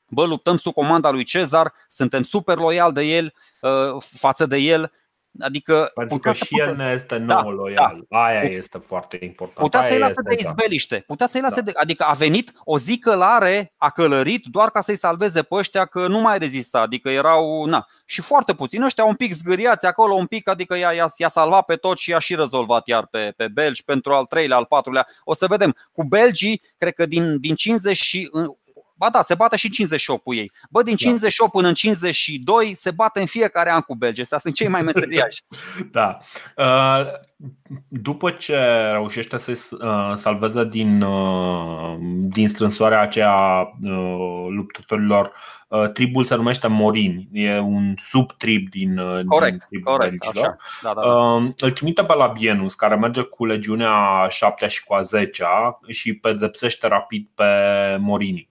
Bă, 0.09 0.25
luptăm 0.25 0.57
sub 0.57 0.73
comanda 0.73 1.11
lui 1.11 1.25
Cezar, 1.25 1.75
suntem 1.89 2.23
super 2.23 2.59
loiali 2.59 2.93
de 2.93 3.03
el, 3.03 3.35
uh, 3.61 4.03
față 4.03 4.47
de 4.47 4.57
el 4.57 4.93
Adică 5.41 5.91
Pentru 5.95 6.19
că 6.19 6.33
și 6.33 6.61
el 6.61 6.77
ne 6.77 6.91
este 6.95 7.17
nou 7.17 7.43
da, 7.43 7.49
loial. 7.49 8.05
Da. 8.09 8.25
Aia 8.25 8.43
este 8.43 8.79
foarte 8.79 9.19
important. 9.21 9.59
Putea 9.59 9.87
să-i 9.87 9.99
lase 9.99 10.23
de 10.29 10.37
izbeliște. 10.39 11.05
Putea 11.07 11.27
să-i 11.27 11.41
lase 11.41 11.61
da. 11.61 11.61
de, 11.61 11.73
adică 11.75 12.05
a 12.05 12.13
venit 12.13 12.53
o 12.65 12.79
zi 12.79 12.99
călare, 12.99 13.73
a 13.77 13.91
călărit 13.91 14.45
doar 14.45 14.71
ca 14.71 14.81
să-i 14.81 14.97
salveze 14.97 15.43
pe 15.43 15.55
ăștia 15.55 15.85
că 15.85 16.07
nu 16.07 16.21
mai 16.21 16.39
rezista. 16.39 16.81
Adică 16.81 17.11
erau, 17.11 17.65
na, 17.65 17.87
și 18.05 18.21
foarte 18.21 18.55
puțin. 18.55 18.83
Ăștia 18.83 19.05
un 19.05 19.15
pic 19.15 19.33
zgâriați 19.33 19.87
acolo, 19.87 20.15
un 20.15 20.27
pic, 20.27 20.49
adică 20.49 20.77
i-a, 20.77 20.93
i-a, 20.93 21.07
i-a 21.17 21.29
salvat 21.29 21.65
pe 21.65 21.77
tot 21.77 21.99
și 21.99 22.11
i-a 22.11 22.19
și 22.19 22.35
rezolvat 22.35 22.87
iar 22.87 23.07
pe, 23.07 23.33
pe 23.37 23.49
belgi 23.49 23.85
pentru 23.85 24.13
al 24.13 24.25
treilea, 24.25 24.57
al 24.57 24.65
patrulea. 24.65 25.07
O 25.25 25.35
să 25.35 25.47
vedem. 25.47 25.77
Cu 25.93 26.05
belgii, 26.05 26.63
cred 26.79 26.95
că 26.95 27.07
din, 27.07 27.41
din 27.41 27.55
50 27.55 27.97
și 27.97 28.31
Ba 29.03 29.11
da, 29.11 29.23
se 29.23 29.35
bate 29.35 29.57
și 29.57 29.71
58 29.71 30.23
cu 30.23 30.35
ei. 30.35 30.53
Bă, 30.71 30.83
din 30.83 30.97
58 30.97 31.53
da. 31.53 31.59
până 31.59 31.69
în 31.69 31.75
52 31.75 32.75
se 32.75 32.91
bate 32.91 33.21
în 33.21 33.27
fiecare 33.27 33.73
an 33.73 33.81
cu 33.81 33.95
Belgia. 33.95 34.23
Astea 34.23 34.39
sunt 34.39 34.55
cei 34.55 34.69
mai 34.69 34.83
meseriași. 34.83 35.43
da. 35.97 36.19
Uh, 36.57 37.07
după 37.89 38.31
ce 38.31 38.57
reușește 38.93 39.37
să-i 39.37 39.57
uh, 39.71 40.13
salveze 40.15 40.65
din, 40.65 41.03
uh, 41.03 41.97
din 42.29 42.49
strânsoarea 42.49 43.01
aceea 43.01 43.69
luptătorilor, 44.49 45.33
tribul 45.93 46.25
se 46.25 46.35
numește 46.35 46.67
Morini. 46.67 47.29
E 47.33 47.59
un 47.59 47.95
subtrib 47.99 48.69
din, 48.69 49.01
corect, 49.27 49.67
din 49.71 49.81
corect, 49.81 50.27
așa. 50.27 50.57
Da, 50.83 50.93
da, 50.95 51.01
da. 51.03 51.35
Îl 51.59 51.71
trimite 51.71 52.05
pe 52.05 52.15
Labienus, 52.15 52.75
care 52.75 52.97
merge 52.97 53.21
cu 53.21 53.47
legiunea 53.47 54.27
7 54.29 54.67
și 54.67 54.85
cu 54.85 54.95
a 54.95 55.01
10 55.01 55.45
și 55.89 56.15
pedepsește 56.15 56.87
rapid 56.87 57.29
pe 57.35 57.45
Morini. 58.01 58.49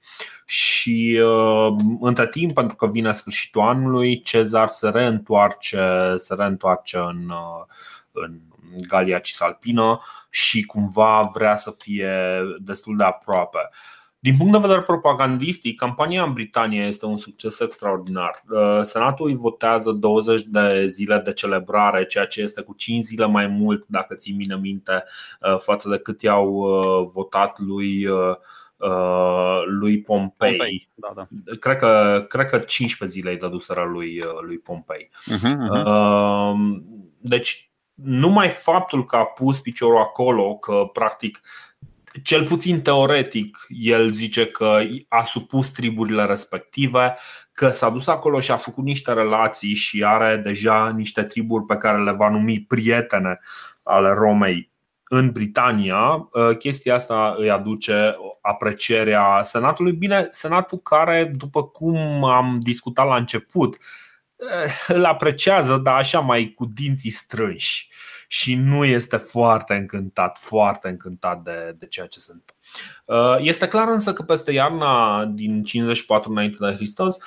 Și 0.52 1.20
uh, 1.24 1.76
între 2.00 2.28
timp, 2.28 2.54
pentru 2.54 2.76
că 2.76 2.88
vine 2.88 3.12
sfârșitul 3.12 3.62
anului, 3.62 4.22
Cezar 4.22 4.68
se 4.68 4.90
reîntoarce, 4.90 6.14
se 6.16 6.34
reîntoarce 6.34 6.98
în, 6.98 7.30
uh, 7.30 7.66
în 8.12 8.40
Galia 8.88 9.20
Cisalpină 9.20 10.00
și 10.30 10.66
cumva 10.66 11.30
vrea 11.34 11.56
să 11.56 11.76
fie 11.78 12.12
destul 12.60 12.98
de 12.98 13.04
aproape. 13.04 13.70
Din 14.20 14.38
punct 14.38 14.52
de 14.52 14.58
vedere 14.58 14.82
propagandistic, 14.82 15.80
campania 15.80 16.24
în 16.24 16.34
Britania 16.34 16.88
este 16.88 17.06
un 17.06 17.18
succes 17.18 17.60
extraordinar. 17.60 18.44
Uh, 18.50 18.80
Senatul 18.82 19.28
îi 19.28 19.36
votează 19.36 19.92
20 19.92 20.42
de 20.42 20.86
zile 20.86 21.18
de 21.18 21.34
celebrare, 21.34 22.06
ceea 22.06 22.26
ce 22.26 22.42
este 22.42 22.62
cu 22.62 22.74
5 22.74 23.04
zile 23.04 23.28
mai 23.28 23.48
mult, 23.48 23.86
dacă 23.88 24.16
ții 24.16 24.34
mine 24.34 24.56
minte, 24.56 25.04
uh, 25.42 25.60
față 25.60 25.90
de 25.90 25.98
cât 25.98 26.22
i-au 26.22 27.10
votat 27.14 27.60
lui 27.60 28.08
Uh, 28.82 29.62
lui 29.66 30.02
Pompei. 30.02 30.50
Pompei. 30.50 30.90
Da, 30.96 31.12
da. 31.16 31.28
Cred, 31.60 31.78
că, 31.78 32.26
cred 32.30 32.46
că 32.46 32.60
15 32.60 33.18
zile 33.18 33.32
îi 33.32 33.38
dăduseră 33.38 33.82
lui, 33.86 34.20
uh, 34.20 34.40
lui 34.42 34.58
Pompei. 34.58 35.10
Uh-huh, 35.10 35.56
uh-huh. 35.78 36.54
Deci, 37.20 37.71
numai 37.94 38.50
faptul 38.50 39.06
că 39.06 39.16
a 39.16 39.26
pus 39.26 39.60
piciorul 39.60 39.98
acolo, 39.98 40.56
că 40.56 40.90
practic 40.94 41.42
cel 42.24 42.46
puțin 42.46 42.82
teoretic, 42.82 43.66
el 43.68 44.10
zice 44.10 44.46
că 44.46 44.80
a 45.08 45.24
supus 45.24 45.70
triburile 45.70 46.26
respective, 46.26 47.16
că 47.52 47.70
s-a 47.70 47.90
dus 47.90 48.08
acolo 48.08 48.40
și 48.40 48.52
a 48.52 48.58
făcut 48.58 48.84
niște 48.84 49.14
relații 49.14 49.74
și 49.74 50.04
are 50.04 50.38
deja 50.38 50.90
niște 50.96 51.24
triburi 51.24 51.66
pe 51.66 51.78
care 51.78 52.04
le 52.04 52.12
va 52.12 52.30
numi 52.30 52.66
prietene 52.68 53.40
ale 53.84 54.10
Romei 54.10 54.72
în 55.04 55.32
Britania, 55.32 56.30
chestia 56.60 56.96
asta 56.96 57.36
îi 57.38 57.50
aduce 57.50 58.16
aprecierea 58.42 59.42
Senatului. 59.44 59.92
Bine, 59.92 60.28
Senatul 60.30 60.78
care, 60.78 61.32
după 61.36 61.64
cum 61.64 62.24
am 62.24 62.60
discutat 62.62 63.08
la 63.08 63.16
început, 63.16 63.78
îl 64.88 65.06
apreciază, 65.06 65.78
dar 65.78 65.96
așa 65.96 66.20
mai 66.20 66.54
cu 66.56 66.66
dinții 66.66 67.12
strânși 67.12 67.90
și 68.28 68.56
nu 68.56 68.86
este 68.86 69.18
foarte 69.18 69.74
încântat, 69.74 70.38
foarte 70.38 70.88
încântat 70.88 71.42
de, 71.44 71.76
de 71.80 71.86
ceea 71.86 72.06
ce 72.06 72.20
se 72.20 72.32
întâmplă. 72.32 73.40
Este 73.42 73.68
clar 73.68 73.88
însă 73.88 74.14
că 74.14 74.24
peste 74.24 74.52
iarna 74.52 75.26
din 75.26 75.64
54 75.64 76.32
înainte 76.32 76.58
de 76.60 76.76
Hristos 76.76 77.18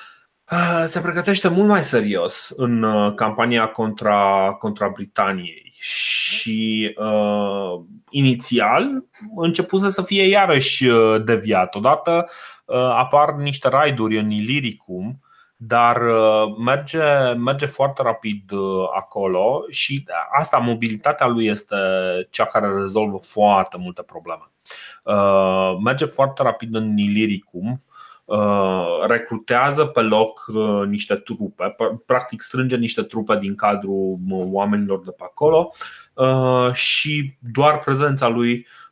se 0.85 1.01
pregătește 1.01 1.47
mult 1.47 1.67
mai 1.67 1.83
serios 1.83 2.53
în 2.55 2.85
campania 3.15 3.67
contra, 3.67 4.55
contra 4.59 4.87
Britaniei 4.87 5.73
și 5.79 6.95
uh, 6.97 7.81
inițial 8.09 9.05
începuse 9.35 9.89
să 9.89 10.01
fie 10.01 10.23
iarăși 10.27 10.87
deviat. 11.23 11.75
Odată 11.75 12.29
uh, 12.65 12.75
apar 12.77 13.33
niște 13.33 13.69
raiduri 13.69 14.17
în 14.17 14.31
Iliricum 14.31 15.19
dar 15.67 16.01
uh, 16.01 16.55
merge, 16.65 17.33
merge 17.37 17.65
foarte 17.65 18.01
rapid 18.01 18.51
uh, 18.51 18.87
acolo 18.95 19.65
și 19.69 20.07
asta, 20.39 20.57
mobilitatea 20.57 21.27
lui 21.27 21.45
este 21.45 21.75
cea 22.29 22.45
care 22.45 22.79
rezolvă 22.79 23.17
foarte 23.21 23.77
multe 23.79 24.01
probleme. 24.01 24.51
Uh, 25.03 25.77
merge 25.83 26.05
foarte 26.05 26.43
rapid 26.43 26.75
în 26.75 26.97
Iliricum, 26.97 27.73
recrutează 29.07 29.85
pe 29.85 30.01
loc 30.01 30.45
niște 30.87 31.15
trupe, 31.15 31.75
practic 32.05 32.41
strânge 32.41 32.75
niște 32.75 33.01
trupe 33.01 33.37
din 33.37 33.55
cadrul 33.55 34.17
oamenilor 34.29 35.03
de 35.03 35.11
pe 35.11 35.23
acolo 35.23 35.71
și 36.73 37.37
doar 37.39 37.79
prezența 37.79 38.27
lui 38.27 38.53
Uh, 38.57 38.84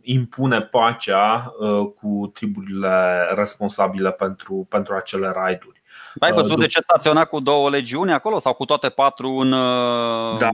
impune 0.00 0.60
pacea 0.60 1.54
uh, 1.58 1.92
cu 1.94 2.30
triburile 2.34 3.28
responsabile 3.34 4.12
pentru, 4.12 4.66
pentru 4.68 4.94
acele 4.94 5.30
raiduri. 5.34 5.82
Ai 6.18 6.32
văzut 6.32 6.50
uh, 6.50 6.58
de 6.58 6.66
ce 6.66 6.80
staționa 6.80 7.24
cu 7.24 7.40
două 7.40 7.70
legiuni 7.70 8.12
acolo 8.12 8.38
sau 8.38 8.54
cu 8.54 8.64
toate 8.64 8.88
patru 8.88 9.28
în, 9.30 9.50
da. 10.38 10.48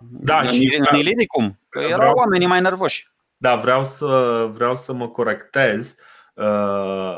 Da, 0.00 0.40
în, 0.40 0.46
și 0.46 0.76
în 0.78 0.98
Iliricum? 0.98 1.58
Că 1.68 1.78
erau 1.78 1.96
vreau, 1.96 2.14
oamenii 2.14 2.46
mai 2.46 2.60
nervoși. 2.60 3.08
Da, 3.36 3.54
vreau 3.56 3.84
să, 3.84 4.48
vreau 4.52 4.76
să 4.76 4.92
mă 4.92 5.08
corectez. 5.08 5.94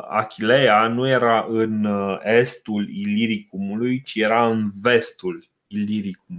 Achilea 0.09 0.87
nu 0.87 1.09
era 1.09 1.47
în 1.49 1.89
estul 2.23 2.89
Iliricumului, 2.89 4.03
ci 4.03 4.15
era 4.15 4.47
în 4.47 4.71
vestul 4.83 5.52
Iliricum. 5.73 6.37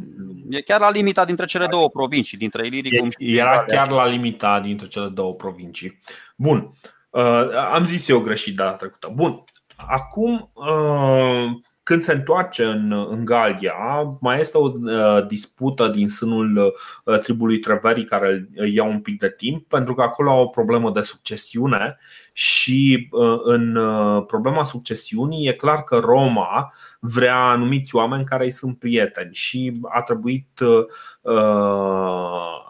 E 0.49 0.61
chiar 0.61 0.79
la 0.79 0.89
limita 0.89 1.25
dintre 1.25 1.45
cele 1.45 1.67
două 1.67 1.89
provincii, 1.89 2.37
dintre 2.37 2.65
Iliricum 2.65 3.09
și 3.09 3.37
Era 3.37 3.63
chiar 3.63 3.89
la 3.89 4.07
limita 4.07 4.59
dintre 4.59 4.87
cele 4.87 5.07
două 5.07 5.33
provincii. 5.33 5.99
Bun. 6.35 6.73
Uh, 7.09 7.49
am 7.71 7.85
zis 7.85 8.07
eu 8.07 8.19
greșit 8.19 8.55
data 8.55 8.75
trecută. 8.75 9.11
Bun. 9.13 9.43
Acum, 9.75 10.51
uh, 10.53 11.51
când 11.83 12.01
se 12.01 12.11
întoarce 12.11 12.63
în, 12.63 12.91
în 13.09 13.25
Galia, 13.25 13.73
mai 14.19 14.39
este 14.39 14.57
o 14.57 14.71
uh, 14.73 15.27
dispută 15.27 15.87
din 15.87 16.07
sânul 16.07 16.73
uh, 17.03 17.19
tribului 17.19 17.59
Treveri 17.59 18.05
care 18.05 18.49
îi 18.55 18.73
ia 18.73 18.83
un 18.83 19.01
pic 19.01 19.19
de 19.19 19.33
timp, 19.37 19.67
pentru 19.67 19.93
că 19.93 20.01
acolo 20.01 20.29
au 20.29 20.41
o 20.41 20.47
problemă 20.47 20.91
de 20.91 21.01
succesiune 21.01 21.97
și 22.33 23.07
uh, 23.11 23.39
în 23.43 23.75
uh, 23.75 24.23
problema 24.27 24.63
succesiunii 24.63 25.47
e 25.47 25.53
clar 25.53 25.83
că 25.83 25.97
Roma 25.97 26.73
vrea 26.99 27.35
anumiți 27.35 27.95
oameni 27.95 28.25
care 28.25 28.43
îi 28.43 28.51
sunt 28.51 28.79
prieteni 28.79 29.33
și 29.33 29.79
a 29.83 30.01
trebuit, 30.01 30.59
uh, 30.59 30.85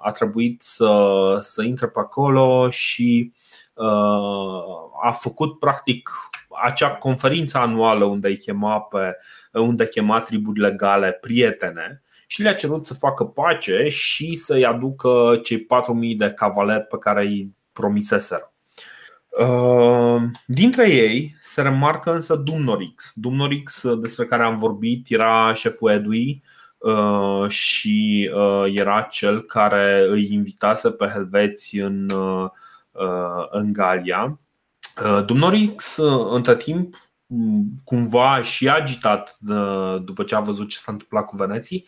a 0.01 0.11
trebuit 0.13 0.61
să, 0.61 1.37
să 1.41 1.61
intre 1.63 1.87
pe 1.87 1.99
acolo 1.99 2.69
și 2.69 3.33
a 5.03 5.11
făcut 5.11 5.59
practic 5.59 6.09
acea 6.63 6.95
conferință 6.95 7.57
anuală 7.57 8.05
unde 8.05 8.27
îi 8.27 8.37
chema, 8.37 8.79
pe, 8.81 9.17
unde 9.51 9.87
chema 9.87 10.19
triburile 10.19 10.67
legale 10.67 11.11
prietene 11.11 12.03
și 12.27 12.41
le-a 12.41 12.53
cerut 12.53 12.85
să 12.85 12.93
facă 12.93 13.23
pace 13.23 13.87
și 13.87 14.35
să-i 14.35 14.65
aducă 14.65 15.39
cei 15.43 15.59
4.000 15.59 15.65
de 16.17 16.31
cavaleri 16.31 16.83
pe 16.83 16.97
care 16.97 17.21
îi 17.21 17.55
promiseseră. 17.71 18.53
Uh, 19.39 20.21
dintre 20.45 20.89
ei 20.89 21.35
se 21.41 21.61
remarcă 21.61 22.13
însă 22.13 22.35
Dumnorix. 22.35 23.11
Dumnorix, 23.15 23.83
uh, 23.83 23.99
despre 23.99 24.25
care 24.25 24.43
am 24.43 24.57
vorbit, 24.57 25.09
era 25.09 25.53
șeful 25.53 25.91
Edui 25.91 26.43
uh, 26.77 27.49
și 27.49 28.29
era 28.73 29.01
cel 29.01 29.41
care 29.41 30.05
îi 30.09 30.33
invitase 30.33 30.91
pe 30.91 31.05
helveți 31.05 31.77
în, 31.77 32.07
în 33.49 33.73
Galia. 33.73 34.39
Dumnorix, 35.25 35.97
între 36.29 36.55
timp, 36.55 36.95
cumva 37.83 38.41
și 38.41 38.69
agitat 38.69 39.37
după 40.01 40.23
ce 40.23 40.35
a 40.35 40.39
văzut 40.39 40.69
ce 40.69 40.77
s-a 40.77 40.91
întâmplat 40.91 41.25
cu 41.25 41.35
Veneții, 41.35 41.87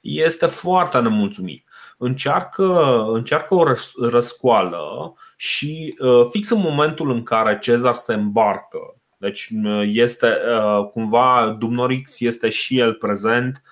este 0.00 0.46
foarte 0.46 0.98
nemulțumit 0.98 1.66
încearcă, 1.98 3.04
încearcă 3.08 3.54
o 3.54 3.64
răscoală 4.08 5.14
și 5.36 5.96
uh, 5.98 6.26
fix 6.30 6.50
în 6.50 6.60
momentul 6.60 7.10
în 7.10 7.22
care 7.22 7.58
Cezar 7.58 7.94
se 7.94 8.14
îmbarcă, 8.14 8.78
deci 9.16 9.48
uh, 9.64 9.82
este 9.86 10.26
uh, 10.26 10.86
cumva 10.90 11.56
Dumnorix 11.58 12.20
este 12.20 12.48
și 12.48 12.78
el 12.78 12.94
prezent 12.94 13.62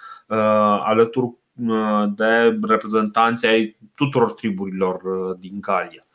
alături 0.80 1.34
de 2.14 2.58
reprezentanții 2.68 3.48
ai 3.48 3.76
tuturor 3.94 4.32
triburilor 4.32 5.02
din 5.38 5.60
Galia. 5.60 6.06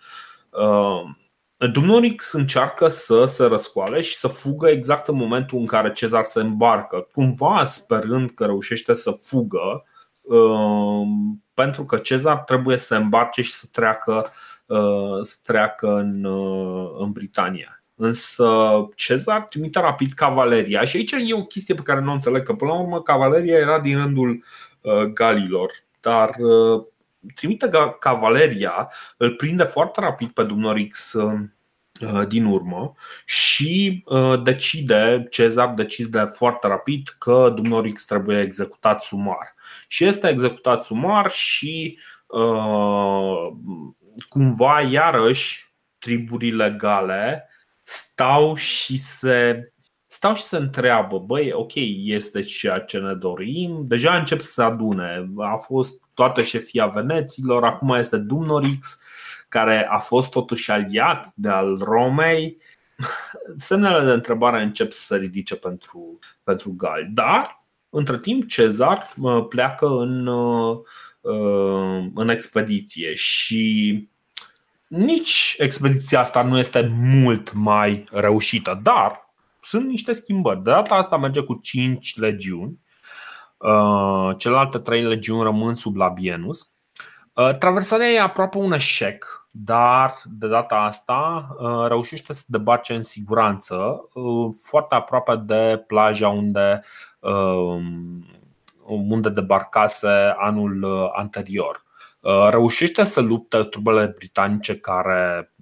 Dumnorix 1.68 2.32
încearcă 2.32 2.88
să 2.88 3.26
se 3.26 3.43
răscoale 3.43 4.01
și 4.01 4.16
să 4.16 4.28
fugă 4.28 4.68
exact 4.68 5.07
în 5.07 5.16
momentul 5.16 5.57
în 5.57 5.66
care 5.66 5.91
Cezar 5.91 6.24
se 6.24 6.39
îmbarcă, 6.39 7.07
cumva 7.14 7.66
sperând 7.66 8.30
că 8.30 8.45
reușește 8.45 8.93
să 8.93 9.12
fugă 9.12 9.84
Um, 10.30 11.43
pentru 11.53 11.84
că 11.86 11.97
Cezar 11.97 12.38
trebuie 12.38 12.78
să 12.78 12.95
îmbarce 12.95 13.41
și 13.41 13.51
să 13.51 13.66
treacă, 13.72 14.32
uh, 14.66 15.20
să 15.22 15.36
treacă 15.43 15.95
în, 15.95 16.24
uh, 16.24 16.91
în 16.99 17.12
Britania. 17.12 17.84
Însă 17.95 18.47
Cezar 18.95 19.41
trimite 19.41 19.80
rapid 19.80 20.12
cavaleria 20.14 20.84
și 20.84 20.97
aici 20.97 21.12
e 21.12 21.34
o 21.34 21.43
chestie 21.43 21.76
pe 21.76 21.82
care 21.82 21.99
nu 21.99 22.10
o 22.10 22.14
înțeleg, 22.14 22.43
că 22.43 22.53
până 22.53 22.72
la 22.72 22.80
urmă 22.80 23.01
cavaleria 23.01 23.57
era 23.57 23.80
din 23.80 24.01
rândul 24.01 24.43
uh, 24.82 25.03
galilor, 25.03 25.72
dar 25.99 26.36
trimite 27.36 27.70
cavaleria, 27.99 28.91
îl 29.17 29.36
prinde 29.36 29.63
foarte 29.63 29.99
rapid 29.99 30.30
pe 30.32 30.43
Dumnorix 30.43 31.13
din 32.28 32.45
urmă 32.45 32.93
și 33.26 34.03
decide, 34.43 35.28
Cezar 35.30 35.74
decide 35.74 36.20
foarte 36.20 36.67
rapid 36.67 37.15
că 37.17 37.51
Dumnorix 37.55 38.05
trebuie 38.05 38.41
executat 38.41 39.01
sumar 39.01 39.55
și 39.88 40.05
este 40.05 40.30
executat 40.30 40.84
sumar 40.84 41.32
și 41.32 41.99
uh, 42.28 43.41
cumva 44.30 44.82
iarăși 44.82 45.74
triburile 45.99 46.67
legale 46.67 47.49
stau 47.84 48.55
și 48.55 48.99
se 48.99 49.72
stau 50.07 50.34
și 50.36 50.41
se 50.41 50.57
întreabă, 50.57 51.20
băi, 51.20 51.51
ok, 51.51 51.72
este 52.03 52.41
ceea 52.41 52.80
ce 52.80 52.99
ne 52.99 53.13
dorim, 53.13 53.84
deja 53.88 54.17
încep 54.17 54.39
să 54.39 54.51
se 54.51 54.63
adune. 54.63 55.30
A 55.38 55.55
fost 55.55 56.01
toată 56.20 56.41
șefia 56.41 56.88
Veneților, 56.88 57.63
acum 57.63 57.89
este 57.89 58.17
Dumnorix, 58.17 58.99
care 59.49 59.88
a 59.89 59.97
fost 59.97 60.32
totuși 60.32 60.72
aliat 60.72 61.32
de 61.36 61.49
al 61.49 61.78
Romei. 61.78 62.57
Semnele 63.55 64.05
de 64.05 64.11
întrebare 64.11 64.61
încep 64.61 64.91
să 64.91 65.03
se 65.03 65.17
ridice 65.17 65.55
pentru, 65.55 66.20
pentru 66.43 66.74
Gali. 66.78 67.09
Dar 67.13 67.65
între 67.89 68.20
timp, 68.20 68.47
Cezar 68.47 69.13
pleacă 69.49 69.88
în, 69.88 70.28
uh, 70.28 70.80
în 72.15 72.30
expediție 72.30 73.13
și 73.13 74.07
nici 74.88 75.55
expediția 75.57 76.20
asta 76.20 76.43
nu 76.43 76.57
este 76.57 76.91
mult 76.95 77.53
mai 77.53 78.03
reușită, 78.11 78.80
dar 78.84 79.34
sunt 79.61 79.88
niște 79.88 80.11
schimbări. 80.11 80.63
De 80.63 80.72
data 80.72 80.95
asta 80.95 81.17
merge 81.17 81.39
cu 81.41 81.59
5 81.61 82.17
legiuni, 82.17 82.72
uh, 82.72 82.89
celelalte 84.38 84.78
3 84.78 85.01
legiuni 85.03 85.43
rămân 85.43 85.76
sub 85.76 85.95
Labienus. 85.95 86.72
Uh, 87.34 87.57
traversarea 87.57 88.07
e 88.07 88.20
aproape 88.20 88.57
un 88.57 88.72
eșec 88.72 89.39
dar 89.51 90.22
de 90.26 90.47
data 90.47 90.76
asta 90.76 91.47
uh, 91.60 91.88
reușește 91.88 92.34
să 92.34 92.43
debarce 92.47 92.93
în 92.93 93.03
siguranță 93.03 94.10
uh, 94.14 94.55
foarte 94.64 94.95
aproape 94.95 95.36
de 95.36 95.84
plaja 95.88 96.30
unde, 96.30 96.82
um, 97.20 98.26
unde 98.86 99.30
debarcase 99.30 100.34
anul 100.38 100.84
uh, 100.84 101.10
anterior. 101.14 101.88
Reușește 102.49 103.03
să 103.03 103.22
lupte 103.22 103.64
trupele 103.64 104.14
britanice 104.18 104.78
care, 104.78 105.53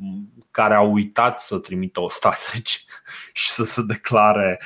care 0.52 0.74
au 0.74 0.92
uitat 0.92 1.40
să 1.40 1.58
trimită 1.58 2.02
ostateci 2.02 2.86
și 3.34 3.50
să 3.50 3.64
se 3.64 3.82
declare 3.82 4.62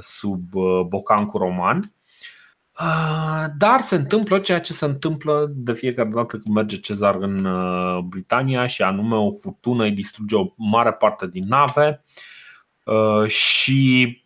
sub 0.00 0.42
bocancul 0.86 1.40
roman 1.40 1.80
Dar 3.58 3.80
se 3.80 3.94
întâmplă 3.94 4.38
ceea 4.38 4.60
ce 4.60 4.72
se 4.72 4.84
întâmplă 4.84 5.52
de 5.54 5.72
fiecare 5.72 6.08
dată 6.08 6.36
când 6.36 6.54
merge 6.54 6.76
Cezar 6.76 7.14
în 7.14 7.48
Britania 8.08 8.66
și 8.66 8.82
anume 8.82 9.16
o 9.16 9.32
furtună 9.32 9.84
îi 9.84 9.90
distruge 9.90 10.36
o 10.36 10.46
mare 10.56 10.92
parte 10.92 11.26
din 11.26 11.44
nave 11.46 12.04
și 13.26 14.22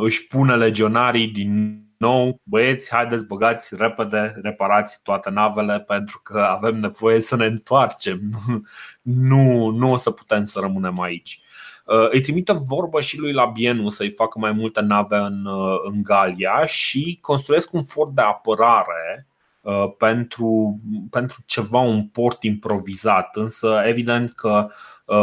își 0.00 0.26
pune 0.26 0.56
legionarii 0.56 1.28
din 1.28 1.82
nou, 1.98 2.40
băieți, 2.42 2.90
haideți 2.90 3.24
băgați 3.24 3.74
repede, 3.76 4.38
reparați 4.42 5.02
toate 5.02 5.30
navele 5.30 5.80
pentru 5.80 6.20
că 6.22 6.38
avem 6.38 6.76
nevoie 6.76 7.20
să 7.20 7.36
ne 7.36 7.46
întoarcem. 7.46 8.20
Nu, 9.02 9.70
nu 9.70 9.92
o 9.92 9.96
să 9.96 10.10
putem 10.10 10.44
să 10.44 10.60
rămânem 10.60 11.00
aici. 11.00 11.40
Uh, 11.88 12.08
îi 12.10 12.20
trimite 12.20 12.52
vorbă 12.52 13.00
și 13.00 13.18
lui 13.18 13.32
Labienu 13.32 13.88
să-i 13.88 14.10
facă 14.10 14.38
mai 14.38 14.52
multe 14.52 14.80
nave 14.80 15.16
în, 15.16 15.44
uh, 15.44 15.78
în 15.82 16.02
Galia 16.02 16.66
și 16.66 17.18
construiesc 17.20 17.72
un 17.72 17.82
fort 17.82 18.14
de 18.14 18.20
apărare 18.20 19.26
uh, 19.60 19.84
pentru, 19.98 20.80
pentru 21.10 21.42
ceva, 21.46 21.80
un 21.80 22.06
port 22.06 22.42
improvizat. 22.42 23.36
Însă, 23.36 23.82
evident 23.84 24.32
că 24.32 24.68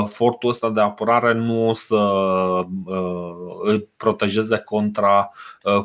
fortul 0.07 0.49
ăsta 0.49 0.69
de 0.69 0.81
apărare 0.81 1.33
nu 1.33 1.69
o 1.69 1.73
să 1.73 1.95
îl 3.63 3.89
protejeze 3.97 4.57
contra 4.57 5.31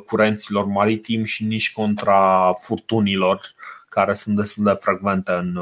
curenților 0.07 0.65
maritimi 0.65 1.27
și 1.27 1.45
nici 1.45 1.73
contra 1.73 2.53
furtunilor 2.53 3.41
care 3.89 4.15
sunt 4.15 4.37
destul 4.37 4.65
de 4.65 4.77
frecvente 4.81 5.33
în 5.33 5.59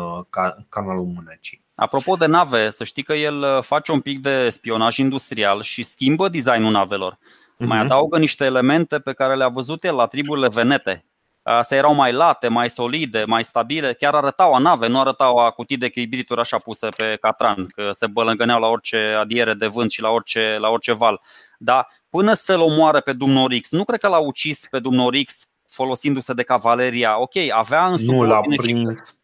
canalul 0.68 1.04
Mânecii. 1.04 1.67
Apropo 1.80 2.14
de 2.14 2.26
nave, 2.26 2.70
să 2.70 2.84
știi 2.84 3.02
că 3.02 3.12
el 3.12 3.38
uh, 3.38 3.62
face 3.62 3.92
un 3.92 4.00
pic 4.00 4.18
de 4.18 4.50
spionaj 4.50 4.96
industrial 4.96 5.62
și 5.62 5.82
schimbă 5.82 6.28
designul 6.28 6.70
navelor. 6.70 7.14
Uh-huh. 7.14 7.66
Mai 7.66 7.76
mhm. 7.76 7.86
adaugă 7.86 8.18
niște 8.18 8.44
elemente 8.44 8.98
pe 8.98 9.12
care 9.12 9.36
le-a 9.36 9.48
văzut 9.48 9.84
el 9.84 9.94
la 9.94 10.06
triburile 10.06 10.48
venete. 10.48 11.04
Astea 11.42 11.76
erau 11.76 11.94
mai 11.94 12.12
late, 12.12 12.48
mai 12.48 12.70
solide, 12.70 13.24
mai 13.26 13.44
stabile, 13.44 13.92
chiar 13.92 14.14
arătau 14.14 14.52
a 14.52 14.58
nave, 14.58 14.86
nu 14.86 15.00
arătau 15.00 15.36
a 15.36 15.50
cutii 15.50 15.76
de 15.76 15.86
echilibrituri 15.86 16.40
așa 16.40 16.58
puse 16.58 16.88
pe 16.88 17.16
catran, 17.20 17.66
că 17.66 17.90
se 17.92 18.06
bălângăneau 18.06 18.60
la 18.60 18.66
orice 18.66 19.16
adiere 19.18 19.54
de 19.54 19.66
vânt 19.66 19.90
și 19.90 20.02
la 20.02 20.08
orice, 20.08 20.56
la 20.60 20.68
orice 20.68 20.92
val. 20.92 21.20
Dar 21.58 21.88
până 22.10 22.32
să-l 22.32 22.60
omoare 22.60 23.00
pe 23.00 23.12
Dumnorix, 23.12 23.70
nu 23.70 23.84
cred 23.84 24.00
că 24.00 24.08
l-a 24.08 24.18
ucis 24.18 24.66
pe 24.70 24.78
Dumnorix 24.78 25.46
folosindu-se 25.66 26.32
de 26.32 26.42
cavaleria. 26.42 27.20
Ok, 27.20 27.36
avea 27.50 27.86
în 27.86 27.94
Nu 28.04 28.22
l-a 28.22 28.40
prins 28.40 29.17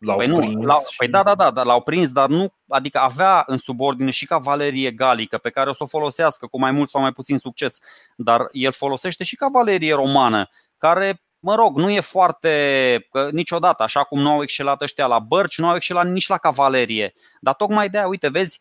L-au 0.00 0.16
păi, 0.16 0.26
prins 0.26 0.54
nu, 0.54 0.62
l-au, 0.62 0.86
păi 0.96 1.08
da, 1.08 1.22
da, 1.22 1.34
da, 1.34 1.50
da, 1.50 1.62
l-au 1.62 1.80
prins, 1.80 2.12
dar 2.12 2.28
nu, 2.28 2.52
adică 2.68 2.98
avea 2.98 3.42
în 3.46 3.58
subordine 3.58 4.10
și 4.10 4.26
cavalerie 4.26 4.90
galică 4.90 5.38
pe 5.38 5.50
care 5.50 5.70
o 5.70 5.72
să 5.72 5.82
o 5.82 5.86
folosească 5.86 6.46
cu 6.46 6.58
mai 6.58 6.70
mult 6.70 6.88
sau 6.88 7.00
mai 7.00 7.12
puțin 7.12 7.38
succes, 7.38 7.78
dar 8.16 8.48
el 8.52 8.72
folosește 8.72 9.24
și 9.24 9.36
cavalerie 9.36 9.94
romană, 9.94 10.48
care, 10.78 11.22
mă 11.38 11.54
rog, 11.54 11.76
nu 11.76 11.90
e 11.90 12.00
foarte, 12.00 13.06
că 13.10 13.28
niciodată, 13.32 13.82
așa 13.82 14.04
cum 14.04 14.20
nu 14.20 14.30
au 14.30 14.42
excelat 14.42 14.82
ăștia 14.82 15.06
la 15.06 15.18
bărci, 15.18 15.58
nu 15.58 15.68
au 15.68 15.74
excelat 15.74 16.06
nici 16.06 16.28
la 16.28 16.38
cavalerie. 16.38 17.12
Dar 17.40 17.54
tocmai 17.54 17.88
de 17.88 17.98
aia, 17.98 18.06
uite, 18.06 18.28
vezi, 18.28 18.60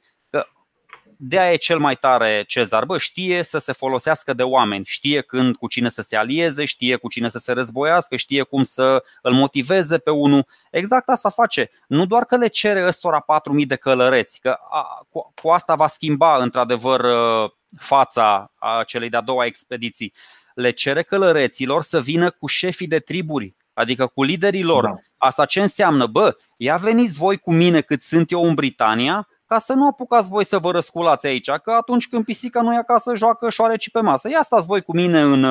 de 1.22 1.40
aia 1.40 1.54
e 1.54 1.56
cel 1.56 1.80
mai 1.80 1.96
tare 1.96 2.44
Cezar. 2.48 2.86
Bă, 2.86 2.98
știe 2.98 3.44
să 3.44 3.58
se 3.58 3.72
folosească 3.72 4.34
de 4.34 4.44
oameni, 4.44 4.86
știe 4.86 5.22
când 5.22 5.56
cu 5.56 5.68
cine 5.68 5.90
să 5.90 6.02
se 6.02 6.16
alieze, 6.16 6.66
știe 6.66 6.96
cu 6.96 7.10
cine 7.10 7.30
să 7.30 7.38
se 7.38 7.52
războiască, 7.52 8.16
știe 8.16 8.44
cum 8.44 8.64
să 8.64 9.04
îl 9.22 9.34
motiveze 9.34 9.98
pe 9.98 10.10
unul. 10.10 10.46
Exact 10.72 11.10
asta 11.10 11.30
face. 11.30 11.70
Nu 11.88 12.06
doar 12.06 12.26
că 12.26 12.38
le 12.38 12.48
cere 12.48 12.86
ăstora 12.86 13.26
4.000 13.60 13.66
de 13.66 13.76
călăreți, 13.76 14.40
că 14.40 14.58
a, 14.70 15.06
cu, 15.10 15.34
cu 15.42 15.50
asta 15.50 15.76
va 15.76 15.88
schimba 15.88 16.42
într-adevăr 16.42 17.00
uh, 17.00 17.52
fața 17.78 18.52
a 18.56 18.84
celei 18.84 19.10
de-a 19.10 19.22
doua 19.22 19.46
expediții. 19.46 20.14
Le 20.54 20.72
cere 20.72 21.04
călăreților 21.04 21.84
să 21.84 22.02
vină 22.02 22.30
cu 22.30 22.48
șefii 22.48 22.88
de 22.88 23.00
triburi, 23.00 23.56
adică 23.74 24.08
cu 24.08 24.24
liderii 24.24 24.64
lor. 24.64 24.84
Da. 24.84 24.96
Asta 25.18 25.46
ce 25.46 25.62
înseamnă? 25.62 26.06
Bă, 26.06 26.36
ia 26.58 26.76
veniți 26.76 27.18
voi 27.18 27.38
cu 27.38 27.54
mine 27.54 27.82
cât 27.82 28.02
sunt 28.02 28.32
eu 28.32 28.44
în 28.44 28.54
Britania, 28.54 29.28
ca 29.50 29.60
să 29.60 29.74
nu 29.74 29.88
apucați 29.88 30.30
voi 30.30 30.46
să 30.46 30.58
vă 30.58 30.72
răsculați 30.72 31.26
aici, 31.28 31.50
că 31.50 31.72
atunci 31.72 32.08
când 32.08 32.26
pisica 32.26 32.62
nu 32.62 32.74
e 32.74 32.78
acasă, 32.78 33.16
joacă 33.16 33.50
șoareci 33.50 33.90
pe 33.90 34.02
masă. 34.02 34.30
Ia 34.30 34.42
stați 34.42 34.66
voi 34.66 34.82
cu 34.82 34.96
mine 34.96 35.22
în, 35.22 35.44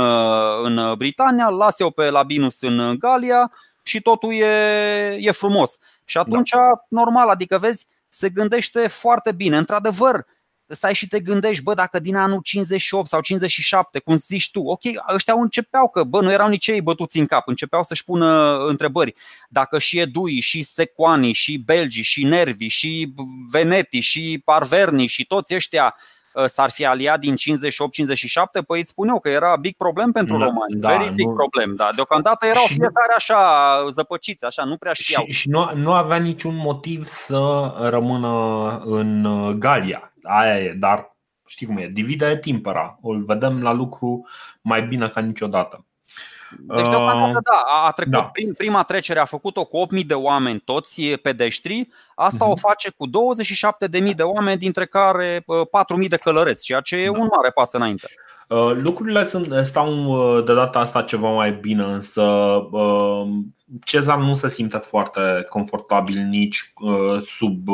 în 0.63 0.95
Britania, 0.97 1.49
las 1.49 1.81
eu 1.81 1.91
pe 1.91 2.11
Labinus 2.11 2.61
în 2.61 2.97
Galia 2.99 3.53
și 3.83 4.01
totul 4.01 4.33
e, 4.33 5.17
e 5.19 5.31
frumos. 5.31 5.79
Și 6.05 6.19
atunci, 6.19 6.51
da. 6.51 6.85
normal, 6.89 7.29
adică 7.29 7.59
vezi, 7.59 7.87
se 8.09 8.29
gândește 8.29 8.89
foarte 8.89 9.33
bine. 9.33 9.57
Într-adevăr, 9.57 10.27
stai 10.69 10.95
și 10.95 11.09
te 11.09 11.21
gândești, 11.21 11.63
bă, 11.63 11.75
dacă 11.75 11.99
din 11.99 12.17
anul 12.17 12.41
58 12.43 13.09
sau 13.09 13.21
57, 13.21 13.99
cum 13.99 14.17
zici 14.17 14.51
tu, 14.51 14.61
ok, 14.61 14.83
ăștia 15.15 15.35
începeau 15.35 15.89
că, 15.89 16.03
bă, 16.05 16.21
nu 16.21 16.33
erau 16.33 16.49
nici 16.49 16.67
ei 16.67 16.83
bătuți 16.83 17.19
în 17.19 17.27
cap, 17.27 17.49
începeau 17.49 17.83
să-și 17.83 18.05
pună 18.05 18.59
întrebări. 18.67 19.15
Dacă 19.49 19.79
și 19.79 19.99
Edui, 19.99 20.41
și 20.41 20.63
Secoani, 20.63 21.33
și 21.33 21.59
Belgii, 21.59 22.03
și 22.03 22.25
Nervi, 22.25 22.67
și 22.67 23.15
Veneti, 23.51 24.01
și 24.01 24.43
Parverni, 24.45 25.07
și 25.07 25.27
toți 25.27 25.55
ăștia 25.55 25.85
ă, 25.87 25.95
s-ar 26.47 26.71
fi 26.71 26.85
aliat 26.85 27.21
din 27.21 27.35
58-57, 27.35 27.37
păi 28.67 28.81
îți 28.81 28.91
spun 28.91 29.09
eu 29.09 29.21
că 29.21 29.29
era 29.29 29.57
big 29.57 29.77
problem 29.77 30.13
pentru 30.13 30.39
da, 30.39 30.45
romani, 30.45 30.81
da, 30.81 30.89
very 30.89 31.15
big 31.15 31.27
nu... 31.27 31.33
problem. 31.33 31.75
Da. 31.77 31.89
Deocamdată 31.95 32.47
erau 32.47 32.63
și 32.63 32.73
fiecare 32.73 33.13
așa 33.17 33.39
zăpăciți, 33.91 34.45
așa, 34.45 34.65
nu 34.65 34.77
prea 34.77 34.93
știau. 34.93 35.25
Și, 35.25 35.33
și 35.33 35.49
nu, 35.49 35.71
nu 35.75 35.93
avea 35.93 36.17
niciun 36.17 36.57
motiv 36.57 37.05
să 37.05 37.75
rămână 37.91 38.79
în 38.85 39.27
Galia 39.59 40.13
aia 40.29 40.59
e, 40.59 40.73
dar 40.73 41.17
știi 41.47 41.67
cum 41.67 41.77
e, 41.77 41.89
divide 41.89 42.39
timpera, 42.39 42.99
îl 43.03 43.25
vedem 43.25 43.63
la 43.63 43.73
lucru 43.73 44.27
mai 44.61 44.83
bine 44.83 45.09
ca 45.09 45.21
niciodată. 45.21 45.87
Deci, 46.59 46.89
deocamdată, 46.89 47.41
da, 47.45 47.65
a 47.87 47.91
trecut 47.91 48.13
da. 48.13 48.23
prin 48.23 48.53
prima 48.53 48.83
trecere, 48.83 49.19
a 49.19 49.25
făcut-o 49.25 49.65
cu 49.65 49.87
8.000 49.97 50.07
de 50.07 50.15
oameni, 50.15 50.63
toți 50.65 51.03
pedeștri. 51.03 51.89
Asta 52.15 52.47
uh-huh. 52.47 52.53
o 52.53 52.57
face 52.57 52.91
cu 52.97 53.07
27.000 53.07 54.15
de 54.15 54.23
oameni, 54.23 54.59
dintre 54.59 54.87
care 54.87 55.45
4.000 56.03 56.09
de 56.09 56.17
călăreți, 56.17 56.65
ceea 56.65 56.81
ce 56.81 56.97
e 56.97 57.05
da. 57.05 57.11
un 57.11 57.29
mare 57.37 57.51
pas 57.51 57.73
înainte. 57.73 58.09
Lucrurile 58.75 59.25
sunt, 59.25 59.67
stau 59.67 60.41
de 60.41 60.55
data 60.55 60.79
asta 60.79 61.03
ceva 61.03 61.29
mai 61.33 61.53
bine, 61.53 61.83
însă 61.83 62.23
Cezar 63.85 64.19
nu 64.19 64.35
se 64.35 64.49
simte 64.49 64.79
foarte 64.79 65.47
confortabil 65.49 66.23
nici 66.23 66.73
sub 67.21 67.69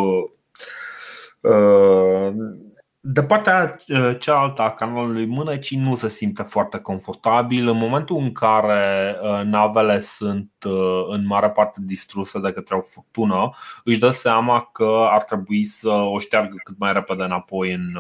de 3.07 3.23
partea 3.23 3.77
uh, 3.89 4.17
cealaltă 4.19 4.63
a 4.63 4.71
canalului 4.71 5.27
Mânecii 5.27 5.79
nu 5.79 5.95
se 5.95 6.09
simte 6.09 6.43
foarte 6.43 6.79
confortabil. 6.79 7.69
În 7.69 7.77
momentul 7.77 8.17
în 8.17 8.33
care 8.33 9.17
uh, 9.23 9.41
navele 9.45 10.01
sunt 10.01 10.51
uh, 10.67 11.05
în 11.07 11.27
mare 11.27 11.51
parte 11.51 11.79
distruse 11.83 12.41
de 12.41 12.53
către 12.53 12.75
o 12.75 12.81
furtună, 12.81 13.51
își 13.85 13.99
dă 13.99 14.11
seama 14.11 14.63
că 14.73 15.07
ar 15.11 15.23
trebui 15.23 15.65
să 15.65 15.89
o 15.89 16.19
șteargă 16.19 16.57
cât 16.65 16.79
mai 16.79 16.93
repede 16.93 17.23
înapoi 17.23 17.73
în, 17.73 17.99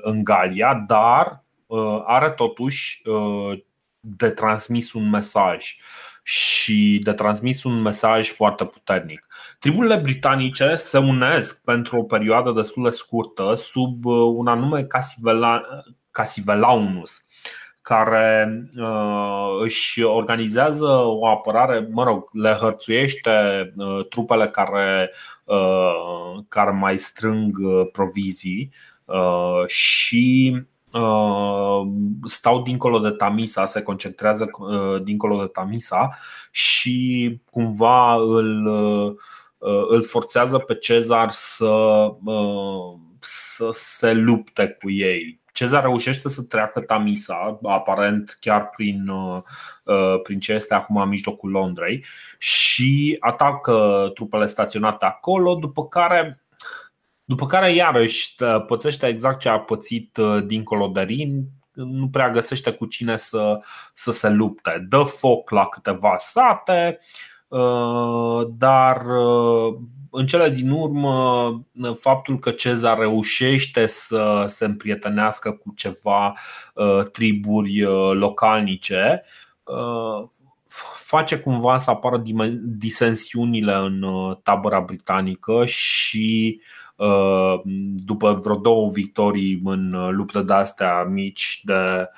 în 0.00 0.24
Galia, 0.24 0.84
dar 0.86 1.44
are 2.04 2.30
totuși 2.30 3.02
de 4.00 4.30
transmis 4.30 4.92
un 4.92 5.10
mesaj 5.10 5.76
și 6.26 7.00
de 7.02 7.12
transmis 7.12 7.64
un 7.64 7.80
mesaj 7.80 8.30
foarte 8.30 8.64
puternic. 8.64 9.26
Triburile 9.58 9.96
britanice 9.96 10.74
se 10.74 10.98
unesc 10.98 11.64
pentru 11.64 11.98
o 11.98 12.02
perioadă 12.02 12.52
destul 12.52 12.82
de 12.82 12.90
scurtă 12.90 13.54
sub 13.54 14.04
uh, 14.04 14.32
un 14.34 14.46
anume 14.46 14.86
Casivelaunus, 16.10 17.24
care 17.82 18.62
uh, 18.76 19.62
își 19.62 20.02
organizează 20.02 20.86
o 21.04 21.26
apărare, 21.26 21.88
mă 21.90 22.04
rog, 22.04 22.28
le 22.32 22.56
hărțuiește 22.60 23.30
uh, 23.76 24.06
trupele 24.08 24.48
care, 24.48 25.10
uh, 25.44 26.42
care 26.48 26.70
mai 26.70 26.98
strâng 26.98 27.56
uh, 27.58 27.88
provizii 27.92 28.72
uh, 29.04 29.66
și 29.66 30.52
Uh, 30.54 30.73
stau 32.24 32.62
dincolo 32.62 32.98
de 32.98 33.10
Tamisa, 33.10 33.66
se 33.66 33.82
concentrează 33.82 34.50
uh, 34.58 35.02
dincolo 35.02 35.40
de 35.40 35.46
Tamisa 35.46 36.18
și 36.50 37.40
cumva 37.50 38.14
îl, 38.14 38.66
uh, 38.66 39.84
îl 39.88 40.02
forțează 40.02 40.58
pe 40.58 40.74
Cezar 40.74 41.30
să, 41.30 42.08
să 43.20 43.68
se 43.72 44.12
lupte 44.12 44.78
cu 44.82 44.90
ei. 44.90 45.42
Cezar 45.52 45.82
reușește 45.82 46.28
să 46.28 46.42
treacă 46.42 46.80
Tamisa, 46.80 47.58
aparent 47.62 48.36
chiar 48.40 48.70
prin, 48.70 49.10
prin 50.22 50.40
ce 50.40 50.52
este 50.52 50.74
acum 50.74 50.96
în 50.96 51.08
mijlocul 51.08 51.50
Londrei, 51.50 52.04
și 52.38 53.16
atacă 53.20 54.10
trupele 54.14 54.46
staționate 54.46 55.04
acolo, 55.04 55.54
după 55.54 55.86
care 55.86 56.43
după 57.24 57.46
care 57.46 57.74
iarăși 57.74 58.34
pățește 58.66 59.06
exact 59.06 59.40
ce 59.40 59.48
a 59.48 59.58
pățit 59.58 60.16
uh, 60.16 60.44
dincolo 60.46 60.86
de 60.86 61.00
Rin, 61.00 61.44
nu 61.72 62.08
prea 62.08 62.30
găsește 62.30 62.70
cu 62.70 62.86
cine 62.86 63.16
să, 63.16 63.60
să 63.94 64.12
se 64.12 64.28
lupte. 64.28 64.86
Dă 64.88 65.02
foc 65.02 65.50
la 65.50 65.66
câteva 65.66 66.14
sate, 66.18 66.98
uh, 67.48 68.46
dar 68.58 69.06
uh, 69.06 69.74
în 70.10 70.26
cele 70.26 70.50
din 70.50 70.70
urmă, 70.70 71.50
faptul 72.00 72.38
că 72.38 72.50
Cezar 72.50 72.98
reușește 72.98 73.86
să 73.86 74.44
se 74.48 74.64
împrietenească 74.64 75.52
cu 75.52 75.72
ceva 75.76 76.34
triburi 77.12 77.80
localnice 78.12 79.22
face 80.96 81.38
cumva 81.38 81.78
să 81.78 81.90
apară 81.90 82.22
disensiunile 82.62 83.74
în 83.74 84.06
tabăra 84.42 84.80
britanică 84.80 85.64
și 85.66 86.60
după 87.94 88.32
vreo 88.32 88.56
două 88.56 88.90
victorii 88.90 89.60
în 89.64 90.10
luptă 90.10 90.40
de 90.40 90.52
astea 90.52 91.02
mici 91.02 91.60
de, 91.64 92.08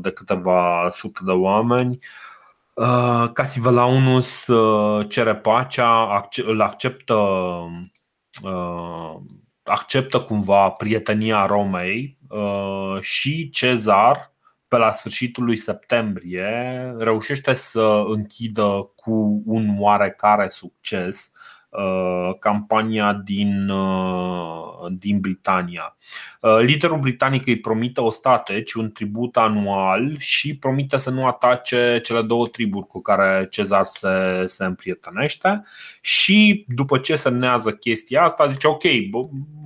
de 0.00 0.10
câteva 0.10 0.88
sute 0.92 1.20
de 1.24 1.30
oameni, 1.30 1.98
Casivelaunus 3.32 4.48
cere 5.08 5.36
pacea, 5.36 6.28
îl 6.46 6.60
acceptă 6.60 7.16
acceptă 9.62 10.20
cumva 10.20 10.70
prietenia 10.70 11.46
Romei 11.46 12.18
uh, 12.28 13.00
și 13.00 13.50
Cezar, 13.50 14.32
pe 14.68 14.76
la 14.76 14.92
sfârșitul 14.92 15.44
lui 15.44 15.56
septembrie, 15.56 16.94
reușește 16.98 17.52
să 17.52 18.02
închidă 18.06 18.92
cu 18.96 19.42
un 19.46 19.76
oarecare 19.78 20.48
succes 20.48 21.30
Uh, 21.32 21.51
campania 22.38 23.12
din, 23.12 23.68
uh, 23.68 24.86
din 24.90 25.20
Britania. 25.20 25.96
Uh, 26.40 26.58
liderul 26.58 26.98
britanic 26.98 27.46
îi 27.46 27.60
promite 27.60 28.00
o 28.00 28.10
stateci, 28.10 28.72
un 28.72 28.90
tribut 28.90 29.36
anual 29.36 30.18
și 30.18 30.58
promite 30.58 30.96
să 30.96 31.10
nu 31.10 31.26
atace 31.26 32.00
cele 32.02 32.22
două 32.22 32.46
triburi 32.46 32.86
cu 32.86 33.00
care 33.00 33.46
Cezar 33.50 33.84
se, 33.84 34.44
se 34.46 34.64
împrietenește 34.64 35.64
și 36.00 36.64
după 36.68 36.98
ce 36.98 37.14
semnează 37.14 37.72
chestia 37.72 38.22
asta 38.22 38.46
zice 38.46 38.66
ok, 38.66 38.82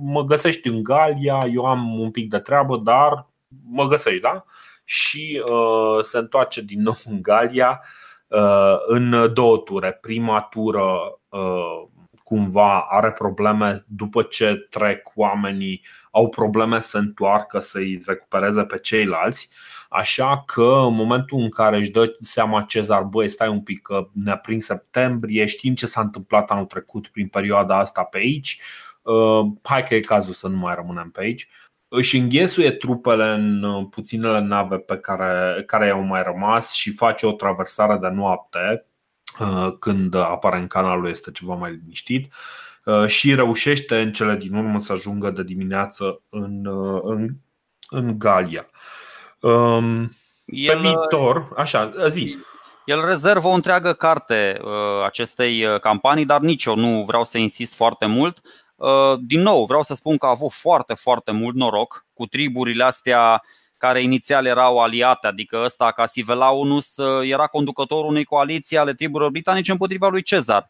mă 0.01 0.23
găsești 0.23 0.67
în 0.67 0.83
Galia, 0.83 1.39
eu 1.53 1.65
am 1.65 1.99
un 1.99 2.11
pic 2.11 2.29
de 2.29 2.39
treabă, 2.39 2.77
dar 2.77 3.27
mă 3.69 3.87
găsești, 3.87 4.21
da? 4.21 4.45
Și 4.83 5.43
uh, 5.49 6.03
se 6.03 6.17
întoarce 6.17 6.61
din 6.61 6.81
nou 6.81 6.97
în 7.05 7.21
Galia 7.21 7.81
uh, 8.27 8.75
în 8.85 9.33
două 9.33 9.57
ture. 9.57 9.91
Prima 10.01 10.41
tură 10.41 11.19
uh, 11.29 11.87
cumva 12.27 12.79
are 12.89 13.11
probleme 13.11 13.83
după 13.87 14.21
ce 14.21 14.67
trec 14.69 15.11
oamenii, 15.15 15.81
au 16.11 16.29
probleme 16.29 16.79
să 16.79 16.97
întoarcă, 16.97 17.59
să-i 17.59 18.01
recupereze 18.05 18.63
pe 18.63 18.77
ceilalți. 18.77 19.49
Așa 19.89 20.43
că 20.45 20.83
în 20.87 20.93
momentul 20.93 21.39
în 21.39 21.49
care 21.49 21.77
își 21.77 21.91
dă 21.91 22.15
seama 22.21 22.61
Cezar, 22.61 23.01
băi, 23.01 23.29
stai 23.29 23.47
un 23.47 23.61
pic 23.61 23.81
că 23.81 24.07
ne-a 24.13 24.37
prins 24.37 24.65
septembrie, 24.65 25.45
știm 25.45 25.75
ce 25.75 25.85
s-a 25.85 26.01
întâmplat 26.01 26.51
anul 26.51 26.65
trecut 26.65 27.07
prin 27.07 27.27
perioada 27.27 27.77
asta 27.77 28.03
pe 28.03 28.17
aici, 28.17 28.61
uh, 29.01 29.45
hai 29.63 29.83
că 29.83 29.95
e 29.95 29.99
cazul 29.99 30.33
să 30.33 30.47
nu 30.47 30.57
mai 30.57 30.75
rămânem 30.75 31.09
pe 31.09 31.21
aici. 31.21 31.47
Își 31.87 32.17
înghesuie 32.17 32.71
trupele 32.71 33.25
în 33.25 33.63
uh, 33.63 33.87
puținele 33.89 34.39
nave 34.39 34.77
pe 34.77 34.97
care, 34.97 35.63
care 35.65 35.85
i-au 35.85 36.01
mai 36.01 36.23
rămas 36.23 36.73
și 36.73 36.91
face 36.91 37.25
o 37.25 37.31
traversare 37.31 37.97
de 37.97 38.07
noapte 38.07 38.59
Uh, 38.59 38.86
când 39.79 40.15
apare 40.15 40.57
în 40.57 40.67
canalul 40.67 41.07
este 41.07 41.31
ceva 41.31 41.53
mai 41.53 41.71
liniștit 41.71 42.33
uh, 42.85 43.07
și 43.07 43.35
reușește 43.35 44.01
în 44.01 44.11
cele 44.11 44.35
din 44.35 44.55
urmă 44.55 44.79
să 44.79 44.91
ajungă 44.91 45.29
de 45.29 45.43
dimineață 45.43 46.21
în, 46.29 46.65
uh, 46.65 47.01
în, 47.03 47.29
în 47.89 48.19
Galia. 48.19 48.69
Um, 49.39 50.15
el, 50.45 50.75
pe 50.75 50.81
viitor, 50.81 51.53
așa, 51.55 51.93
zi. 52.09 52.37
El 52.85 53.05
rezervă 53.05 53.47
o 53.47 53.51
întreagă 53.51 53.93
carte 53.93 54.59
acestei 55.05 55.79
campanii, 55.81 56.25
dar 56.25 56.39
nici 56.39 56.65
eu 56.65 56.75
nu 56.75 57.03
vreau 57.03 57.23
să 57.23 57.37
insist 57.37 57.75
foarte 57.75 58.05
mult. 58.05 58.41
Din 59.19 59.41
nou, 59.41 59.65
vreau 59.65 59.83
să 59.83 59.93
spun 59.93 60.17
că 60.17 60.25
a 60.25 60.29
avut 60.29 60.51
foarte, 60.51 60.93
foarte 60.93 61.31
mult 61.31 61.55
noroc 61.55 62.05
cu 62.13 62.25
triburile 62.25 62.83
astea 62.83 63.41
care 63.77 64.01
inițial 64.01 64.45
erau 64.45 64.79
aliate, 64.79 65.27
adică 65.27 65.61
ăsta 65.63 65.91
ca 65.91 66.05
Sivelaunus 66.05 66.95
era 67.21 67.47
conducătorul 67.47 68.09
unei 68.09 68.23
coaliții 68.23 68.77
ale 68.77 68.93
triburilor 68.93 69.31
britanice 69.31 69.71
împotriva 69.71 70.07
lui 70.07 70.21
Cezar. 70.21 70.69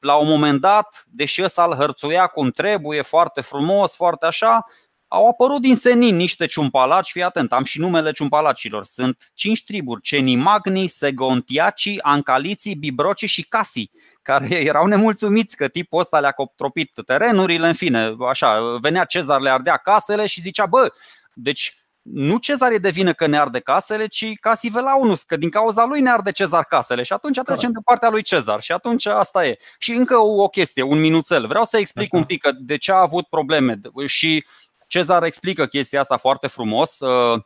La 0.00 0.14
un 0.14 0.28
moment 0.28 0.60
dat, 0.60 1.04
deși 1.10 1.42
ăsta 1.42 1.64
îl 1.64 1.74
hărțuia 1.74 2.26
cum 2.26 2.50
trebuie, 2.50 3.02
foarte 3.02 3.40
frumos, 3.40 3.94
foarte 3.94 4.26
așa, 4.26 4.66
au 5.08 5.28
apărut 5.28 5.60
din 5.60 5.76
senin 5.76 6.16
niște 6.16 6.46
ciumpalaci, 6.46 7.10
fii 7.10 7.22
atent, 7.22 7.52
am 7.52 7.64
și 7.64 7.78
numele 7.78 8.12
ciumpalacilor. 8.12 8.84
Sunt 8.84 9.24
cinci 9.34 9.64
triburi, 9.64 10.00
Cenimagni, 10.00 10.86
Segontiaci, 10.86 11.96
Ancaliții, 12.00 12.74
Bibroci 12.74 13.24
și 13.24 13.46
Casi, 13.48 13.90
care 14.22 14.54
erau 14.70 14.86
nemulțumiți 14.86 15.56
că 15.56 15.68
tipul 15.68 16.00
ăsta 16.00 16.20
le-a 16.20 16.30
coptropit 16.30 16.92
terenurile, 17.06 17.66
în 17.66 17.74
fine, 17.74 18.14
așa, 18.28 18.76
venea 18.80 19.04
Cezar, 19.04 19.40
le 19.40 19.50
ardea 19.50 19.76
casele 19.76 20.26
și 20.26 20.40
zicea, 20.40 20.66
bă, 20.66 20.92
deci 21.32 21.76
nu 22.12 22.38
Cezar 22.38 22.72
e 22.72 22.76
de 22.76 22.90
vină 22.90 23.12
că 23.12 23.26
ne 23.26 23.38
arde 23.38 23.60
casele, 23.60 24.06
ci 24.06 24.34
Casivelaunus, 24.40 25.22
că 25.22 25.36
din 25.36 25.50
cauza 25.50 25.84
lui 25.84 26.00
ne 26.00 26.10
arde 26.10 26.30
Cezar 26.30 26.64
casele 26.64 27.02
și 27.02 27.12
atunci 27.12 27.38
trecem 27.44 27.70
de 27.72 27.78
partea 27.84 28.08
lui 28.08 28.22
Cezar 28.22 28.60
și 28.60 28.72
atunci 28.72 29.06
asta 29.06 29.46
e. 29.46 29.58
Și 29.78 29.92
încă 29.92 30.16
o 30.16 30.48
chestie, 30.48 30.82
un 30.82 31.00
minuțel. 31.00 31.46
Vreau 31.46 31.64
să 31.64 31.78
explic 31.78 32.14
Așa. 32.14 32.16
un 32.16 32.24
pic 32.24 32.48
de 32.58 32.76
ce 32.76 32.92
a 32.92 33.00
avut 33.00 33.26
probleme 33.26 33.80
și 34.06 34.44
Cezar 34.86 35.22
explică 35.22 35.66
chestia 35.66 36.00
asta 36.00 36.16
foarte 36.16 36.46
frumos. 36.46 37.00
Uh, 37.00 37.40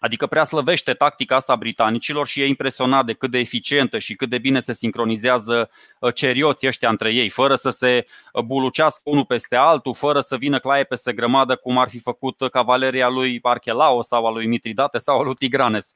Adică 0.00 0.26
prea 0.26 0.44
slăvește 0.44 0.92
tactica 0.92 1.34
asta 1.34 1.56
britanicilor 1.56 2.26
și 2.26 2.40
e 2.40 2.46
impresionat 2.46 3.04
de 3.04 3.12
cât 3.12 3.30
de 3.30 3.38
eficientă 3.38 3.98
și 3.98 4.14
cât 4.14 4.28
de 4.28 4.38
bine 4.38 4.60
se 4.60 4.72
sincronizează 4.72 5.70
uh, 5.98 6.14
cerioții 6.14 6.68
ăștia 6.68 6.88
între 6.88 7.14
ei, 7.14 7.28
fără 7.28 7.54
să 7.54 7.70
se 7.70 8.06
uh, 8.32 8.42
bulucească 8.42 9.02
unul 9.04 9.24
peste 9.24 9.56
altul, 9.56 9.94
fără 9.94 10.20
să 10.20 10.36
vină 10.36 10.58
claie 10.58 10.84
peste 10.84 11.12
grămadă, 11.12 11.56
cum 11.56 11.78
ar 11.78 11.88
fi 11.88 11.98
făcut 11.98 12.48
cavaleria 12.50 13.08
lui 13.08 13.38
Archelao 13.42 14.02
sau 14.02 14.26
a 14.26 14.30
lui 14.30 14.46
Mitridate 14.46 14.98
sau 14.98 15.20
a 15.20 15.22
lui 15.22 15.34
Tigranes. 15.34 15.94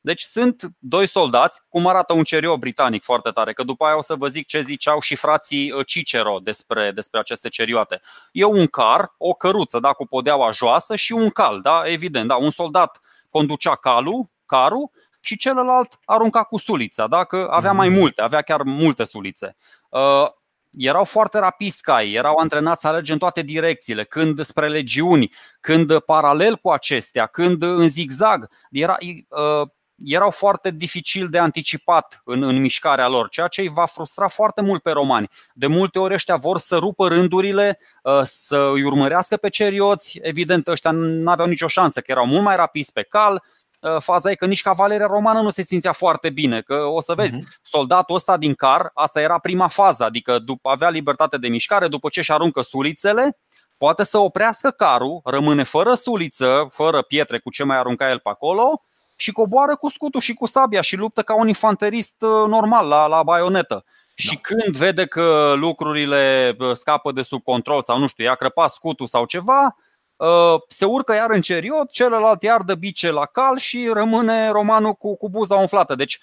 Uh, 0.00 0.10
deci 0.10 0.20
sunt 0.20 0.70
doi 0.78 1.06
soldați, 1.06 1.60
cum 1.68 1.86
arată 1.86 2.12
un 2.12 2.24
cerio 2.24 2.58
britanic 2.58 3.02
foarte 3.02 3.30
tare, 3.30 3.52
că 3.52 3.62
după 3.62 3.84
aia 3.84 3.96
o 3.96 4.02
să 4.02 4.14
vă 4.14 4.26
zic 4.26 4.46
ce 4.46 4.60
ziceau 4.60 5.00
și 5.00 5.14
frații 5.14 5.84
Cicero 5.84 6.38
despre, 6.42 6.92
despre 6.94 7.18
aceste 7.18 7.48
cerioate. 7.48 8.00
E 8.32 8.44
un 8.44 8.66
car, 8.66 9.14
o 9.18 9.32
căruță 9.32 9.78
da, 9.78 9.92
cu 9.92 10.06
podeaua 10.06 10.50
joasă 10.50 10.96
și 10.96 11.12
un 11.12 11.30
cal, 11.30 11.60
da, 11.60 11.82
evident. 11.84 12.28
Da, 12.28 12.36
un 12.36 12.50
soldat 12.50 13.00
conducea 13.30 13.74
calul, 13.74 14.30
carul 14.46 14.90
și 15.20 15.36
celălalt 15.36 15.98
arunca 16.04 16.42
cu 16.42 16.58
sulița, 16.58 17.06
da, 17.06 17.24
că 17.24 17.48
avea 17.50 17.72
mai 17.72 17.88
mhm. 17.88 17.98
multe, 17.98 18.22
avea 18.22 18.42
chiar 18.42 18.62
multe 18.62 19.04
sulițe. 19.04 19.56
Uh, 19.88 20.26
erau 20.70 21.04
foarte 21.04 21.38
rapizi 21.38 21.82
cai, 21.82 22.12
erau 22.12 22.36
antrenați 22.36 22.80
să 22.80 22.88
alerge 22.88 23.12
în 23.12 23.18
toate 23.18 23.42
direcțiile, 23.42 24.04
când 24.04 24.40
spre 24.40 24.68
legiuni, 24.68 25.32
când 25.60 25.98
paralel 25.98 26.56
cu 26.56 26.70
acestea, 26.70 27.26
când 27.26 27.62
în 27.62 27.88
zigzag. 27.88 28.50
Era, 28.70 28.96
uh, 29.28 29.68
erau 30.04 30.30
foarte 30.30 30.70
dificil 30.70 31.28
de 31.28 31.38
anticipat 31.38 32.20
în, 32.24 32.42
în 32.42 32.60
mișcarea 32.60 33.08
lor, 33.08 33.28
ceea 33.28 33.46
ce 33.46 33.60
îi 33.60 33.68
va 33.68 33.84
frustra 33.84 34.28
foarte 34.28 34.60
mult 34.60 34.82
pe 34.82 34.90
romani. 34.90 35.28
De 35.54 35.66
multe 35.66 35.98
ori 35.98 36.14
ăștia 36.14 36.36
vor 36.36 36.58
să 36.58 36.76
rupă 36.76 37.08
rândurile, 37.08 37.78
uh, 38.02 38.20
să 38.22 38.70
îi 38.74 38.82
urmărească 38.82 39.36
pe 39.36 39.48
cerioți. 39.48 40.18
Evident, 40.22 40.68
ăștia 40.68 40.90
nu 40.90 41.30
aveau 41.30 41.48
nicio 41.48 41.66
șansă, 41.66 42.00
că 42.00 42.10
erau 42.10 42.26
mult 42.26 42.42
mai 42.42 42.56
rapizi 42.56 42.92
pe 42.92 43.02
cal. 43.02 43.42
Uh, 43.80 43.96
faza 43.98 44.30
e 44.30 44.34
că 44.34 44.46
nici 44.46 44.62
cavaleria 44.62 45.06
romană 45.06 45.40
nu 45.40 45.50
se 45.50 45.62
simțea 45.62 45.92
foarte 45.92 46.30
bine, 46.30 46.60
că 46.60 46.74
o 46.74 47.00
să 47.00 47.14
vezi, 47.14 47.38
uh-huh. 47.38 47.58
soldatul 47.62 48.14
ăsta 48.14 48.36
din 48.36 48.54
car, 48.54 48.90
asta 48.94 49.20
era 49.20 49.38
prima 49.38 49.68
fază, 49.68 50.04
adică 50.04 50.38
după 50.38 50.68
avea 50.68 50.90
libertate 50.90 51.36
de 51.38 51.48
mișcare, 51.48 51.88
după 51.88 52.08
ce 52.08 52.20
își 52.20 52.32
aruncă 52.32 52.62
sulițele, 52.62 53.38
poate 53.76 54.04
să 54.04 54.18
oprească 54.18 54.70
carul, 54.70 55.20
rămâne 55.24 55.62
fără 55.62 55.94
suliță, 55.94 56.66
fără 56.70 57.02
pietre 57.02 57.38
cu 57.38 57.50
ce 57.50 57.64
mai 57.64 57.76
arunca 57.78 58.10
el 58.10 58.18
pe 58.18 58.28
acolo 58.28 58.82
și 59.20 59.32
coboară 59.32 59.76
cu 59.76 59.88
scutul 59.88 60.20
și 60.20 60.34
cu 60.34 60.46
sabia 60.46 60.80
și 60.80 60.96
luptă 60.96 61.22
ca 61.22 61.34
un 61.34 61.48
infanterist 61.48 62.22
uh, 62.22 62.48
normal 62.48 62.88
la, 62.88 63.06
la 63.06 63.22
baionetă. 63.22 63.74
Da. 63.74 63.92
Și 64.14 64.36
când 64.36 64.76
vede 64.76 65.06
că 65.06 65.52
lucrurile 65.56 66.56
uh, 66.58 66.70
scapă 66.72 67.12
de 67.12 67.22
sub 67.22 67.42
control 67.42 67.82
sau 67.82 67.98
nu 67.98 68.06
știu, 68.06 68.24
i-a 68.24 68.34
crăpat 68.34 68.70
scutul 68.70 69.06
sau 69.06 69.24
ceva, 69.24 69.76
uh, 70.16 70.54
se 70.68 70.84
urcă 70.84 71.14
iar 71.14 71.30
în 71.30 71.40
ceriot, 71.40 71.90
celălalt 71.90 72.42
iar 72.42 72.62
dă 72.62 72.74
bice 72.74 73.10
la 73.10 73.26
cal 73.26 73.58
și 73.58 73.90
rămâne 73.92 74.48
romanul 74.48 74.92
cu, 74.92 75.16
cu 75.16 75.28
buza 75.28 75.54
umflată. 75.54 75.94
Deci 75.94 76.20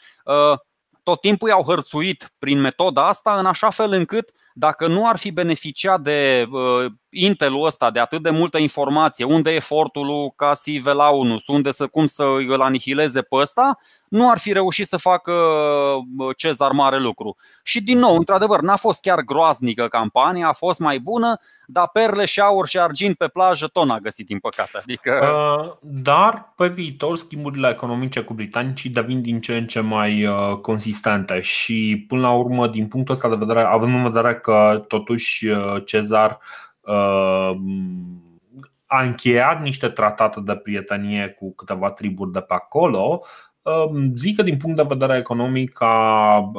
tot 1.03 1.21
timpul 1.21 1.49
i-au 1.49 1.63
hărțuit 1.63 2.33
prin 2.39 2.59
metoda 2.59 3.07
asta 3.07 3.39
în 3.39 3.45
așa 3.45 3.69
fel 3.69 3.91
încât 3.91 4.31
dacă 4.59 4.87
nu 4.87 5.07
ar 5.07 5.17
fi 5.17 5.31
beneficiat 5.31 6.01
de 6.01 6.47
uh, 6.51 6.91
Intelul 7.09 7.65
ăsta, 7.65 7.91
de 7.91 7.99
atât 7.99 8.21
de 8.23 8.29
multă 8.29 8.57
informație, 8.57 9.25
unde 9.25 9.51
e 9.51 9.55
efortul 9.55 10.05
lui 10.05 10.33
Casi 10.35 10.71
Velaunus, 10.71 11.47
unde 11.47 11.71
să 11.71 11.87
cum 11.87 12.05
să 12.05 12.23
îl 12.47 12.61
anihileze 12.61 13.21
pe 13.21 13.35
ăsta, 13.35 13.77
nu 14.07 14.29
ar 14.29 14.37
fi 14.37 14.51
reușit 14.51 14.87
să 14.87 14.97
facă 14.97 15.33
Cezar 16.35 16.71
mare 16.71 16.99
lucru. 16.99 17.35
Și 17.63 17.83
din 17.83 17.97
nou, 17.97 18.15
într-adevăr, 18.15 18.61
n-a 18.61 18.75
fost 18.75 19.01
chiar 19.01 19.21
groaznică 19.21 19.87
campania, 19.87 20.47
a 20.47 20.53
fost 20.53 20.79
mai 20.79 20.99
bună, 20.99 21.39
dar 21.65 21.89
perle 21.93 22.25
și 22.25 22.39
aur 22.39 22.67
și 22.67 22.79
argint 22.79 23.17
pe 23.17 23.27
plajă 23.27 23.67
tot 23.67 23.85
n-a 23.85 23.99
găsit, 23.99 24.25
din 24.25 24.39
păcate. 24.39 24.77
Adică... 24.77 25.11
Uh, 25.21 25.89
dar 26.01 26.53
pe 26.55 26.67
viitor 26.67 27.17
schimburile 27.17 27.69
economice 27.69 28.19
cu 28.19 28.33
britanicii 28.33 28.89
devin 28.89 29.21
din 29.21 29.41
ce 29.41 29.57
în 29.57 29.67
ce 29.67 29.79
mai 29.79 30.25
uh, 30.25 30.57
consistente 30.61 31.39
și 31.39 32.05
până 32.07 32.21
la 32.21 32.31
urmă, 32.31 32.67
din 32.67 32.87
punctul 32.87 33.13
ăsta 33.13 33.29
de 33.29 33.35
vedere, 33.35 33.61
având 33.61 33.95
în 33.95 34.03
vedere 34.03 34.35
că 34.47 34.83
totuși 34.87 35.47
uh, 35.47 35.75
Cezar 35.85 36.39
a 38.85 39.01
încheiat 39.03 39.61
niște 39.61 39.89
tratate 39.89 40.39
de 40.39 40.55
prietenie 40.55 41.27
cu 41.39 41.53
câteva 41.53 41.91
triburi 41.91 42.31
de 42.31 42.39
pe 42.39 42.53
acolo, 42.53 43.23
Zic 44.15 44.35
că 44.35 44.41
din 44.41 44.57
punct 44.57 44.75
de 44.75 44.85
vedere 44.87 45.17
economic 45.17 45.81
a, 45.81 46.51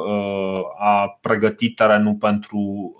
a 0.79 1.17
pregătit 1.21 1.75
terenul 1.75 2.13
pentru 2.13 2.91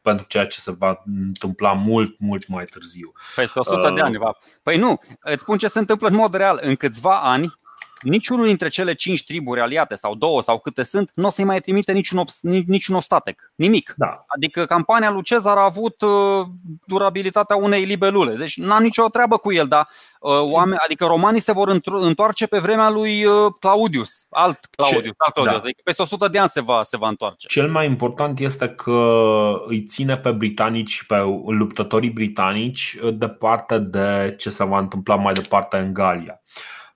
pentru 0.00 0.26
ceea 0.26 0.46
ce 0.46 0.60
se 0.60 0.72
va 0.78 1.02
întâmpla 1.26 1.72
mult, 1.72 2.18
mult 2.18 2.48
mai 2.48 2.64
târziu. 2.64 3.12
Peste 3.36 3.58
100 3.58 3.86
uh, 3.86 3.94
de 3.94 4.00
ani. 4.00 4.16
Va. 4.16 4.32
Păi 4.62 4.76
nu, 4.76 5.00
îți 5.20 5.40
spun 5.40 5.58
ce 5.58 5.66
se 5.66 5.78
întâmplă 5.78 6.08
în 6.08 6.14
mod 6.14 6.34
real. 6.34 6.58
În 6.62 6.74
câțiva 6.74 7.20
ani, 7.20 7.54
niciunul 8.02 8.46
dintre 8.46 8.68
cele 8.68 8.94
cinci 8.94 9.24
triburi 9.24 9.60
aliate 9.60 9.94
sau 9.94 10.14
două 10.14 10.42
sau 10.42 10.58
câte 10.58 10.82
sunt, 10.82 11.10
nu 11.14 11.26
o 11.26 11.28
să-i 11.28 11.44
mai 11.44 11.60
trimite 11.60 11.92
niciun, 11.92 12.24
niciun 12.66 12.94
ostatec. 12.94 13.52
Nimic. 13.54 13.94
Da. 13.96 14.24
Adică 14.26 14.64
campania 14.64 15.10
lui 15.10 15.22
Cezar 15.22 15.56
a 15.56 15.64
avut 15.64 16.02
uh, 16.02 16.46
durabilitatea 16.84 17.56
unei 17.56 17.84
libelule. 17.84 18.34
Deci 18.34 18.56
n-am 18.56 18.82
nicio 18.82 19.08
treabă 19.08 19.36
cu 19.36 19.52
el, 19.52 19.66
dar 19.66 19.88
uh, 20.20 20.32
oameni, 20.40 20.80
adică 20.84 21.04
romanii 21.04 21.40
se 21.40 21.52
vor 21.52 21.80
întoarce 21.84 22.46
pe 22.46 22.58
vremea 22.58 22.90
lui 22.90 23.24
uh, 23.24 23.32
Claudius, 23.60 24.26
alt 24.30 24.58
Claudius, 24.76 25.02
Ce? 25.02 25.14
alt 25.16 25.32
Claudius. 25.32 25.56
Da. 25.56 25.62
Adică 25.62 25.80
peste 25.84 26.02
100 26.02 26.28
de 26.28 26.38
ani 26.38 26.48
se 26.48 26.60
va, 26.60 26.82
se 26.82 26.96
va 26.96 27.08
întoarce. 27.08 27.46
Cel 27.46 27.70
mai 27.70 27.86
important 27.86 28.38
este 28.40 28.68
că 28.68 29.62
îi 29.64 29.86
ține 29.86 30.16
pe 30.16 30.30
britanici 30.30 30.90
și 30.90 31.06
pe 31.06 31.16
luptătorii 31.46 32.10
britanici 32.10 32.96
departe 33.14 33.78
de 33.78 34.34
ce 34.38 34.50
se 34.50 34.64
va 34.64 34.78
întâmpla 34.78 35.14
mai 35.14 35.32
departe 35.32 35.76
în 35.76 35.92
Galia. 35.92 36.40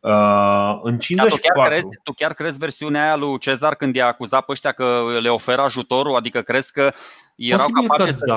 Uh, 0.04 0.78
în 0.82 0.98
54. 0.98 1.18
Da, 1.18 1.26
tu, 1.26 1.40
chiar 1.54 1.66
crezi, 1.68 1.86
tu 2.02 2.12
chiar 2.12 2.34
crezi 2.34 2.58
versiunea 2.58 3.02
aia 3.02 3.16
lui 3.16 3.38
Cezar 3.38 3.74
când 3.74 3.94
i-a 3.94 4.06
acuzat 4.06 4.44
pe 4.44 4.52
ăștia 4.52 4.72
că 4.72 5.02
le 5.20 5.28
oferă 5.28 5.62
ajutorul? 5.62 6.16
Adică 6.16 6.40
crezi 6.40 6.72
că 6.72 6.92
erau 7.36 7.66
Posibil 7.66 7.88
capabili 7.88 8.10
că 8.10 8.16
să, 8.16 8.24
da. 8.26 8.36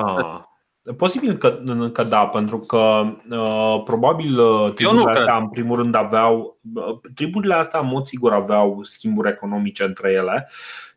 să, 0.82 0.92
Posibil 0.92 1.36
că, 1.36 1.58
că 1.92 2.02
da, 2.02 2.26
pentru 2.26 2.58
că 2.58 3.02
uh, 3.30 3.82
probabil 3.84 4.38
uh, 4.38 4.72
triburile 4.72 5.10
astea 5.10 5.36
în 5.36 5.48
primul 5.48 5.76
rând 5.76 5.94
aveau 5.94 6.58
uh, 6.74 6.98
triburile 7.14 7.54
astea 7.54 7.80
în 7.80 7.86
mod 7.86 8.04
sigur 8.04 8.32
aveau 8.32 8.78
schimburi 8.82 9.28
economice 9.28 9.84
între 9.84 10.12
ele 10.12 10.48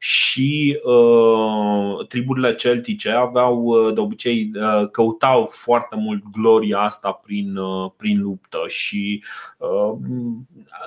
și 0.04 0.80
uh, 0.84 2.08
triburile 2.08 2.56
celtice 2.56 3.12
aveau 3.12 3.64
uh, 3.64 3.94
de 3.94 4.00
obicei 4.00 4.52
uh, 4.54 4.90
căutau 4.90 5.48
foarte 5.52 5.96
mult 5.96 6.24
gloria 6.32 6.80
asta 6.80 7.12
prin, 7.12 7.56
uh, 7.56 7.92
prin 7.98 8.22
luptă 8.22 8.58
și 8.68 9.24
uh, 9.58 9.94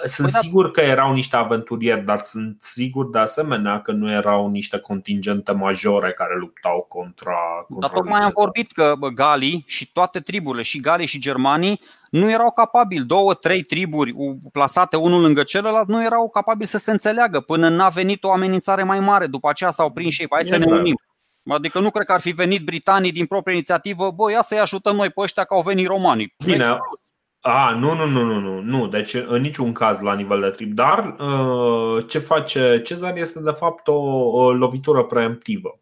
sunt 0.04 0.30
păi 0.30 0.32
da. 0.32 0.38
sigur 0.38 0.70
că 0.70 0.80
erau 0.80 1.12
niște 1.12 1.36
aventurieri, 1.36 2.04
dar 2.04 2.20
sunt 2.20 2.62
sigur 2.62 3.10
de 3.10 3.18
asemenea 3.18 3.80
că 3.80 3.92
nu 3.92 4.10
erau 4.10 4.48
niște 4.48 4.78
contingente 4.78 5.52
majore 5.52 6.12
care 6.12 6.38
luptau 6.38 6.86
contra, 6.88 7.38
contra 7.68 7.88
Dar 7.88 7.98
tocmai 7.98 8.20
am 8.20 8.32
vorbit 8.34 8.72
că 8.72 8.94
Galii 9.14 9.64
și 9.66 9.92
toate 9.92 10.20
triburile, 10.20 10.62
și 10.62 10.80
Galii 10.80 11.06
și 11.06 11.18
Germanii, 11.18 11.80
nu 12.14 12.30
erau 12.30 12.50
capabili, 12.50 13.04
două, 13.04 13.34
trei 13.34 13.62
triburi 13.62 14.14
plasate 14.52 14.96
unul 14.96 15.20
lângă 15.20 15.42
celălalt, 15.42 15.88
nu 15.88 16.02
erau 16.02 16.28
capabili 16.28 16.68
să 16.68 16.78
se 16.78 16.90
înțeleagă 16.90 17.40
până 17.40 17.68
n-a 17.68 17.88
venit 17.88 18.24
o 18.24 18.32
amenințare 18.32 18.82
mai 18.82 19.00
mare. 19.00 19.26
După 19.26 19.48
aceea 19.48 19.70
s-au 19.70 19.90
prins 19.90 20.12
și 20.12 20.20
ei, 20.20 20.28
hai 20.30 20.44
să 20.44 20.56
ne 20.56 20.74
unim. 20.74 20.94
Adică 21.50 21.80
nu 21.80 21.90
cred 21.90 22.06
că 22.06 22.12
ar 22.12 22.20
fi 22.20 22.30
venit 22.30 22.64
britanii 22.64 23.12
din 23.12 23.26
proprie 23.26 23.54
inițiativă, 23.54 24.10
băi, 24.10 24.32
ia 24.32 24.42
să-i 24.42 24.58
ajutăm 24.58 24.96
noi 24.96 25.10
pe 25.10 25.20
ăștia 25.20 25.44
că 25.44 25.54
au 25.54 25.62
venit 25.62 25.86
romanii. 25.86 26.34
Bine, 26.44 26.78
a, 27.40 27.70
nu, 27.70 27.94
nu, 27.94 28.06
nu, 28.06 28.24
nu, 28.24 28.40
nu, 28.40 28.60
nu. 28.60 28.86
Deci 28.86 29.14
în 29.14 29.40
niciun 29.40 29.72
caz 29.72 30.00
la 30.00 30.14
nivel 30.14 30.40
de 30.40 30.48
trip. 30.48 30.72
Dar 30.72 31.14
uh, 31.18 32.04
ce 32.08 32.18
face 32.18 32.80
Cezar 32.84 33.16
este 33.16 33.40
de 33.40 33.50
fapt 33.50 33.88
o, 33.88 33.98
o 34.30 34.52
lovitură 34.52 35.02
preemptivă. 35.04 35.78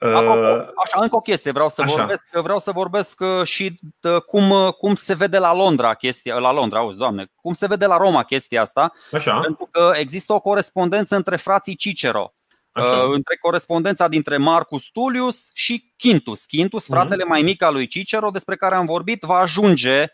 Apropo, 0.00 0.72
așa, 0.84 1.00
încă 1.00 1.16
o 1.16 1.20
chestie, 1.20 1.50
vreau 1.50 1.68
să 1.68 1.82
așa. 1.82 1.94
vorbesc, 1.94 2.22
vreau 2.32 2.58
să 2.58 2.72
vorbesc 2.72 3.20
uh, 3.20 3.44
și 3.44 3.78
de 4.00 4.18
cum, 4.26 4.50
uh, 4.50 4.72
cum 4.72 4.94
se 4.94 5.14
vede 5.14 5.38
la 5.38 5.54
Londra 5.54 5.94
chestia, 5.94 6.34
la 6.34 6.52
Londra, 6.52 6.78
auzi, 6.78 6.98
doamne, 6.98 7.30
cum 7.34 7.52
se 7.52 7.66
vede 7.66 7.86
la 7.86 7.96
Roma 7.96 8.22
chestia 8.22 8.60
asta, 8.60 8.92
așa. 9.12 9.40
pentru 9.40 9.68
că 9.70 9.92
există 9.94 10.32
o 10.32 10.40
corespondență 10.40 11.16
între 11.16 11.36
frații 11.36 11.74
Cicero. 11.74 12.34
Așa. 12.72 12.90
Uh, 12.90 13.14
între 13.14 13.36
corespondența 13.36 14.08
dintre 14.08 14.36
Marcus 14.36 14.84
Tullius 14.84 15.50
și 15.54 15.92
Quintus. 15.98 16.44
Quintus, 16.44 16.88
mhm. 16.88 16.98
fratele 16.98 17.24
mai 17.24 17.42
mic 17.42 17.62
al 17.62 17.72
lui 17.72 17.86
Cicero, 17.86 18.30
despre 18.30 18.56
care 18.56 18.74
am 18.74 18.84
vorbit, 18.84 19.22
va 19.22 19.38
ajunge, 19.38 20.06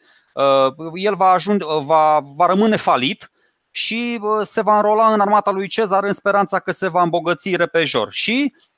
el 0.94 1.14
va, 1.14 1.30
ajunge, 1.30 1.64
va, 1.84 2.20
va 2.34 2.46
rămâne 2.46 2.76
falit 2.76 3.30
și 3.70 4.20
se 4.42 4.60
va 4.60 4.76
înrola 4.76 5.12
în 5.12 5.20
armata 5.20 5.50
lui 5.50 5.68
Cezar 5.68 6.04
în 6.04 6.12
speranța 6.12 6.58
că 6.58 6.70
se 6.72 6.88
va 6.88 7.02
îmbogăți 7.02 7.56
repejor. 7.56 8.12
Și 8.12 8.52
Uh, 8.54 8.74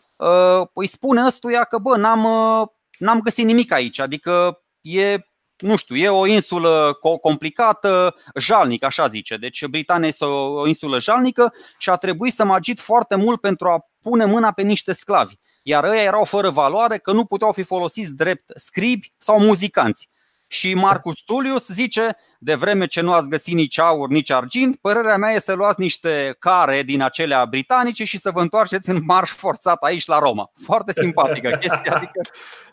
îi 0.75 0.87
spune 0.87 1.25
ăstuia 1.25 1.65
că 1.65 1.79
bă, 1.79 1.97
n-am, 1.97 2.25
uh, 2.25 2.67
n-am 2.99 3.21
găsit 3.21 3.45
nimic 3.45 3.73
aici, 3.73 3.99
adică 3.99 4.63
e 4.81 5.19
nu 5.59 5.77
știu, 5.77 5.97
e 5.97 6.09
o 6.09 6.27
insulă 6.27 6.99
complicată, 7.21 8.15
jalnică, 8.35 8.87
așa 8.87 9.07
zice. 9.07 9.37
Deci 9.37 9.67
Britania 9.67 10.09
este 10.09 10.25
o 10.25 10.67
insulă 10.67 10.99
jalnică 10.99 11.53
și 11.79 11.91
a 11.91 11.97
trebuit 11.97 12.35
să 12.35 12.45
mă 12.45 12.55
agit 12.55 12.81
foarte 12.81 13.15
mult 13.15 13.41
pentru 13.41 13.69
a 13.69 13.89
pune 14.03 14.25
mâna 14.25 14.53
pe 14.53 14.63
niște 14.63 14.93
sclavi. 14.93 15.35
Iar 15.63 15.85
ei 15.85 16.05
erau 16.05 16.25
fără 16.25 16.51
valoare 16.51 16.99
că 16.99 17.13
nu 17.13 17.25
puteau 17.25 17.53
fi 17.53 17.63
folosiți 17.63 18.15
drept 18.15 18.53
scribi 18.55 19.13
sau 19.19 19.41
muzicanți. 19.41 20.09
Și 20.49 20.75
Marcus 20.75 21.19
Tullius 21.25 21.67
zice, 21.67 22.17
de 22.39 22.55
vreme 22.55 22.87
ce 22.87 23.01
nu 23.01 23.13
ați 23.13 23.29
găsit 23.29 23.55
nici 23.55 23.79
aur, 23.79 24.09
nici 24.09 24.31
argint, 24.31 24.77
părerea 24.77 25.17
mea 25.17 25.31
este 25.31 25.51
să 25.51 25.57
luați 25.57 25.81
niște 25.81 26.37
care 26.39 26.83
din 26.83 27.03
acelea 27.03 27.45
britanice 27.45 28.05
și 28.05 28.19
să 28.19 28.31
vă 28.31 28.41
întoarceți 28.41 28.91
în 28.91 29.01
marș 29.05 29.31
forțat 29.31 29.83
aici 29.83 30.07
la 30.07 30.19
Roma. 30.19 30.51
Foarte 30.65 30.93
simpatică 30.93 31.49
chestia, 31.61 31.93
adică 31.95 32.21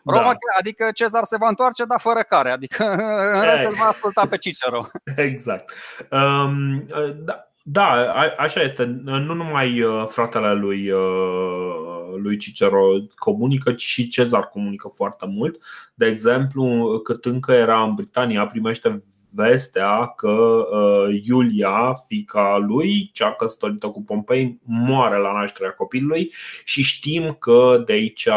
Roma, 0.03 0.23
da. 0.23 0.57
adică 0.59 0.89
Cezar 0.93 1.23
se 1.23 1.38
va 1.39 1.47
întoarce, 1.47 1.86
dar 1.86 1.99
fără 1.99 2.21
care, 2.21 2.49
adică 2.49 2.86
în 3.34 3.41
rest 3.41 3.69
va 3.69 3.86
asculta 3.86 4.26
pe 4.30 4.38
Cicero. 4.38 4.86
Exact. 5.15 5.71
Um, 6.11 6.86
da. 7.15 7.49
Da, 7.67 7.88
a, 8.13 8.34
așa 8.38 8.61
este. 8.61 8.84
Nu 9.03 9.34
numai 9.34 9.82
uh, 9.82 10.07
fratele 10.07 10.53
lui, 10.53 10.91
uh, 10.91 11.84
lui 12.18 12.38
Cicero 12.38 12.86
comunică, 13.16 13.74
ci 13.74 13.82
și 13.82 14.07
Cezar 14.07 14.47
comunică 14.47 14.89
foarte 14.95 15.26
mult. 15.26 15.63
De 15.93 16.05
exemplu, 16.05 16.99
cât 17.03 17.26
încă 17.26 17.51
era 17.51 17.84
în 17.84 17.93
Britania, 17.93 18.45
primește 18.45 19.03
vestea 19.30 20.07
că 20.07 20.30
uh, 20.30 21.22
Iulia, 21.26 21.93
fica 22.07 22.57
lui, 22.57 23.09
cea 23.13 23.32
căsătorită 23.32 23.88
cu 23.88 24.03
Pompei, 24.03 24.59
moare 24.63 25.18
la 25.18 25.32
nașterea 25.32 25.72
copilului 25.72 26.34
și 26.63 26.82
știm 26.82 27.34
că 27.39 27.84
de 27.86 27.93
aici 27.93 28.28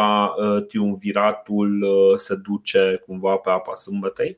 triumviratul 0.67 1.85
se 2.17 2.35
duce 2.35 3.03
cumva 3.05 3.35
pe 3.35 3.49
apa 3.49 3.75
sâmbătei. 3.75 4.37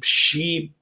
Și 0.00 0.70
Uh, 0.74 0.81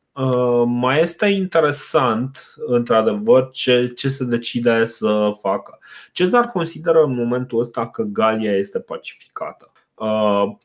mai 0.67 1.01
este 1.03 1.27
interesant, 1.27 2.55
într-adevăr, 2.67 3.51
ce, 3.51 3.93
ce 3.97 4.09
se 4.09 4.25
decide 4.25 4.87
să 4.87 5.31
facă. 5.41 5.79
Cezar 6.13 6.47
consideră 6.47 7.03
în 7.03 7.15
momentul 7.15 7.61
ăsta 7.61 7.91
că 7.91 8.03
Galia 8.03 8.57
este 8.57 8.81
pacificată. 8.81 9.70
Uh, 10.01 10.57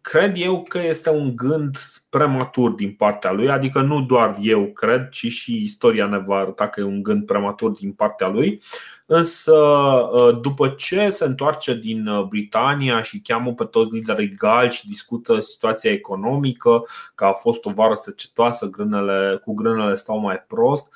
cred 0.00 0.32
eu 0.36 0.62
că 0.62 0.78
este 0.78 1.10
un 1.10 1.36
gând 1.36 1.76
prematur 2.08 2.70
din 2.70 2.94
partea 2.94 3.32
lui, 3.32 3.48
adică 3.48 3.80
nu 3.80 4.02
doar 4.02 4.36
eu 4.40 4.66
cred, 4.66 5.08
ci 5.08 5.26
și 5.26 5.62
istoria 5.62 6.06
ne 6.06 6.18
va 6.18 6.36
arăta 6.36 6.68
că 6.68 6.80
e 6.80 6.84
un 6.84 7.02
gând 7.02 7.26
prematur 7.26 7.70
din 7.70 7.92
partea 7.92 8.28
lui. 8.28 8.62
Însă, 9.06 9.52
uh, 9.52 10.40
după 10.40 10.68
ce 10.68 11.10
se 11.10 11.24
întoarce 11.24 11.74
din 11.74 12.06
uh, 12.06 12.24
Britania 12.24 13.02
și 13.02 13.20
cheamă 13.20 13.52
pe 13.52 13.64
toți 13.64 13.92
liderii 13.92 14.34
gali 14.34 14.70
și 14.70 14.88
discută 14.88 15.40
situația 15.40 15.90
economică, 15.90 16.84
că 17.14 17.24
a 17.24 17.32
fost 17.32 17.64
o 17.64 17.70
vară 17.70 17.94
secetoasă, 17.94 18.66
grânele, 18.66 19.40
cu 19.44 19.54
grânele 19.54 19.94
stau 19.94 20.18
mai 20.18 20.44
prost, 20.46 20.88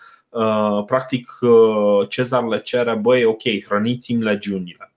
practic 0.87 1.39
Cezar 2.09 2.45
le 2.45 2.59
cere, 2.59 2.95
băi, 2.95 3.25
ok, 3.25 3.43
hrăniți-mi 3.67 4.23
legiunile 4.23 4.94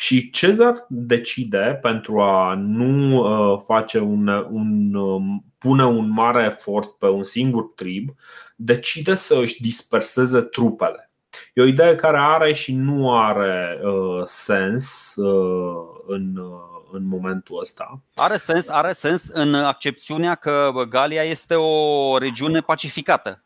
și 0.00 0.30
Cezar 0.30 0.86
decide 0.88 1.78
pentru 1.82 2.20
a 2.20 2.54
nu 2.54 3.16
uh, 3.16 3.62
face 3.66 3.98
un, 3.98 4.28
un, 4.28 4.94
um, 4.94 5.44
pune 5.58 5.84
un 5.84 6.10
mare 6.10 6.44
efort 6.44 6.90
pe 6.90 7.06
un 7.06 7.22
singur 7.22 7.64
trib, 7.74 8.14
decide 8.56 9.14
să 9.14 9.38
își 9.38 9.62
disperseze 9.62 10.40
trupele. 10.40 11.10
E 11.54 11.62
o 11.62 11.64
idee 11.64 11.94
care 11.94 12.18
are 12.20 12.52
și 12.52 12.74
nu 12.74 13.18
are 13.18 13.80
uh, 13.82 14.22
sens 14.24 15.14
uh, 15.16 16.02
în, 16.06 16.36
uh, 16.36 16.90
în 16.92 17.06
momentul 17.06 17.58
ăsta. 17.60 18.00
Are 18.14 18.36
sens, 18.36 18.68
are 18.68 18.92
sens 18.92 19.28
în 19.32 19.54
accepțiunea 19.54 20.34
că 20.34 20.70
Galia 20.88 21.22
este 21.22 21.54
o 21.54 22.18
regiune 22.18 22.60
pacificată. 22.60 23.42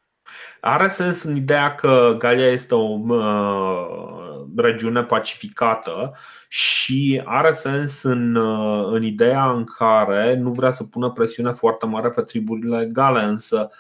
Are 0.61 0.89
sens 0.89 1.23
în 1.23 1.37
ideea 1.37 1.75
că 1.75 2.15
Galia 2.19 2.51
este 2.51 2.75
o 2.75 2.99
uh, 3.09 4.22
regiune 4.57 5.05
pacificată 5.05 6.17
și 6.49 7.23
are 7.25 7.53
sens 7.53 8.03
în, 8.03 8.35
uh, 8.35 8.87
în 8.93 9.03
ideea 9.03 9.51
în 9.51 9.65
care 9.65 10.35
nu 10.35 10.51
vrea 10.51 10.71
să 10.71 10.85
pună 10.85 11.11
presiune 11.11 11.53
foarte 11.53 11.87
mare 11.87 12.11
pe 12.11 12.23
triburile 12.23 12.87
gale, 12.87 13.23
însă 13.23 13.71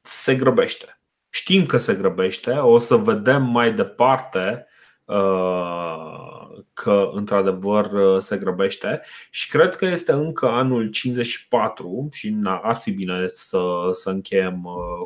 se 0.00 0.34
grăbește. 0.34 1.00
Știm 1.30 1.66
că 1.66 1.76
se 1.76 1.94
grăbește, 1.94 2.50
o 2.50 2.78
să 2.78 2.96
vedem 2.96 3.42
mai 3.42 3.74
departe 3.74 4.66
uh, 5.04 6.30
că 6.72 7.10
într-adevăr 7.12 8.20
se 8.20 8.36
grăbește 8.36 9.02
și 9.30 9.50
cred 9.50 9.76
că 9.76 9.86
este 9.86 10.12
încă 10.12 10.46
anul 10.48 10.90
54 10.90 12.08
și 12.12 12.36
ar 12.44 12.76
fi 12.76 12.90
bine 12.90 13.28
să, 13.32 13.88
să 13.92 14.10
încheiem 14.10 14.62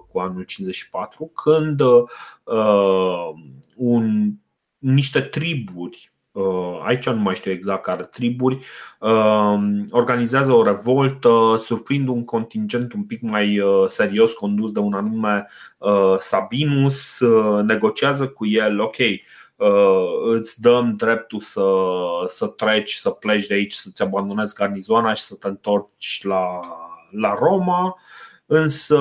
cu 0.08 0.18
anul 0.18 0.42
54 0.42 1.26
când 1.26 1.80
uh, 1.80 2.04
un, 3.76 4.32
niște 4.84 5.20
triburi 5.20 6.14
Uh, 6.34 6.80
aici 6.84 7.06
nu 7.06 7.20
mai 7.20 7.34
știu 7.34 7.50
exact 7.50 7.82
care 7.82 8.02
triburi, 8.02 8.64
uh, 9.00 9.58
organizează 9.90 10.52
o 10.52 10.62
revoltă, 10.62 11.60
surprind 11.62 12.08
un 12.08 12.24
contingent 12.24 12.92
un 12.92 13.04
pic 13.04 13.22
mai 13.22 13.58
uh, 13.58 13.88
serios 13.88 14.32
condus 14.32 14.72
de 14.72 14.78
un 14.78 14.92
anume 14.92 15.46
Sabinus, 16.18 17.18
negociază 17.62 18.28
cu 18.28 18.46
el, 18.46 18.80
ok, 18.80 18.96
îți 20.24 20.60
dăm 20.60 20.94
dreptul 20.96 21.40
să, 21.40 21.64
să 22.26 22.46
treci, 22.46 22.92
să 22.92 23.10
pleci 23.10 23.46
de 23.46 23.54
aici, 23.54 23.72
să-ți 23.72 24.02
abandonezi 24.02 24.54
garnizoana 24.54 25.14
și 25.14 25.22
să 25.22 25.34
te 25.34 25.48
întorci 25.48 26.20
la, 26.22 26.60
la 27.10 27.34
Roma. 27.38 27.96
Însă, 28.46 28.98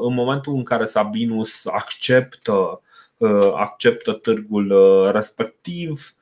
în 0.00 0.14
momentul 0.14 0.54
în 0.54 0.62
care 0.62 0.84
Sabinus 0.84 1.66
acceptă, 1.66 2.80
acceptă 3.54 4.12
târgul 4.12 4.72
respectiv, 5.12 6.14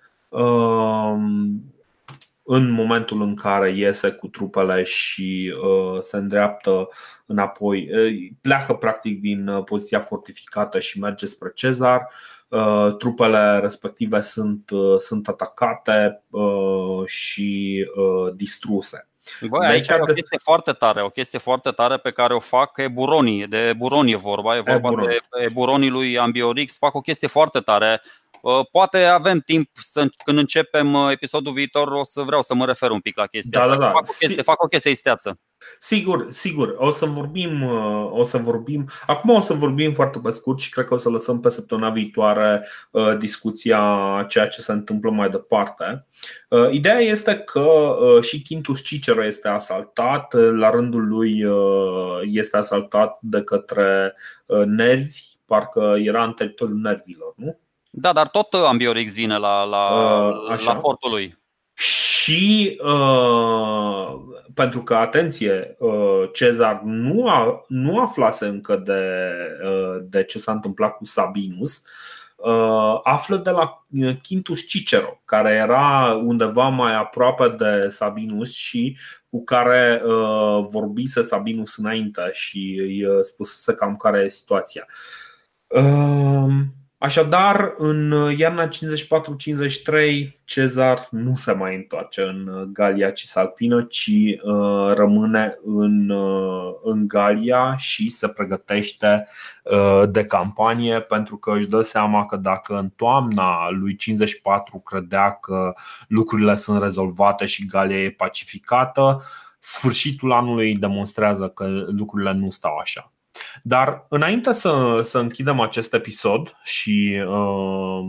în 2.45 2.71
momentul 2.71 3.23
în 3.23 3.35
care 3.35 3.77
iese 3.77 4.11
cu 4.11 4.29
trupele 4.29 4.83
și 4.83 5.55
uh, 5.63 6.01
se 6.01 6.17
îndreaptă 6.17 6.89
înapoi, 7.27 7.89
uh, 7.93 8.31
pleacă 8.41 8.75
practic 8.75 9.21
din 9.21 9.49
uh, 9.49 9.65
poziția 9.65 10.01
fortificată 10.01 10.79
și 10.79 10.99
merge 10.99 11.27
spre 11.27 11.51
Cezar. 11.55 12.09
Trupele 12.99 13.59
respective 13.59 14.21
sunt, 14.21 14.71
sunt 14.99 15.29
atacate 15.29 16.23
și 17.07 17.85
distruse. 18.35 19.09
Băi, 19.41 19.67
aici 19.67 19.89
e 19.89 19.95
o 19.95 20.05
chestie 20.05 20.39
foarte 20.43 20.73
tare, 20.73 21.03
o 21.03 21.09
chestie 21.09 21.39
foarte 21.39 21.71
tare 21.71 21.97
pe 21.97 22.11
care 22.11 22.35
o 22.35 22.41
fac 22.41 22.79
eburonii, 22.79 23.47
de 23.47 23.69
eburoni 23.69 24.13
e 24.13 24.17
vorba, 24.17 24.57
e 24.57 24.61
vorba 24.61 24.89
Eburon. 24.89 25.07
de 25.07 25.21
eburonii 25.45 25.89
lui 25.89 26.19
Ambiorix, 26.19 26.79
fac 26.79 26.95
o 26.95 27.01
chestie 27.01 27.29
foarte 27.29 27.61
tare 27.61 28.03
Uh, 28.03 28.22
poate 28.71 29.05
avem 29.05 29.39
timp 29.39 29.69
să, 29.75 30.09
când 30.25 30.39
începem 30.39 30.95
uh, 30.95 31.11
episodul 31.11 31.53
viitor 31.53 31.89
o 31.89 32.05
să 32.05 32.23
vreau 32.23 32.43
să 32.43 32.55
mă 32.55 32.67
refer 32.67 32.91
un 32.91 33.01
pic 33.01 33.17
la 33.17 33.27
chestia 33.27 33.61
da, 33.61 33.67
asta. 33.67 33.79
Da, 33.79 33.87
da. 33.87 33.93
Fac, 33.93 34.09
o 34.09 34.15
chestie, 34.19 34.43
fac 34.43 34.63
o 34.63 34.67
chestie 34.67 34.91
isteață. 34.91 35.39
Sigur, 35.79 36.27
sigur, 36.31 36.75
o 36.79 36.91
să 36.91 37.07
vorbim, 37.07 37.63
uh, 37.63 38.11
o 38.11 38.25
să 38.25 38.39
vorbim. 38.39 38.89
Acum 39.07 39.31
o 39.31 39.41
să 39.41 39.55
vorbim 39.55 39.93
foarte 39.93 40.19
pe 40.23 40.31
scurt 40.31 40.61
și 40.61 40.71
cred 40.71 40.85
că 40.85 40.95
o 40.95 40.99
să 40.99 41.09
lăsăm 41.09 41.41
pe 41.41 41.51
săptămâna 41.51 41.91
viitoare 41.91 42.67
discuția 43.19 43.81
ceea 44.29 44.49
ce 44.49 44.61
se 44.61 44.73
întâmplă 44.73 45.11
mai 45.11 45.31
departe. 45.31 46.07
Ideea 46.71 46.99
este 46.99 47.37
că 47.37 47.97
și 48.21 48.43
Quintus 48.43 48.83
Cicero 48.83 49.25
este 49.25 49.49
asaltat, 49.49 50.33
la 50.33 50.71
rândul 50.71 51.09
lui 51.09 51.45
este 52.23 52.57
asaltat 52.57 53.19
de 53.21 53.43
către 53.43 54.15
nervi, 54.67 55.21
parcă 55.45 55.95
era 55.99 56.25
în 56.25 56.33
teritoriul 56.33 56.79
nervilor, 56.79 57.33
nu? 57.37 57.61
Da, 57.95 58.13
dar 58.13 58.29
tot 58.29 58.53
Ambiorix 58.53 59.15
vine 59.15 59.37
la, 59.37 59.65
la, 59.65 59.87
uh, 60.53 60.65
la 60.65 60.75
fortul 60.75 61.11
lui. 61.11 61.39
Și 61.75 62.81
uh, 62.83 64.15
pentru 64.55 64.83
că, 64.83 64.95
atenție, 64.95 65.77
uh, 65.79 66.29
Cezar 66.33 66.81
nu, 66.85 67.29
a, 67.29 67.65
nu 67.69 68.01
aflase 68.01 68.47
încă 68.47 68.77
de, 68.77 69.33
uh, 69.65 69.97
de 70.03 70.25
ce 70.25 70.39
s-a 70.39 70.53
întâmplat 70.53 70.97
cu 70.97 71.05
Sabinus, 71.05 71.83
uh, 72.37 73.01
află 73.03 73.37
de 73.37 73.51
la 73.51 73.85
Quintus 74.27 74.67
Cicero, 74.67 75.21
care 75.25 75.51
era 75.51 76.15
undeva 76.25 76.69
mai 76.69 76.95
aproape 76.95 77.49
de 77.49 77.89
Sabinus 77.89 78.55
și 78.55 78.97
cu 79.31 79.45
care 79.45 80.03
uh, 80.05 80.67
vorbise 80.71 81.23
Sabinus 81.23 81.77
înainte 81.77 82.31
și 82.33 82.79
îi 82.81 83.05
uh, 83.05 83.19
spusese 83.21 83.75
cam 83.75 83.97
care 83.97 84.19
e 84.19 84.29
situația. 84.29 84.87
Uh, 85.67 86.53
Așadar, 87.03 87.73
în 87.77 88.13
iarna 88.39 88.69
54-53, 88.69 88.71
Cezar 90.45 91.09
nu 91.11 91.35
se 91.35 91.53
mai 91.53 91.75
întoarce 91.75 92.23
în 92.23 92.69
Galia 92.73 93.11
Cisalpină, 93.11 93.83
ci 93.83 94.11
uh, 94.43 94.93
rămâne 94.95 95.59
în, 95.65 96.09
uh, 96.09 96.75
în 96.83 97.09
Galia 97.09 97.77
și 97.77 98.11
se 98.11 98.29
pregătește 98.29 99.29
uh, 99.65 100.03
de 100.11 100.25
campanie 100.25 101.01
pentru 101.01 101.37
că 101.37 101.53
își 101.53 101.69
dă 101.69 101.81
seama 101.81 102.27
că 102.27 102.37
dacă 102.37 102.79
în 102.79 102.89
toamna 102.89 103.71
lui 103.71 103.97
54 103.97 104.79
credea 104.79 105.31
că 105.31 105.73
lucrurile 106.09 106.55
sunt 106.55 106.83
rezolvate 106.83 107.47
și 107.47 107.67
Galia 107.67 108.03
e 108.03 108.11
pacificată, 108.11 109.23
sfârșitul 109.59 110.33
anului 110.33 110.77
demonstrează 110.77 111.49
că 111.49 111.85
lucrurile 111.87 112.33
nu 112.33 112.51
stau 112.51 112.77
așa. 112.77 113.12
Dar 113.63 114.07
înainte 114.09 114.53
să, 114.53 115.01
să 115.05 115.19
închidem 115.19 115.61
acest 115.61 115.95
episod 115.95 116.57
și 116.63 117.23
uh, 117.27 118.01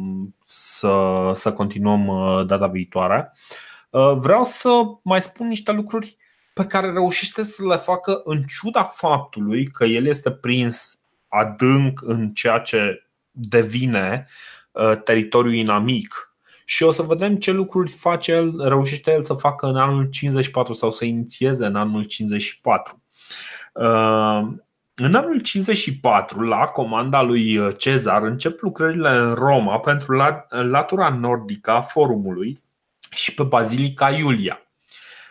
să, 0.46 1.32
să 1.36 1.54
continuăm 1.54 2.08
uh, 2.08 2.46
data 2.46 2.68
viitoare, 2.68 3.34
uh, 3.90 4.14
vreau 4.16 4.44
să 4.44 4.70
mai 5.02 5.22
spun 5.22 5.48
niște 5.48 5.72
lucruri 5.72 6.18
pe 6.54 6.66
care 6.66 6.92
reușește 6.92 7.44
să 7.44 7.66
le 7.66 7.76
facă 7.76 8.22
în 8.24 8.44
ciuda 8.44 8.84
faptului 8.84 9.68
că 9.68 9.86
el 9.86 10.06
este 10.06 10.32
prins 10.32 11.00
adânc 11.28 12.02
în 12.02 12.34
ceea 12.34 12.60
ce 12.60 13.08
devine 13.32 14.28
uh, 14.72 14.92
teritoriul 15.04 15.54
inamic 15.54 16.34
și 16.66 16.84
o 16.84 16.92
să 16.92 17.02
vedem 17.02 17.36
ce 17.36 17.52
lucruri 17.52 17.92
face 17.92 18.32
el, 18.32 18.68
reușește 18.68 19.12
el 19.12 19.24
să 19.24 19.34
facă 19.34 19.68
în 19.68 19.76
anul 19.76 20.10
54 20.10 20.74
sau 20.74 20.92
să 20.92 21.06
inițieze 21.06 21.66
în 21.66 21.76
anul 21.76 22.04
54. 22.04 23.02
În 24.96 25.16
anul 25.16 25.40
54, 25.40 26.42
la 26.42 26.64
comanda 26.64 27.22
lui 27.22 27.58
uh, 27.58 27.78
Cezar, 27.78 28.24
încep 28.24 28.60
lucrările 28.60 29.10
în 29.10 29.34
Roma 29.34 29.80
pentru 29.80 30.16
latura 30.50 31.10
nordică 31.10 31.72
a 31.72 31.82
forumului 31.82 32.62
și 33.12 33.34
pe 33.34 33.44
Bazilica 33.44 34.10
Iulia. 34.12 34.60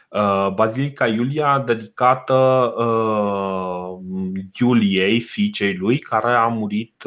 Uh, 0.08 0.48
Bazilica 0.54 1.06
Iulia 1.06 1.58
dedicată 1.58 2.34
uh, 2.76 3.98
Iuliei, 4.60 5.20
fiicei 5.20 5.76
lui, 5.76 5.98
care 5.98 6.32
a 6.32 6.46
murit 6.46 7.02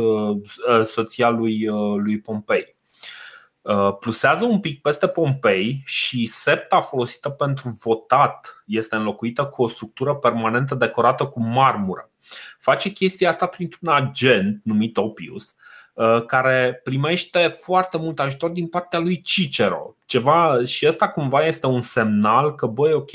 soția 0.84 1.30
lui, 1.30 1.68
lui 1.98 2.20
Pompei. 2.20 2.75
Plusează 4.00 4.46
un 4.46 4.60
pic 4.60 4.82
peste 4.82 5.08
Pompei 5.08 5.82
și 5.86 6.26
septa 6.26 6.82
folosită 6.82 7.30
pentru 7.30 7.78
votat 7.84 8.64
este 8.66 8.96
înlocuită 8.96 9.46
cu 9.46 9.64
o 9.64 9.68
structură 9.68 10.16
permanentă 10.16 10.76
decorată 10.76 11.26
cu 11.26 11.42
marmură. 11.42 12.10
Face 12.60 12.90
chestia 12.90 13.30
asta 13.30 13.46
printr-un 13.46 13.94
agent 13.94 14.62
numit 14.64 14.98
Opius, 14.98 15.56
uh, 15.94 16.26
care 16.26 16.82
primește 16.84 17.48
foarte 17.48 17.98
mult 17.98 18.20
ajutor 18.20 18.50
din 18.50 18.68
partea 18.68 19.00
lui 19.00 19.22
Cicero. 19.22 19.96
Ceva, 20.06 20.64
și 20.66 20.88
ăsta 20.88 21.08
cumva 21.08 21.46
este 21.46 21.68
un 21.68 21.82
semnal 21.82 22.56
că, 22.56 22.66
băi, 22.66 22.94
ok, 22.94 23.12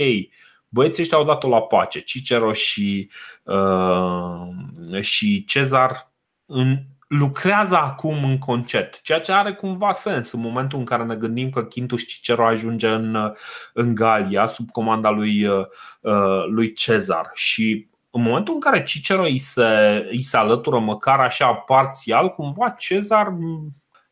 băieții 0.69 1.03
ăștia 1.03 1.19
au 1.19 1.25
dat-o 1.25 1.49
la 1.49 1.63
pace. 1.63 2.01
Cicero 2.01 2.53
și, 2.53 3.11
uh, 3.43 5.01
și 5.01 5.45
Cezar 5.45 6.13
în, 6.47 6.79
lucrează 7.11 7.77
acum 7.77 8.25
în 8.25 8.39
concert, 8.39 9.01
ceea 9.03 9.21
ce 9.21 9.33
are 9.33 9.53
cumva 9.53 9.93
sens 9.93 10.33
în 10.33 10.41
momentul 10.41 10.79
în 10.79 10.85
care 10.85 11.05
ne 11.05 11.17
gândim 11.17 11.51
că 11.51 11.65
Quintus 11.65 12.07
Cicero 12.07 12.47
ajunge 12.47 12.89
în, 12.89 13.33
în 13.73 13.95
Galia 13.95 14.47
sub 14.47 14.71
comanda 14.71 15.11
lui, 15.11 15.47
uh, 15.47 15.65
lui 16.47 16.73
Cezar 16.73 17.31
și 17.35 17.89
în 18.11 18.23
momentul 18.23 18.55
în 18.55 18.61
care 18.61 18.83
Cicero 18.83 19.23
îi 19.23 19.39
se, 19.39 20.07
îi 20.11 20.23
se 20.23 20.37
alătură 20.37 20.79
măcar 20.79 21.21
așa 21.21 21.53
parțial, 21.55 22.29
cumva 22.29 22.69
Cezar 22.69 23.35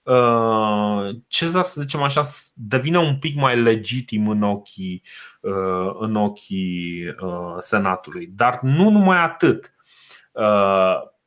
uh, 0.03 1.17
Cezar, 1.27 1.65
să 1.65 1.81
zicem 1.81 2.03
așa, 2.03 2.23
devine 2.55 2.99
un 2.99 3.19
pic 3.19 3.37
mai 3.37 3.63
legitim 3.63 4.29
în 4.29 4.43
ochii, 4.43 5.03
uh, 5.41 5.97
în 5.99 6.15
ochii 6.15 7.07
uh, 7.21 7.57
Senatului. 7.59 8.31
Dar 8.35 8.59
nu 8.63 8.91
numai 8.91 9.19
atât. 9.23 9.73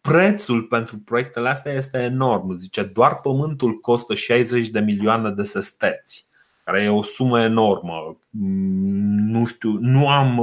Prețul 0.01 0.63
pentru 0.63 0.97
proiectele 0.97 1.49
astea 1.49 1.73
este 1.73 1.97
enorm. 1.97 2.53
Zice, 2.53 2.83
doar 2.83 3.19
pământul 3.19 3.79
costă 3.79 4.13
60 4.13 4.67
de 4.67 4.79
milioane 4.79 5.29
de 5.29 5.43
sesteți 5.43 6.29
care 6.63 6.83
e 6.83 6.89
o 6.89 7.03
sumă 7.03 7.41
enormă. 7.41 8.17
Nu 8.29 9.45
știu, 9.45 9.77
nu 9.79 10.09
am, 10.09 10.35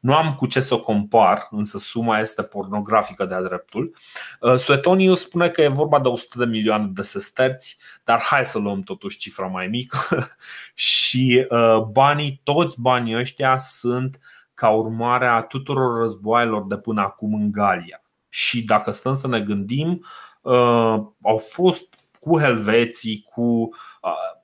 nu 0.00 0.14
am 0.14 0.34
cu 0.34 0.46
ce 0.46 0.60
să 0.60 0.74
o 0.74 0.80
compar, 0.80 1.48
însă 1.50 1.78
suma 1.78 2.18
este 2.18 2.42
pornografică 2.42 3.24
de-a 3.24 3.42
dreptul. 3.42 3.94
Uh, 4.40 4.56
Suetonius 4.56 5.20
spune 5.20 5.48
că 5.48 5.62
e 5.62 5.68
vorba 5.68 6.00
de 6.00 6.08
100 6.08 6.38
de 6.38 6.44
milioane 6.44 6.90
de 6.94 7.02
sesterți, 7.02 7.78
dar 8.04 8.20
hai 8.20 8.46
să 8.46 8.58
luăm 8.58 8.82
totuși 8.82 9.18
cifra 9.18 9.46
mai 9.46 9.66
mică. 9.66 9.98
și 10.74 11.46
uh, 11.48 11.82
banii, 11.90 12.40
toți 12.42 12.80
banii 12.80 13.16
ăștia 13.16 13.58
sunt 13.58 14.20
ca 14.54 14.68
urmare 14.68 15.26
a 15.26 15.40
tuturor 15.40 16.00
războaielor 16.00 16.66
de 16.66 16.78
până 16.78 17.00
acum 17.00 17.34
în 17.34 17.52
Galia. 17.52 18.01
Și 18.34 18.62
dacă 18.62 18.90
stăm 18.90 19.14
să 19.14 19.26
ne 19.28 19.40
gândim, 19.40 20.04
uh, 20.40 21.00
au 21.22 21.36
fost 21.36 21.94
cu 22.20 22.38
helveții, 22.38 23.26
cu 23.34 23.68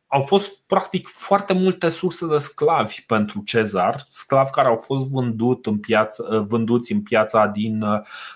au 0.06 0.22
fost 0.22 0.66
practic 0.66 1.08
foarte 1.08 1.52
multe 1.52 1.88
surse 1.88 2.26
de 2.26 2.36
sclavi 2.36 3.02
pentru 3.06 3.42
Cezar, 3.44 4.04
sclavi 4.08 4.50
care 4.50 4.68
au 4.68 4.76
fost 4.76 5.08
vândut 5.08 5.66
în 5.66 5.78
piață, 5.78 6.44
vânduți 6.48 6.92
în 6.92 7.02
piața 7.02 7.46
din, 7.46 7.84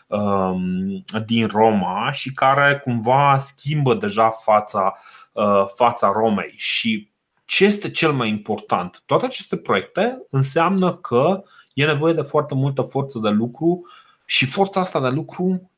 um, 0.07 1.05
din 1.27 1.47
Roma 1.47 2.11
și 2.11 2.33
care 2.33 2.81
cumva 2.85 3.39
schimbă 3.39 3.95
deja 3.95 4.31
fața, 4.31 4.93
uh, 5.33 5.65
fața 5.75 6.11
Romei. 6.15 6.53
Și 6.57 7.11
ce 7.45 7.65
este 7.65 7.91
cel 7.91 8.13
mai 8.13 8.29
important? 8.29 9.03
Toate 9.07 9.25
aceste 9.25 9.57
proiecte 9.57 10.27
înseamnă 10.31 10.95
că 10.95 11.43
e 11.75 11.85
nevoie 11.85 12.13
de 12.13 12.23
foarte 12.23 12.55
multă 12.55 12.83
forță 12.83 13.19
de 13.19 13.29
lucru 13.29 13.87
și 14.25 14.47
forța 14.47 14.81
asta 14.81 15.01
de 15.01 15.09
lucru 15.09 15.71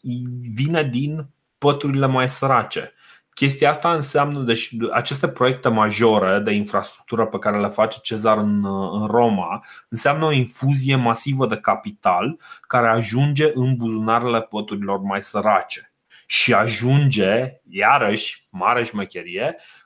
vine 0.54 0.82
din 0.82 1.26
păturile 1.58 2.06
mai 2.06 2.28
sărace. 2.28 2.92
Chestia 3.34 3.68
asta 3.68 3.92
înseamnă, 3.94 4.40
deci 4.40 4.70
aceste 4.92 5.28
proiecte 5.28 5.68
majore 5.68 6.38
de 6.38 6.52
infrastructură 6.52 7.26
pe 7.26 7.38
care 7.38 7.60
le 7.60 7.68
face 7.68 7.98
Cezar 8.02 8.38
în, 8.38 8.64
în 8.92 9.06
Roma, 9.06 9.64
înseamnă 9.88 10.24
o 10.24 10.32
infuzie 10.32 10.96
masivă 10.96 11.46
de 11.46 11.56
capital 11.56 12.40
care 12.60 12.88
ajunge 12.88 13.50
în 13.54 13.76
buzunarele 13.76 14.40
păturilor 14.40 14.98
mai 15.00 15.22
sărace 15.22 15.92
și 16.26 16.54
ajunge, 16.54 17.60
iarăși, 17.68 18.46
mare 18.50 18.84
șmecherie, 18.84 19.56
Uh, 19.56 19.83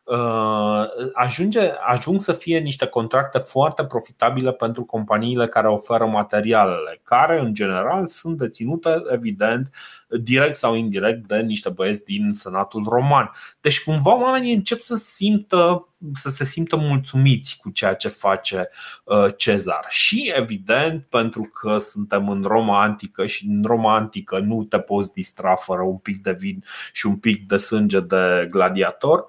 ajunge, 1.12 1.60
ajung 1.86 2.20
să 2.20 2.32
fie 2.32 2.58
niște 2.58 2.86
contracte 2.86 3.38
foarte 3.38 3.84
profitabile 3.84 4.52
pentru 4.52 4.84
companiile 4.84 5.46
care 5.46 5.68
oferă 5.68 6.06
materialele, 6.06 7.00
care 7.02 7.40
în 7.40 7.54
general 7.54 8.06
sunt 8.06 8.38
deținute, 8.38 9.02
evident, 9.10 9.70
direct 10.08 10.56
sau 10.56 10.74
indirect 10.74 11.26
de 11.26 11.36
niște 11.36 11.68
băieți 11.68 12.04
din 12.04 12.32
Senatul 12.32 12.84
Roman. 12.88 13.30
Deci 13.60 13.82
cumva 13.82 14.20
oamenii 14.20 14.54
încep 14.54 14.78
să 14.78 14.94
simtă 14.94 15.88
să 16.14 16.28
se 16.28 16.44
simtă 16.44 16.76
mulțumiți 16.76 17.56
cu 17.60 17.70
ceea 17.70 17.94
ce 17.94 18.08
face 18.08 18.68
uh, 19.04 19.26
Cezar. 19.36 19.84
Și 19.88 20.32
evident, 20.36 21.04
pentru 21.04 21.42
că 21.42 21.78
suntem 21.78 22.28
în 22.28 22.42
Roma 22.42 22.82
antică 22.82 23.26
și 23.26 23.46
în 23.46 23.62
Roma 23.62 23.94
antică 23.94 24.38
nu 24.38 24.64
te 24.64 24.78
poți 24.78 25.12
distra 25.12 25.54
fără 25.54 25.82
un 25.82 25.96
pic 25.96 26.22
de 26.22 26.32
vin 26.32 26.64
și 26.92 27.06
un 27.06 27.16
pic 27.16 27.46
de 27.46 27.56
sânge 27.56 28.00
de 28.00 28.46
gladiator, 28.50 29.26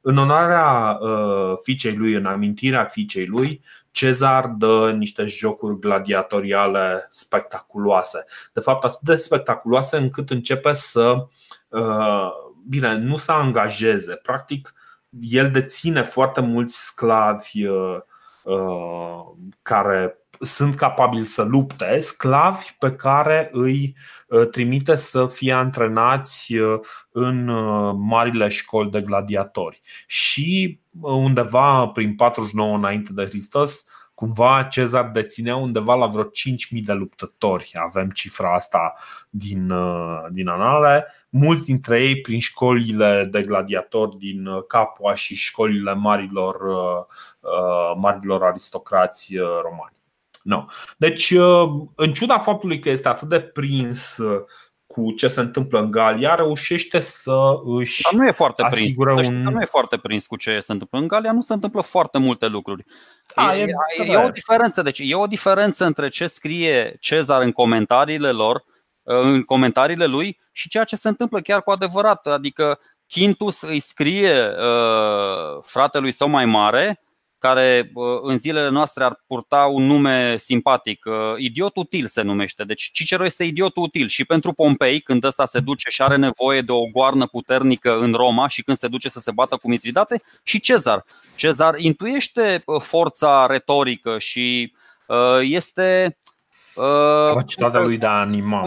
în 0.00 0.16
onoarea 0.16 0.98
uh, 1.00 1.54
fiicei 1.62 1.96
lui, 1.96 2.12
în 2.12 2.26
amintirea 2.26 2.84
fiicei 2.84 3.26
lui, 3.26 3.62
Cezar 3.90 4.46
dă 4.46 4.92
niște 4.96 5.26
jocuri 5.26 5.78
gladiatoriale 5.78 7.08
spectaculoase. 7.10 8.24
De 8.52 8.60
fapt, 8.60 8.84
atât 8.84 9.00
de 9.00 9.16
spectaculoase 9.16 9.96
încât 9.96 10.30
începe 10.30 10.72
să. 10.72 11.26
Uh, 11.68 12.30
bine, 12.68 12.96
nu 12.96 13.16
să 13.16 13.32
angajeze. 13.32 14.14
Practic, 14.14 14.74
el 15.20 15.50
deține 15.50 16.02
foarte 16.02 16.40
mulți 16.40 16.86
sclavi 16.86 17.66
uh, 17.66 18.00
care 19.62 20.19
sunt 20.40 20.74
capabili 20.74 21.24
să 21.24 21.42
lupte, 21.42 22.00
sclavi 22.00 22.66
pe 22.78 22.92
care 22.92 23.48
îi 23.52 23.96
uh, 24.28 24.48
trimite 24.48 24.94
să 24.94 25.26
fie 25.26 25.52
antrenați 25.52 26.54
uh, 26.54 26.78
în 27.10 27.48
uh, 27.48 27.94
marile 27.96 28.48
școli 28.48 28.90
de 28.90 29.00
gladiatori. 29.00 29.80
Și 30.06 30.80
undeva 31.00 31.86
prin 31.86 32.14
49 32.14 32.76
înainte 32.76 33.12
de 33.12 33.24
Hristos, 33.24 33.84
cumva 34.14 34.62
Cezar 34.62 35.10
deținea 35.10 35.56
undeva 35.56 35.94
la 35.94 36.06
vreo 36.06 36.24
5.000 36.24 36.28
de 36.70 36.92
luptători. 36.92 37.70
Avem 37.74 38.08
cifra 38.08 38.54
asta 38.54 38.94
din, 39.30 39.72
din 40.30 40.48
anale. 40.48 41.06
Mulți 41.28 41.64
dintre 41.64 42.04
ei 42.04 42.20
prin 42.20 42.38
școlile 42.38 43.28
de 43.30 43.42
gladiatori 43.42 44.16
din 44.16 44.48
Capua 44.68 45.14
și 45.14 45.34
școlile 45.34 45.94
marilor, 45.94 46.56
marilor 47.96 48.42
aristocrați 48.42 49.36
romani. 49.36 49.99
No. 50.42 50.64
Deci, 50.96 51.30
uh, 51.30 51.68
în 51.94 52.12
ciuda 52.12 52.38
faptului 52.38 52.78
că 52.78 52.88
este 52.88 53.08
atât 53.08 53.28
de 53.28 53.40
prins 53.40 54.16
uh, 54.16 54.40
cu 54.86 55.12
ce 55.12 55.28
se 55.28 55.40
întâmplă 55.40 55.80
în 55.80 55.90
Galia, 55.90 56.34
reușește 56.34 57.00
să 57.00 57.38
își 57.78 58.02
Dar 58.02 58.12
nu 58.12 58.26
e 58.26 58.30
foarte 58.30 58.66
prins. 58.70 58.96
Un... 59.28 59.42
Nu 59.42 59.60
e 59.60 59.64
foarte 59.64 59.96
prins 59.96 60.26
cu 60.26 60.36
ce 60.36 60.58
se 60.58 60.72
întâmplă 60.72 60.98
în 60.98 61.08
Galia, 61.08 61.32
nu 61.32 61.40
se 61.40 61.52
întâmplă 61.52 61.80
foarte 61.80 62.18
multe 62.18 62.46
lucruri. 62.46 62.84
A, 63.34 63.56
e, 63.56 63.66
e, 63.98 64.12
e 64.12 64.16
o 64.16 64.28
diferență, 64.28 64.82
deci 64.82 64.98
e 65.02 65.14
o 65.14 65.26
diferență 65.26 65.84
între 65.84 66.08
ce 66.08 66.26
scrie 66.26 66.96
Cezar 67.00 67.42
în 67.42 67.52
comentariile 67.52 68.30
lor, 68.30 68.64
uh, 69.02 69.20
în 69.22 69.42
comentariile 69.42 70.06
lui 70.06 70.38
și 70.52 70.68
ceea 70.68 70.84
ce 70.84 70.96
se 70.96 71.08
întâmplă 71.08 71.40
chiar 71.40 71.62
cu 71.62 71.70
adevărat. 71.70 72.26
Adică 72.26 72.78
Quintus 73.12 73.62
îi 73.62 73.80
scrie 73.80 74.32
uh, 74.32 75.62
fratelui 75.62 76.12
său 76.12 76.28
mai 76.28 76.44
mare 76.44 77.00
care 77.40 77.92
în 78.22 78.38
zilele 78.38 78.68
noastre 78.68 79.04
ar 79.04 79.22
purta 79.26 79.64
un 79.64 79.86
nume 79.86 80.36
simpatic. 80.36 81.04
Idiot 81.36 81.76
util 81.76 82.06
se 82.06 82.22
numește. 82.22 82.64
Deci 82.64 82.90
Cicero 82.92 83.24
este 83.24 83.44
idiot 83.44 83.76
util 83.76 84.08
și 84.08 84.24
pentru 84.24 84.52
Pompei, 84.52 85.00
când 85.00 85.24
ăsta 85.24 85.46
se 85.46 85.60
duce 85.60 85.88
și 85.90 86.02
are 86.02 86.16
nevoie 86.16 86.60
de 86.60 86.72
o 86.72 86.86
goarnă 86.86 87.26
puternică 87.26 87.98
în 87.98 88.12
Roma 88.12 88.48
și 88.48 88.62
când 88.62 88.76
se 88.76 88.88
duce 88.88 89.08
să 89.08 89.18
se 89.18 89.30
bată 89.30 89.56
cu 89.56 89.68
Mitridate, 89.68 90.22
și 90.42 90.60
Cezar. 90.60 91.04
Cezar 91.34 91.78
intuiește 91.78 92.64
forța 92.78 93.46
retorică 93.46 94.18
și 94.18 94.72
este 95.40 96.18
Uh, 96.74 97.28
Capacitatea 97.28 97.80
lui 97.80 97.98
de 97.98 98.06
a 98.06 98.20
anima 98.20 98.66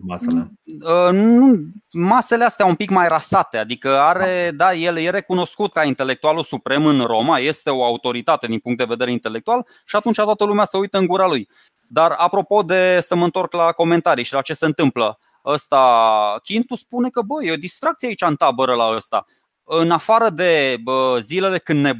masele. 0.00 0.52
Uh, 0.84 1.12
nu, 1.12 1.58
masele 1.92 2.44
astea 2.44 2.66
un 2.66 2.74
pic 2.74 2.90
mai 2.90 3.08
rasate, 3.08 3.58
adică 3.58 3.98
are, 3.98 4.50
da. 4.54 4.64
da, 4.64 4.74
el 4.74 4.96
e 4.96 5.10
recunoscut 5.10 5.72
ca 5.72 5.84
intelectualul 5.84 6.42
suprem 6.42 6.86
în 6.86 7.00
Roma, 7.00 7.38
este 7.38 7.70
o 7.70 7.84
autoritate 7.84 8.46
din 8.46 8.58
punct 8.58 8.78
de 8.78 8.84
vedere 8.84 9.12
intelectual 9.12 9.66
și 9.84 9.96
atunci 9.96 10.16
toată 10.16 10.44
lumea 10.44 10.64
se 10.64 10.76
uită 10.76 10.98
în 10.98 11.06
gura 11.06 11.26
lui. 11.26 11.48
Dar 11.88 12.14
apropo 12.16 12.62
de 12.62 12.98
să 13.00 13.14
mă 13.14 13.24
întorc 13.24 13.52
la 13.52 13.72
comentarii 13.72 14.24
și 14.24 14.32
la 14.32 14.40
ce 14.40 14.54
se 14.54 14.66
întâmplă, 14.66 15.18
ăsta, 15.44 16.40
Chintu 16.42 16.76
spune 16.76 17.08
că 17.08 17.22
bă, 17.22 17.44
e 17.44 17.52
o 17.52 17.56
distracție 17.56 18.08
aici 18.08 18.22
în 18.22 18.36
tabără 18.36 18.74
la 18.74 18.94
ăsta. 18.94 19.26
În 19.64 19.90
afară 19.90 20.28
de 20.28 20.76
bă, 20.82 21.18
zilele 21.20 21.58
când 21.58 21.80
ne 21.80 21.92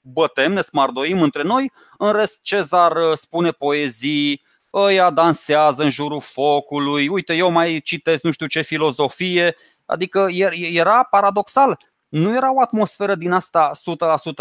bătem, 0.00 0.52
ne 0.52 0.60
smardoim 0.60 1.22
între 1.22 1.42
noi, 1.42 1.72
în 1.98 2.12
rest 2.12 2.38
Cezar 2.42 2.92
spune 3.14 3.50
poezii, 3.50 4.42
ăia 4.74 5.10
dansează 5.10 5.82
în 5.82 5.90
jurul 5.90 6.20
focului, 6.20 7.08
uite, 7.08 7.34
eu 7.34 7.50
mai 7.50 7.80
citesc 7.84 8.22
nu 8.22 8.30
știu 8.30 8.46
ce 8.46 8.62
filozofie, 8.62 9.56
adică 9.86 10.26
era 10.72 11.02
paradoxal. 11.02 11.78
Nu 12.08 12.34
era 12.34 12.54
o 12.54 12.60
atmosferă 12.60 13.14
din 13.14 13.32
asta 13.32 13.70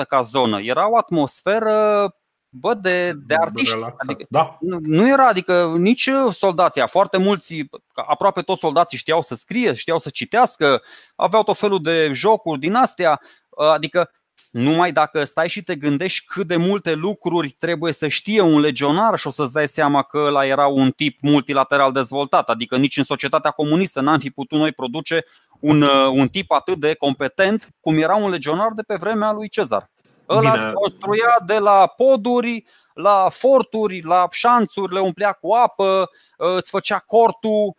100% 0.03 0.07
ca 0.07 0.21
zonă, 0.21 0.61
era 0.61 0.89
o 0.89 0.97
atmosferă 0.97 2.07
bă, 2.49 2.73
de, 2.73 3.13
de 3.25 3.35
artiști. 3.41 3.75
Adică, 3.97 4.25
da. 4.29 4.57
nu, 4.61 4.77
nu 4.81 5.07
era, 5.07 5.27
adică 5.27 5.75
nici 5.77 6.09
soldații, 6.31 6.83
foarte 6.87 7.17
mulți, 7.17 7.69
aproape 7.93 8.41
toți 8.41 8.59
soldații 8.59 8.97
știau 8.97 9.21
să 9.21 9.35
scrie, 9.35 9.73
știau 9.73 9.99
să 9.99 10.09
citească, 10.09 10.81
aveau 11.15 11.43
tot 11.43 11.57
felul 11.57 11.81
de 11.81 12.11
jocuri 12.13 12.59
din 12.59 12.73
astea, 12.73 13.21
adică 13.55 14.11
numai 14.49 14.91
dacă 14.91 15.23
stai 15.23 15.49
și 15.49 15.63
te 15.63 15.75
gândești 15.75 16.25
cât 16.25 16.47
de 16.47 16.55
multe 16.55 16.93
lucruri 16.93 17.49
trebuie 17.49 17.93
să 17.93 18.07
știe 18.07 18.41
un 18.41 18.59
legionar 18.59 19.17
și 19.17 19.27
o 19.27 19.29
să-ți 19.29 19.53
dai 19.53 19.67
seama 19.67 20.01
că 20.01 20.17
ăla 20.17 20.45
era 20.45 20.67
un 20.67 20.91
tip 20.91 21.17
multilateral 21.21 21.91
dezvoltat, 21.91 22.49
adică 22.49 22.77
nici 22.77 22.97
în 22.97 23.03
societatea 23.03 23.51
comunistă 23.51 24.01
n-am 24.01 24.19
fi 24.19 24.29
putut 24.29 24.59
noi 24.59 24.71
produce 24.71 25.25
un, 25.59 25.81
uh, 25.81 26.09
un 26.11 26.27
tip 26.27 26.51
atât 26.51 26.77
de 26.77 26.93
competent 26.93 27.69
cum 27.79 27.97
era 27.97 28.15
un 28.15 28.29
legionar 28.29 28.71
de 28.75 28.81
pe 28.81 28.95
vremea 28.95 29.31
lui 29.31 29.49
Cezar. 29.49 29.89
Ăla 30.29 30.51
Bine. 30.51 30.71
construia 30.71 31.41
de 31.45 31.57
la 31.57 31.93
poduri 31.97 32.65
la 33.01 33.29
forturi, 33.29 34.01
la 34.03 34.27
șanțuri, 34.31 34.93
le 34.93 34.99
umplea 34.99 35.31
cu 35.31 35.51
apă, 35.53 36.09
îți 36.37 36.69
făcea 36.69 36.99
cortul, 36.99 37.75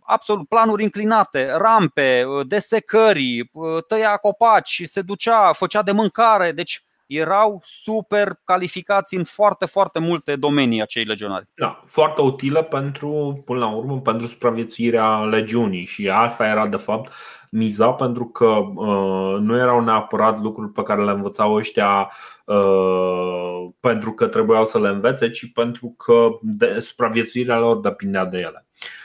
absolut 0.00 0.48
planuri 0.48 0.82
inclinate, 0.82 1.50
rampe, 1.50 2.24
desecări, 2.46 3.50
tăia 3.88 4.16
copaci, 4.16 4.82
se 4.84 5.02
ducea, 5.02 5.52
făcea 5.52 5.82
de 5.82 5.92
mâncare, 5.92 6.52
deci 6.52 6.83
erau 7.06 7.60
super 7.64 8.40
calificați 8.44 9.14
în 9.14 9.24
foarte, 9.24 9.66
foarte 9.66 9.98
multe 9.98 10.36
domenii 10.36 10.82
acei 10.82 11.04
legionari. 11.04 11.48
Da, 11.54 11.82
foarte 11.86 12.20
utilă 12.20 12.62
pentru, 12.62 13.42
până 13.44 13.58
la 13.58 13.74
urmă, 13.74 14.00
pentru 14.00 14.26
supraviețuirea 14.26 15.24
legiunii 15.24 15.84
și 15.84 16.08
asta 16.08 16.46
era 16.46 16.66
de 16.66 16.76
fapt 16.76 17.12
miza 17.50 17.92
pentru 17.92 18.26
că 18.26 18.46
uh, 18.74 19.36
nu 19.40 19.56
erau 19.56 19.84
neapărat 19.84 20.40
lucruri 20.40 20.72
pe 20.72 20.82
care 20.82 21.04
le 21.04 21.10
învățau 21.10 21.54
ăștia 21.54 22.10
uh, 22.44 23.68
pentru 23.80 24.12
că 24.12 24.26
trebuiau 24.26 24.66
să 24.66 24.80
le 24.80 24.88
învețe, 24.88 25.30
ci 25.30 25.52
pentru 25.52 25.94
că 25.98 26.28
de, 26.40 26.80
supraviețuirea 26.80 27.58
lor 27.58 27.80
depindea 27.80 28.24
de 28.24 28.38
ele. 28.38 28.66
Uh, 28.66 29.03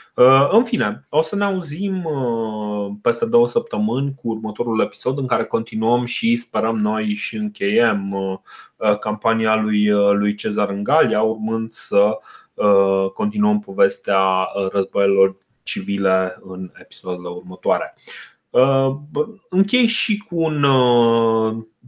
în 0.50 0.64
fine, 0.64 1.02
o 1.08 1.22
să 1.22 1.36
ne 1.36 1.44
auzim 1.44 2.04
uh, 2.04 2.92
peste 3.02 3.26
două 3.26 3.46
săptămâni 3.46 4.14
cu 4.14 4.28
următorul 4.28 4.80
episod 4.80 5.18
în 5.18 5.26
care 5.26 5.44
continuăm 5.44 6.04
și 6.04 6.36
sperăm 6.36 6.76
noi 6.76 7.14
și 7.14 7.36
încheiem 7.36 8.12
uh, 8.12 8.98
campania 8.98 9.56
lui, 9.56 9.88
lui 9.90 10.34
Cezar 10.34 10.68
în 10.68 10.82
Galia, 10.82 11.22
urmând 11.22 11.70
să 11.70 12.18
continuăm 13.14 13.58
povestea 13.58 14.48
războiilor 14.72 15.36
civile 15.62 16.36
în 16.40 16.70
episoadele 16.74 17.28
următoare. 17.28 17.94
Închei 19.48 19.86
și 19.86 20.18
cu 20.18 20.36
un 20.36 20.66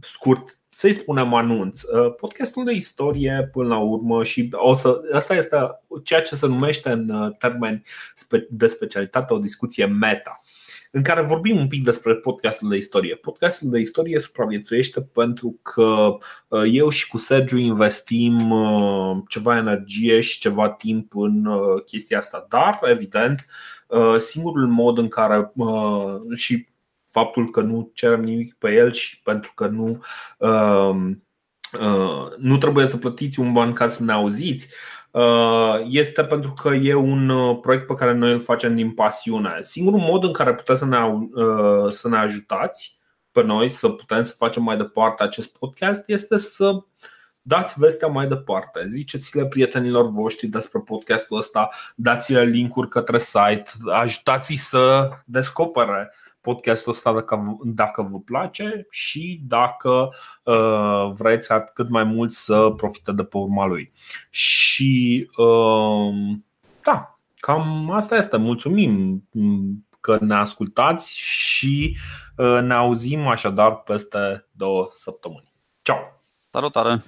scurt 0.01 0.59
să-i 0.73 0.93
spunem 0.93 1.33
anunț. 1.33 1.81
Podcastul 2.19 2.63
de 2.63 2.73
istorie, 2.73 3.49
până 3.51 3.67
la 3.67 3.77
urmă, 3.77 4.23
și 4.23 4.49
o 4.51 4.75
să, 4.75 5.01
asta 5.13 5.35
este 5.35 5.57
ceea 6.03 6.21
ce 6.21 6.35
se 6.35 6.47
numește 6.47 6.89
în 6.89 7.33
termeni 7.39 7.83
de 8.49 8.67
specialitate 8.67 9.33
o 9.33 9.37
discuție 9.37 9.85
meta 9.85 10.43
în 10.95 11.01
care 11.01 11.21
vorbim 11.21 11.57
un 11.57 11.67
pic 11.67 11.83
despre 11.83 12.15
podcastul 12.15 12.69
de 12.69 12.75
istorie. 12.75 13.15
Podcastul 13.15 13.69
de 13.69 13.79
istorie 13.79 14.19
supraviețuiește 14.19 15.01
pentru 15.01 15.59
că 15.61 16.17
uh, 16.47 16.61
eu 16.71 16.89
și 16.89 17.07
cu 17.07 17.17
Sergiu 17.17 17.57
investim 17.57 18.51
uh, 18.51 19.17
ceva 19.27 19.57
energie 19.57 20.21
și 20.21 20.39
ceva 20.39 20.69
timp 20.69 21.15
în 21.15 21.45
uh, 21.45 21.83
chestia 21.85 22.17
asta, 22.17 22.45
dar, 22.49 22.79
evident, 22.83 23.45
singurul 24.17 24.67
mod 24.67 24.97
în 24.97 25.07
care 25.07 25.51
și 26.33 26.67
faptul 27.13 27.49
că 27.49 27.61
nu 27.61 27.91
cerem 27.93 28.21
nimic 28.21 28.53
pe 28.53 28.73
el 28.73 28.91
și 28.91 29.21
pentru 29.21 29.51
că 29.55 29.67
nu 29.67 30.03
nu 32.37 32.57
trebuie 32.57 32.87
să 32.87 32.97
plătiți 32.97 33.39
un 33.39 33.53
ban 33.53 33.73
ca 33.73 33.87
să 33.87 34.03
ne 34.03 34.11
auziți, 34.11 34.67
Uh, 35.13 35.85
este 35.89 36.23
pentru 36.23 36.53
că 36.61 36.69
e 36.69 36.93
un 36.93 37.29
uh, 37.29 37.57
proiect 37.61 37.87
pe 37.87 37.93
care 37.93 38.13
noi 38.13 38.31
îl 38.31 38.39
facem 38.39 38.75
din 38.75 38.91
pasiune. 38.91 39.59
Singurul 39.61 39.99
mod 39.99 40.23
în 40.23 40.33
care 40.33 40.53
puteți 40.53 40.79
să 40.79 40.85
ne, 40.85 40.97
uh, 40.97 41.91
să 41.91 42.07
ne 42.07 42.17
ajutați 42.17 42.99
pe 43.31 43.43
noi 43.43 43.69
să 43.69 43.89
putem 43.89 44.23
să 44.23 44.33
facem 44.37 44.63
mai 44.63 44.77
departe 44.77 45.23
acest 45.23 45.57
podcast 45.57 46.03
este 46.05 46.37
să 46.37 46.83
dați 47.41 47.79
vestea 47.79 48.07
mai 48.07 48.27
departe. 48.27 48.85
Ziceți-le 48.87 49.45
prietenilor 49.45 50.09
voștri 50.09 50.47
despre 50.47 50.79
podcastul 50.79 51.37
ăsta, 51.37 51.69
dați-le 51.95 52.43
linkuri 52.43 52.89
către 52.89 53.17
site, 53.17 53.63
ajutați-i 53.91 54.55
să 54.55 55.09
descopere 55.25 56.13
podcastul 56.43 56.91
ăsta 56.91 57.13
dacă, 57.13 57.57
dacă 57.63 58.07
vă 58.11 58.19
place 58.19 58.87
și 58.89 59.41
dacă 59.47 60.09
uh, 60.43 61.11
vreți 61.13 61.49
cât 61.73 61.89
mai 61.89 62.03
mult 62.03 62.31
să 62.31 62.73
profite 62.77 63.11
de 63.11 63.23
pe 63.23 63.37
urma 63.37 63.65
lui. 63.65 63.91
Și 64.29 65.29
uh, 65.37 66.37
da, 66.83 67.19
cam 67.35 67.91
asta 67.91 68.15
este. 68.15 68.37
Mulțumim 68.37 69.23
că 69.99 70.17
ne 70.21 70.35
ascultați 70.35 71.17
și 71.19 71.97
uh, 72.37 72.59
ne 72.61 72.73
auzim 72.73 73.27
așadar 73.27 73.75
peste 73.75 74.47
două 74.51 74.89
săptămâni. 74.91 75.53
Ciao! 75.81 75.97
Salutare! 76.51 77.03